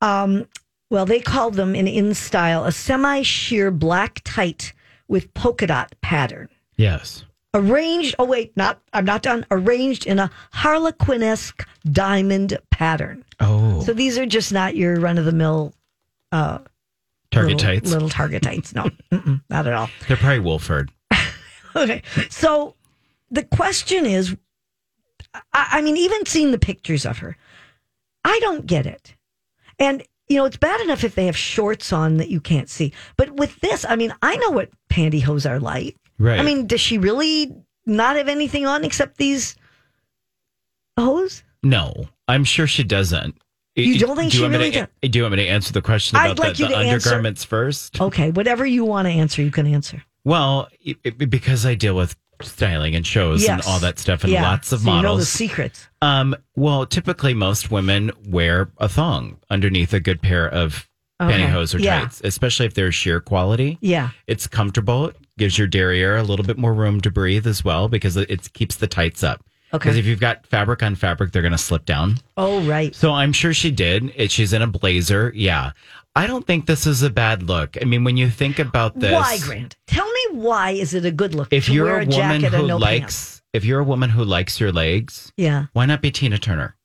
Um, 0.00 0.46
well, 0.90 1.06
they 1.06 1.20
called 1.20 1.54
them 1.54 1.74
in 1.74 1.86
in 1.86 2.14
style 2.14 2.64
a 2.64 2.72
semi 2.72 3.22
sheer 3.22 3.70
black 3.70 4.20
tight 4.24 4.72
with 5.08 5.32
polka 5.34 5.66
dot 5.66 5.94
pattern 6.00 6.48
Yes. 6.76 7.24
arranged 7.54 8.14
oh 8.18 8.24
wait 8.24 8.56
not 8.56 8.80
i'm 8.92 9.04
not 9.04 9.22
done 9.22 9.44
arranged 9.50 10.06
in 10.06 10.18
a 10.20 10.30
harlequinesque 10.54 11.64
diamond 11.90 12.56
pattern 12.70 13.24
Oh. 13.40 13.80
so 13.82 13.92
these 13.92 14.16
are 14.18 14.24
just 14.26 14.52
not 14.52 14.76
your 14.76 14.98
run-of-the-mill 15.00 15.74
Target 16.32 16.62
little, 17.32 17.58
tights. 17.58 17.90
little 17.92 18.08
target 18.08 18.42
tights 18.42 18.74
no 18.74 18.88
not 19.50 19.66
at 19.66 19.72
all 19.72 19.88
They're 20.08 20.16
probably 20.16 20.40
Wolford. 20.40 20.90
okay 21.76 22.02
so 22.30 22.74
the 23.30 23.44
question 23.44 24.06
is 24.06 24.36
I, 25.52 25.66
I 25.72 25.82
mean 25.82 25.96
even 25.96 26.26
seeing 26.26 26.50
the 26.52 26.58
pictures 26.58 27.04
of 27.06 27.18
her 27.18 27.36
i 28.24 28.38
don't 28.40 28.66
get 28.66 28.86
it 28.86 29.14
and 29.78 30.02
you 30.28 30.36
know 30.36 30.44
it's 30.44 30.56
bad 30.56 30.80
enough 30.80 31.02
if 31.04 31.14
they 31.14 31.26
have 31.26 31.36
shorts 31.36 31.92
on 31.92 32.16
that 32.18 32.28
you 32.28 32.40
can't 32.40 32.68
see 32.68 32.92
but 33.16 33.30
with 33.32 33.58
this 33.60 33.84
i 33.88 33.96
mean 33.96 34.14
i 34.22 34.36
know 34.36 34.50
what 34.50 34.70
pantyhose 34.90 35.48
are 35.48 35.58
like 35.60 35.96
Right. 36.22 36.38
I 36.38 36.42
mean, 36.42 36.66
does 36.66 36.82
she 36.82 36.98
really 36.98 37.50
not 37.86 38.16
have 38.16 38.28
anything 38.28 38.66
on 38.66 38.84
except 38.84 39.16
these 39.16 39.56
hose? 40.98 41.42
No, 41.62 41.94
I'm 42.28 42.44
sure 42.44 42.66
she 42.66 42.84
doesn't. 42.84 43.36
You 43.74 43.98
don't 43.98 44.16
think 44.16 44.32
do 44.32 44.38
she 44.38 44.46
really 44.46 44.70
to, 44.72 44.88
Do 45.08 45.18
you 45.18 45.22
want 45.24 45.36
me 45.36 45.44
to 45.44 45.48
answer 45.48 45.72
the 45.72 45.80
question 45.80 46.18
I'd 46.18 46.32
about 46.32 46.38
like 46.38 46.56
the, 46.56 46.64
you 46.64 46.68
the 46.68 46.74
to 46.74 46.80
answer- 46.80 47.08
undergarments 47.08 47.44
first? 47.44 48.00
Okay, 48.00 48.30
whatever 48.32 48.66
you 48.66 48.84
want 48.84 49.06
to 49.06 49.12
answer, 49.12 49.40
you 49.42 49.50
can 49.50 49.66
answer. 49.66 50.02
Well, 50.24 50.68
it, 50.84 50.98
it- 51.04 51.30
because 51.30 51.64
I 51.64 51.74
deal 51.74 51.94
with 51.94 52.16
styling 52.42 52.94
and 52.94 53.06
shows 53.06 53.46
and 53.48 53.60
all 53.66 53.78
that 53.80 53.98
stuff 53.98 54.24
and 54.24 54.32
Yeah, 54.32 54.42
lots 54.42 54.72
of 54.72 54.80
so 54.80 54.94
You 54.96 55.02
know 55.02 55.16
the 55.16 55.24
secrets. 55.24 55.88
um, 56.02 56.34
well, 56.56 56.86
typically 56.86 57.34
most 57.34 57.70
women 57.70 58.10
wear 58.26 58.70
a 58.78 58.88
thong 58.88 59.36
underneath 59.50 59.92
a 59.92 60.00
good 60.00 60.20
pair 60.22 60.48
of 60.48 60.86
Okay. 61.22 61.38
pantyhose 61.38 61.74
or 61.74 61.78
Yeah. 61.80 62.00
tights, 62.00 62.20
especially 62.24 62.64
if 62.66 62.74
they're 62.74 62.92
sheer 62.92 63.20
quality. 63.20 63.76
Yeah. 63.82 64.10
It's 64.26 64.46
comfortable. 64.46 65.08
It 65.08 65.16
gives 65.36 65.58
your 65.58 65.66
derriere 65.66 66.16
a 66.16 66.22
little 66.22 66.44
bit 66.46 66.56
more 66.56 66.72
room 66.72 67.00
to 67.02 67.10
breathe 67.10 67.46
as 67.46 67.62
well 67.64 67.88
because 67.88 68.16
it, 68.16 68.30
it 68.30 68.52
keeps 68.54 68.76
the 68.76 68.86
tights 68.86 69.22
up. 69.22 69.44
Okay. 69.72 69.84
Because 69.84 69.96
if 69.98 70.06
you've 70.06 70.18
got 70.18 70.44
fabric 70.46 70.82
on 70.82 70.96
fabric, 70.96 71.30
they're 71.30 71.42
going 71.42 71.52
to 71.52 71.58
slip 71.58 71.84
down. 71.84 72.18
Oh, 72.36 72.60
right. 72.62 72.92
So 72.94 73.12
I'm 73.12 73.32
sure 73.32 73.54
she 73.54 73.70
did. 73.70 74.12
It, 74.16 74.30
she's 74.32 74.52
in 74.52 74.62
a 74.62 74.66
blazer. 74.66 75.30
Yeah. 75.34 75.72
I 76.16 76.26
don't 76.26 76.46
think 76.46 76.66
this 76.66 76.86
is 76.86 77.02
a 77.02 77.10
bad 77.10 77.44
look. 77.44 77.76
I 77.80 77.84
mean, 77.84 78.02
when 78.04 78.16
you 78.16 78.28
think 78.30 78.58
about 78.58 78.98
this, 78.98 79.12
Why, 79.12 79.38
Grant? 79.38 79.76
Tell 79.86 80.06
me 80.10 80.20
why 80.32 80.72
is 80.72 80.92
it 80.94 81.04
a 81.04 81.10
good 81.12 81.34
look 81.34 81.48
if 81.52 81.68
you're 81.68 82.00
a 82.00 82.04
a, 82.04 82.08
woman 82.08 82.42
who 82.42 82.66
no 82.66 82.76
likes, 82.76 83.00
pants? 83.00 83.42
if 83.52 83.64
you're 83.64 83.80
a 83.80 83.84
woman 83.84 84.10
who 84.10 84.24
likes 84.24 84.58
your 84.60 84.72
legs, 84.72 85.32
Yeah. 85.36 85.66
why 85.72 85.86
not 85.86 86.02
be 86.02 86.10
Tina 86.10 86.38
Turner? 86.38 86.76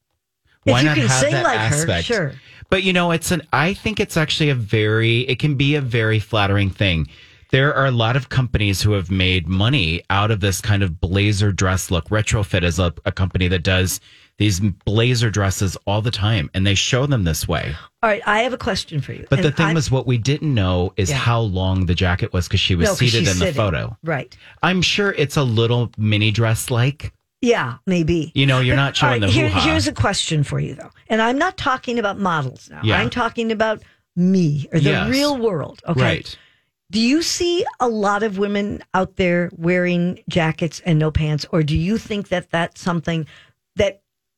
Why 0.63 0.81
you 0.81 0.85
not 0.87 0.95
can 0.97 1.07
have 1.07 1.19
sing 1.21 1.31
that 1.31 1.43
like 1.43 1.59
her, 1.59 1.75
aspect? 1.75 2.05
sure. 2.05 2.33
But 2.69 2.83
you 2.83 2.93
know, 2.93 3.11
it's 3.11 3.31
an. 3.31 3.43
I 3.53 3.73
think 3.75 3.99
it's 3.99 4.17
actually 4.17 4.49
a 4.49 4.55
very. 4.55 5.19
It 5.21 5.37
can 5.39 5.55
be 5.55 5.75
a 5.75 5.81
very 5.81 6.19
flattering 6.19 6.69
thing. 6.71 7.07
There 7.51 7.73
are 7.75 7.85
a 7.85 7.91
lot 7.91 8.15
of 8.15 8.29
companies 8.29 8.81
who 8.81 8.93
have 8.93 9.11
made 9.11 9.47
money 9.47 10.01
out 10.09 10.31
of 10.31 10.39
this 10.39 10.61
kind 10.61 10.81
of 10.81 10.99
blazer 10.99 11.51
dress 11.51 11.91
look. 11.91 12.09
Retrofête 12.09 12.63
is 12.63 12.79
a, 12.79 12.91
a 13.05 13.11
company 13.11 13.47
that 13.49 13.63
does 13.63 13.99
these 14.37 14.59
blazer 14.59 15.29
dresses 15.29 15.77
all 15.87 16.01
the 16.01 16.11
time, 16.11 16.49
and 16.53 16.67
they 16.67 16.75
show 16.75 17.05
them 17.05 17.23
this 17.23 17.47
way. 17.47 17.73
All 18.03 18.09
right, 18.09 18.21
I 18.25 18.39
have 18.43 18.51
a 18.53 18.57
question 18.57 18.99
for 19.01 19.13
you. 19.13 19.25
But 19.29 19.41
the 19.41 19.51
thing 19.51 19.67
I'm- 19.67 19.75
was, 19.75 19.89
what 19.89 20.05
we 20.05 20.17
didn't 20.17 20.53
know 20.53 20.93
is 20.97 21.09
Yeah. 21.09 21.17
how 21.17 21.39
long 21.41 21.85
the 21.85 21.95
jacket 21.95 22.33
was 22.33 22.47
because 22.47 22.59
she 22.59 22.75
was 22.75 22.89
No, 22.89 22.95
seated 22.95 23.27
in 23.27 23.39
the 23.39 23.53
photo. 23.53 23.97
Right. 24.03 24.35
I'm 24.61 24.81
sure 24.81 25.13
it's 25.17 25.37
a 25.37 25.43
little 25.43 25.91
mini 25.97 26.31
dress 26.31 26.69
like. 26.69 27.13
Yeah, 27.41 27.75
maybe. 27.85 28.31
You 28.35 28.45
know, 28.45 28.59
you're 28.59 28.75
not 28.75 28.95
showing 28.95 29.21
right, 29.21 29.21
the 29.21 29.27
here-. 29.31 29.49
Here's 29.49 29.87
a 29.87 29.93
question 29.93 30.43
for 30.43 30.59
you, 30.59 30.75
though. 30.75 30.89
And 31.09 31.21
I'm 31.21 31.37
not 31.37 31.57
talking 31.57 31.99
about 31.99 32.19
models 32.19 32.69
now. 32.71 32.81
Yeah. 32.83 32.97
I'm 32.97 33.09
talking 33.09 33.51
about 33.51 33.83
me 34.15 34.67
or 34.73 34.79
the 34.79 34.89
Yes. 34.91 35.09
real 35.09 35.37
world. 35.37 35.81
Okay. 35.87 36.01
Right. 36.01 36.37
Do 36.91 36.99
you 36.99 37.21
see 37.23 37.65
a 37.79 37.87
lot 37.89 38.21
of 38.23 38.37
women 38.37 38.81
out 38.93 39.15
there 39.17 39.49
wearing 39.57 40.19
jackets 40.29 40.81
and 40.85 40.97
no 40.99 41.09
pants, 41.11 41.45
or 41.51 41.63
do 41.63 41.75
you 41.75 41.97
think 41.97 42.29
that 42.29 42.51
that's 42.51 42.79
something 42.79 43.25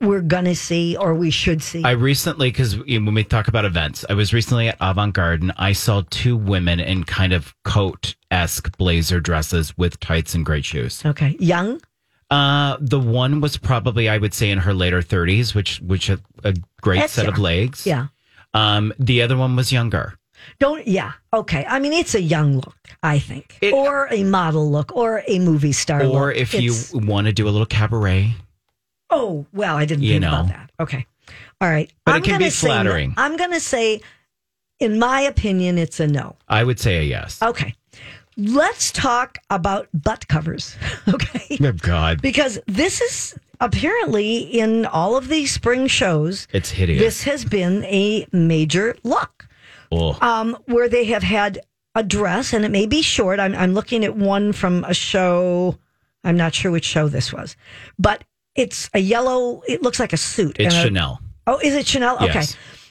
we're 0.02 0.22
gonna 0.22 0.56
see 0.56 0.96
or 0.96 1.14
we 1.16 1.30
should 1.32 1.62
see? 1.64 1.84
I 1.84 1.92
recently, 1.92 2.50
because 2.50 2.78
when 2.78 3.14
we 3.14 3.24
talk 3.24 3.48
about 3.48 3.66
events, 3.66 4.06
I 4.10 4.14
was 4.14 4.34
recently 4.34 4.68
at 4.70 4.78
Avant 4.80 5.14
Garde 5.14 5.42
and 5.42 5.54
I 5.58 5.74
saw 5.74 6.04
two 6.10 6.38
women 6.38 6.80
in 6.80 7.04
kind 7.04 7.34
of 7.34 7.56
coat 7.64 8.16
esque 8.30 8.78
blazer 8.78 9.20
dresses 9.20 9.78
with 9.78 10.00
tights 10.00 10.36
and 10.36 10.46
great 10.46 10.66
shoes. 10.66 11.04
okay, 11.06 11.36
young. 11.40 11.82
Uh, 12.30 12.76
the 12.82 13.00
one 13.00 13.40
was 13.40 13.56
probably, 13.56 14.10
I 14.10 14.18
would 14.18 14.34
say, 14.34 14.50
in 14.52 14.60
her 14.60 14.74
later 14.74 15.02
30s, 15.02 15.56
which 15.56 15.80
which 15.80 16.10
a, 16.10 16.20
a 16.44 16.54
great 16.82 17.00
That's 17.00 17.14
set 17.14 17.28
of 17.28 17.38
legs. 17.40 17.86
Yeah. 17.88 18.08
Um, 18.54 18.94
the 19.00 19.22
other 19.22 19.38
one 19.38 19.56
was 19.56 19.72
younger. 19.72 20.18
Don't. 20.60 20.86
Yeah. 20.86 21.14
Okay. 21.34 21.66
I 21.68 21.80
mean, 21.80 21.94
it's 21.94 22.16
a 22.16 22.22
young 22.22 22.56
look. 22.56 22.76
I 23.02 23.20
think, 23.20 23.58
It- 23.62 23.74
or 23.74 24.08
a 24.12 24.24
model 24.26 24.70
look, 24.70 24.94
or 24.96 25.24
a 25.28 25.40
movie 25.40 25.72
star 25.72 26.04
look. 26.06 26.14
Or 26.16 26.32
if 26.32 26.54
you 26.54 26.74
want 26.94 27.28
to 27.28 27.34
do 27.34 27.48
a 27.48 27.52
little 27.52 27.66
cabaret. 27.66 28.36
Oh, 29.10 29.46
well, 29.54 29.76
I 29.76 29.86
didn't 29.86 30.04
You 30.04 30.14
think 30.14 30.22
know. 30.24 30.30
about 30.30 30.48
that. 30.50 30.72
Okay. 30.80 31.06
All 31.62 31.70
right. 31.70 31.92
But 32.06 32.12
it 32.12 32.16
I'm 32.18 32.24
can 32.24 32.40
be 32.40 32.50
say 32.50 32.68
no. 32.68 32.74
flattering. 32.74 33.14
I'm 33.18 33.38
going 33.38 33.52
to 33.52 33.60
say, 33.60 34.02
in 34.80 35.00
my 35.00 35.22
opinion, 35.22 35.78
it's 35.78 36.00
a 36.00 36.08
no. 36.08 36.36
I 36.48 36.64
would 36.64 36.80
say 36.80 36.98
a 37.00 37.04
yes. 37.04 37.42
Okay. 37.42 37.74
Let's 38.36 38.92
talk 38.92 39.40
about 39.50 39.88
butt 39.94 40.28
covers. 40.28 40.76
Okay. 41.08 41.58
Oh, 41.64 41.72
God. 41.72 42.22
Because 42.22 42.60
this 42.68 43.00
is 43.02 43.36
apparently 43.62 44.40
in 44.40 44.86
all 44.86 45.16
of 45.16 45.30
these 45.30 45.52
spring 45.52 45.88
shows, 45.88 46.48
It's 46.52 46.70
hideous. 46.70 47.00
this 47.02 47.24
has 47.24 47.46
been 47.46 47.84
a 47.86 48.28
major 48.34 48.96
look 49.04 49.48
Oh. 49.92 50.18
um, 50.22 50.58
where 50.66 50.90
they 50.90 51.06
have 51.06 51.24
had 51.24 51.60
a 51.96 52.04
dress, 52.04 52.52
and 52.54 52.66
it 52.66 52.70
may 52.72 52.86
be 52.86 53.02
short. 53.02 53.40
I'm, 53.40 53.56
I'm 53.56 53.74
looking 53.74 54.04
at 54.04 54.16
one 54.18 54.52
from 54.52 54.84
a 54.84 54.94
show. 54.94 55.78
I'm 56.26 56.36
not 56.36 56.54
sure 56.54 56.72
which 56.72 56.84
show 56.86 57.08
this 57.08 57.32
was, 57.32 57.56
but 57.98 58.24
it's 58.58 58.90
a 58.94 59.00
yellow. 59.00 59.62
It 59.68 59.82
looks 59.82 60.00
like 60.00 60.12
a 60.12 60.18
suit. 60.18 60.58
it's 60.60 60.74
and 60.76 60.84
a- 60.84 60.88
Chanel. 60.88 61.22
Oh, 61.46 61.60
is 61.64 61.74
it 61.76 61.88
Chanel? 61.88 62.18
Okay. 62.22 62.44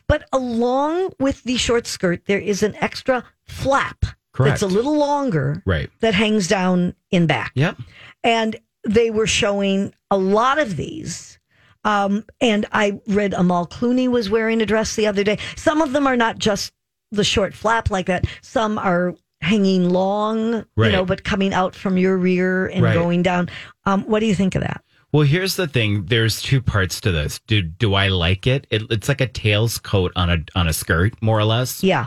But 0.08 0.26
along 0.32 1.10
with 1.20 1.42
the 1.42 1.56
short 1.58 1.86
skirt, 1.86 2.22
there 2.26 2.38
is 2.38 2.62
an 2.62 2.74
extra 2.76 3.24
flap 3.44 4.04
Correct. 4.32 4.60
that's 4.60 4.62
a 4.62 4.66
little 4.74 4.96
longer 4.96 5.62
Right. 5.66 5.90
that 6.00 6.14
hangs 6.14 6.48
down 6.48 6.94
in 7.10 7.26
back. 7.26 7.52
Yep. 7.54 7.76
And 8.24 8.56
they 8.88 9.10
were 9.10 9.26
showing 9.26 9.92
a 10.10 10.16
lot 10.16 10.58
of 10.58 10.76
these. 10.76 11.38
Um, 11.84 12.24
and 12.40 12.66
I 12.72 13.00
read 13.08 13.34
Amal 13.34 13.66
Clooney 13.66 14.08
was 14.08 14.30
wearing 14.30 14.62
a 14.62 14.66
dress 14.66 14.96
the 14.96 15.06
other 15.06 15.22
day. 15.24 15.38
Some 15.56 15.82
of 15.82 15.92
them 15.92 16.06
are 16.06 16.16
not 16.16 16.38
just 16.38 16.72
the 17.12 17.24
short 17.24 17.52
flap 17.54 17.90
like 17.90 18.06
that. 18.06 18.24
Some 18.42 18.78
are 18.78 19.14
hanging 19.42 19.90
long, 19.90 20.64
you 20.76 20.90
know, 20.92 21.04
but 21.04 21.22
coming 21.24 21.52
out 21.52 21.74
from 21.74 21.98
your 21.98 22.16
rear 22.16 22.66
and 22.68 22.82
Right. 22.82 22.94
going 22.94 23.22
down. 23.22 23.48
Um, 23.84 24.02
what 24.04 24.20
do 24.20 24.26
you 24.26 24.34
think 24.34 24.54
of 24.54 24.62
that? 24.62 24.82
Well, 25.12 25.22
here's 25.24 25.56
the 25.56 25.66
thing. 25.68 26.06
There's 26.06 26.42
two 26.42 26.60
parts 26.60 27.00
to 27.02 27.12
this. 27.12 27.38
Do 27.46 27.62
do 27.62 27.94
I 27.94 28.08
like 28.08 28.46
it? 28.46 28.66
it? 28.70 28.82
It's 28.90 29.08
like 29.08 29.20
a 29.20 29.26
tails 29.26 29.78
coat 29.78 30.12
on 30.16 30.30
a 30.30 30.38
on 30.54 30.66
a 30.68 30.72
skirt, 30.72 31.14
more 31.22 31.38
or 31.38 31.44
less. 31.44 31.82
Yeah. 31.82 32.06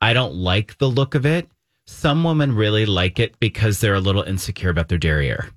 I 0.00 0.12
don't 0.12 0.34
like 0.34 0.76
the 0.78 0.88
look 0.88 1.14
of 1.14 1.24
it. 1.26 1.48
Some 1.86 2.22
women 2.24 2.54
really 2.54 2.86
like 2.86 3.18
it 3.18 3.38
because 3.40 3.80
they're 3.80 3.94
a 3.94 4.00
little 4.00 4.22
insecure 4.22 4.70
about 4.70 4.88
their 4.88 4.98
derriere. 4.98 5.50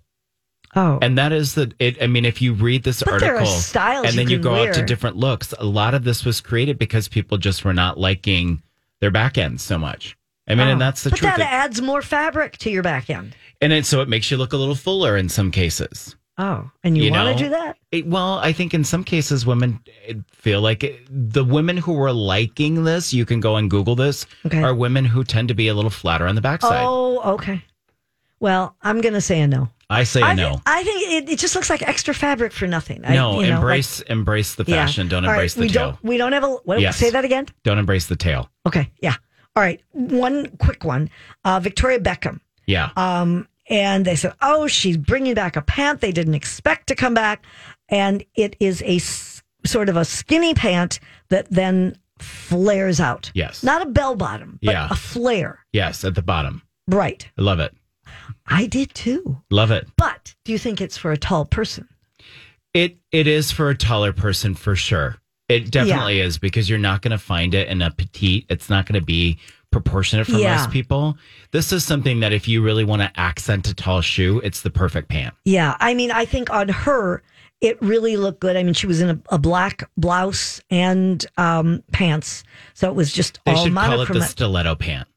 Oh. 0.76 0.98
And 1.02 1.18
that 1.18 1.32
is 1.32 1.54
the 1.56 1.72
it 1.80 2.02
I 2.02 2.08
mean 2.08 2.26
if 2.26 2.42
you 2.42 2.54
read 2.54 2.84
this 2.84 3.04
But 3.04 3.22
article 3.22 3.48
and 4.04 4.18
then 4.18 4.28
you 4.30 4.38
can 4.38 4.42
go 4.42 4.56
out 4.56 4.74
to 4.76 4.84
different 4.86 5.18
looks, 5.18 5.54
a 5.60 5.66
lot 5.66 5.94
of 5.94 6.04
this 6.04 6.26
was 6.26 6.42
created 6.42 6.80
because 6.80 7.08
people 7.08 7.38
just 7.38 7.64
were 7.66 7.74
not 7.74 8.00
liking 8.00 8.62
their 9.02 9.12
back 9.12 9.38
end 9.38 9.62
so 9.62 9.78
much. 9.78 10.18
I 10.48 10.56
mean, 10.56 10.68
Oh. 10.68 10.72
and 10.72 10.82
that's 10.82 11.04
the 11.04 11.10
but 11.12 11.20
truth. 11.20 11.32
But 11.34 11.38
that 11.40 11.54
adds 11.54 11.82
more 11.82 12.02
fabric 12.02 12.58
to 12.60 12.70
your 12.72 12.84
back 12.84 13.10
end. 13.10 13.36
and 13.62 13.72
it, 13.72 13.86
so 13.86 14.02
it 14.02 14.10
makes 14.10 14.30
you 14.32 14.38
look 14.38 14.54
a 14.54 14.58
little 14.58 14.76
fuller 14.76 15.16
in 15.18 15.30
some 15.30 15.52
cases. 15.52 16.16
Oh, 16.38 16.72
and 16.84 16.98
you, 16.98 17.04
You 17.06 17.12
want 17.12 17.38
to 17.38 17.44
do 17.44 17.50
that? 17.52 17.78
It, 17.92 18.08
well, 18.08 18.40
I 18.40 18.54
think 18.54 18.74
in 18.74 18.84
some 18.84 19.04
cases, 19.04 19.46
women 19.46 19.80
feel 20.32 20.62
like 20.62 20.84
it, 20.84 21.00
the 21.10 21.44
women 21.44 21.78
who 21.78 21.94
were 21.94 22.12
liking 22.12 22.84
this, 22.86 23.14
you 23.14 23.24
can 23.26 23.40
go 23.40 23.56
and 23.58 23.70
Google 23.70 23.96
this, 23.96 24.26
Okay. 24.46 24.64
are 24.64 24.74
women 24.74 25.06
who 25.06 25.24
tend 25.24 25.50
to 25.50 25.54
be 25.54 25.68
a 25.68 25.74
little 25.76 25.92
flatter 25.92 26.26
on 26.28 26.34
the 26.34 26.42
backside. 26.42 26.84
Oh, 26.84 27.34
okay. 27.34 27.64
Well, 28.40 28.76
I'm 28.82 29.00
going 29.02 29.14
to 29.14 29.22
say 29.22 29.42
a 29.42 29.48
no. 29.48 29.70
I 29.90 30.04
say 30.06 30.24
I, 30.24 30.34
no. 30.34 30.60
I 30.66 30.84
think 30.84 31.12
it, 31.12 31.30
it 31.34 31.40
just 31.40 31.54
looks 31.56 31.70
like 31.70 31.84
extra 31.84 32.16
fabric 32.16 32.52
for 32.52 32.66
nothing. 32.66 33.06
I- 33.06 33.14
no, 33.14 33.40
you 33.40 33.48
know, 33.50 33.58
embrace 33.58 34.02
embrace 34.02 34.56
the 34.56 34.64
like- 34.64 34.70
yeah. 34.70 34.86
fashion. 34.88 35.08
Don't 35.08 35.24
All 35.26 35.30
right, 35.30 35.36
embrace 35.36 35.56
we 35.56 35.68
the 35.68 35.74
tail. 35.74 35.86
Don't, 35.92 36.04
we 36.04 36.18
don't 36.18 36.32
have 36.32 36.44
a. 36.44 36.48
What, 36.66 36.82
Yes. 36.82 36.98
Say 36.98 37.12
that 37.12 37.24
again. 37.26 37.46
Don't 37.64 37.78
embrace 37.78 38.08
the 38.08 38.16
tail. 38.16 38.50
Okay. 38.66 38.90
Yeah. 39.02 39.16
All 39.56 39.62
right. 39.62 39.80
One 39.92 40.48
quick 40.58 40.84
one. 40.84 41.12
Uh, 41.46 41.60
Victoria 41.60 42.00
Beckham. 42.00 42.40
Yeah. 42.66 42.90
Um, 42.98 43.48
and 43.70 44.06
they 44.06 44.16
said, 44.16 44.34
oh, 44.42 44.68
she's 44.68 44.98
bringing 44.98 45.34
back 45.34 45.56
a 45.56 45.62
pant 45.62 46.02
they 46.02 46.12
didn't 46.12 46.34
expect 46.36 46.88
to 46.88 46.96
come 46.96 47.14
back. 47.14 47.46
And 47.90 48.24
it 48.36 48.56
is 48.60 48.82
a 48.84 48.96
s- 48.98 49.42
sort 49.66 49.90
of 49.90 49.98
a 49.98 50.06
skinny 50.06 50.54
pant 50.54 51.00
that 51.30 51.50
then 51.50 51.98
flares 52.20 53.00
out. 53.00 53.32
Yes. 53.34 53.64
Not 53.64 53.82
a 53.82 53.90
bell 53.90 54.16
bottom, 54.16 54.60
but 54.62 54.72
Yeah. 54.72 54.88
a 54.92 54.96
flare. 54.96 55.60
yes, 55.74 56.04
at 56.04 56.16
the 56.16 56.22
bottom. 56.22 56.62
Right. 56.88 57.30
I 57.38 57.42
love 57.42 57.60
it. 57.60 57.74
I 58.48 58.66
did 58.68 58.94
too. 58.94 59.42
Love 59.50 59.72
it. 59.72 59.88
But 59.98 60.36
do 60.46 60.52
you 60.52 60.58
think 60.58 60.82
it's 60.82 60.98
for 60.98 61.12
a 61.12 61.18
tall 61.18 61.46
person? 61.46 61.88
It 62.74 62.98
it 63.12 63.28
is 63.28 63.52
for 63.52 63.70
a 63.70 63.76
taller 63.78 64.12
person 64.14 64.56
for 64.56 64.76
sure. 64.76 65.18
It 65.50 65.70
definitely 65.72 66.20
is 66.20 66.38
because 66.40 66.70
you're 66.70 66.80
not 66.80 67.02
going 67.02 67.12
to 67.12 67.18
find 67.18 67.54
it 67.54 67.68
in 67.68 67.82
a 67.82 67.92
petite. 67.92 68.46
It's 68.50 68.70
not 68.70 68.86
going 68.86 69.00
to 69.00 69.06
be 69.06 69.38
proportionate 69.74 70.28
for 70.28 70.34
Yeah. 70.38 70.56
most 70.58 70.72
people. 70.72 71.18
This 71.52 71.74
is 71.74 71.84
something 71.84 72.22
that 72.22 72.32
if 72.32 72.48
you 72.48 72.62
really 72.62 72.84
want 72.86 73.02
to 73.02 73.12
accent 73.20 73.68
a 73.68 73.74
tall 73.74 74.00
shoe, 74.02 74.40
it's 74.40 74.62
the 74.62 74.70
perfect 74.70 75.10
pant. 75.10 75.34
Yeah. 75.44 75.76
I 75.82 75.94
mean, 75.94 76.12
I 76.12 76.24
think 76.26 76.50
on 76.50 76.70
her, 76.70 77.22
it 77.60 77.82
really 77.82 78.16
looked 78.16 78.40
good. 78.40 78.56
I 78.56 78.64
mean, 78.64 78.74
she 78.74 78.88
was 78.88 79.02
in 79.02 79.10
a, 79.10 79.20
a 79.30 79.38
black 79.38 79.90
blouse 79.98 80.62
and 80.70 81.26
um, 81.38 81.84
pants. 81.92 82.44
So 82.74 82.88
it 82.90 82.96
was 82.96 83.12
just 83.12 83.40
They 83.46 83.54
all 83.54 83.66
should 83.66 83.74
call 83.74 84.02
it 84.02 84.08
the 84.14 84.22
stiletto 84.22 84.76
pant 84.76 85.08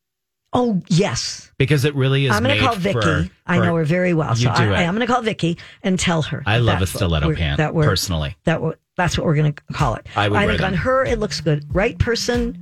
oh, 0.52 0.80
yes. 0.88 1.52
because 1.58 1.84
it 1.84 1.94
really 1.94 2.26
is. 2.26 2.32
I'm 2.32 2.42
going 2.42 2.56
to 2.56 2.62
call 2.64 2.74
Vicky. 2.74 3.00
for- 3.00 3.28
I 3.46 3.58
know 3.58 3.76
her 3.76 3.84
very 3.84 4.14
well. 4.14 4.30
You 4.30 4.46
So 4.48 4.54
do 4.54 4.72
I, 4.72 4.82
it. 4.82 4.86
I'm 4.86 4.94
going 4.94 5.06
to 5.06 5.12
call 5.12 5.22
Vicky 5.22 5.58
and 5.82 5.98
tell 5.98 6.22
her. 6.22 6.42
I 6.46 6.58
love 6.58 6.82
a 6.82 6.86
stiletto 6.86 7.34
pant 7.34 7.58
that 7.58 7.74
we're- 7.74 7.86
personally. 7.88 8.36
That 8.44 8.62
we're, 8.62 8.74
that's 8.96 9.18
what 9.18 9.26
we're 9.26 9.34
going 9.36 9.52
to 9.52 9.62
call 9.74 9.94
it. 9.96 10.06
I 10.16 10.28
would 10.28 10.38
I 10.38 10.46
think 10.46 10.60
them. 10.60 10.72
on 10.72 10.74
her, 10.78 11.04
it 11.04 11.18
looks 11.18 11.40
good. 11.42 11.66
Right 11.74 11.98
person, 11.98 12.58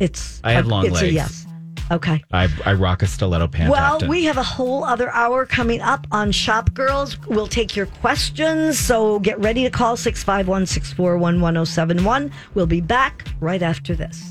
it's 0.00 0.40
I 0.44 0.52
have 0.52 0.66
a- 0.66 0.68
long 0.68 0.86
it's 0.86 0.94
legs. 0.94 1.08
A 1.08 1.12
yes. 1.12 1.46
Okay. 1.90 2.24
I, 2.32 2.48
I 2.64 2.72
rock 2.72 3.02
a 3.02 3.06
stiletto 3.06 3.46
pant. 3.48 3.70
Well, 3.70 3.96
often. 3.96 4.08
we 4.08 4.24
have 4.24 4.38
a 4.38 4.42
whole 4.42 4.84
other 4.84 5.10
hour 5.10 5.44
coming 5.44 5.82
up 5.82 6.06
on 6.10 6.32
Shop 6.32 6.72
Girls. 6.72 7.18
We'll 7.26 7.46
take 7.46 7.76
your 7.76 7.86
questions, 7.86 8.78
so 8.78 9.18
get 9.18 9.38
ready 9.38 9.64
to 9.64 9.70
call 9.70 9.96
651 9.96 10.64
641 10.66 11.40
1071. 11.42 12.32
We'll 12.54 12.66
be 12.66 12.80
back 12.80 13.26
right 13.38 13.62
after 13.62 13.94
this. 13.94 14.22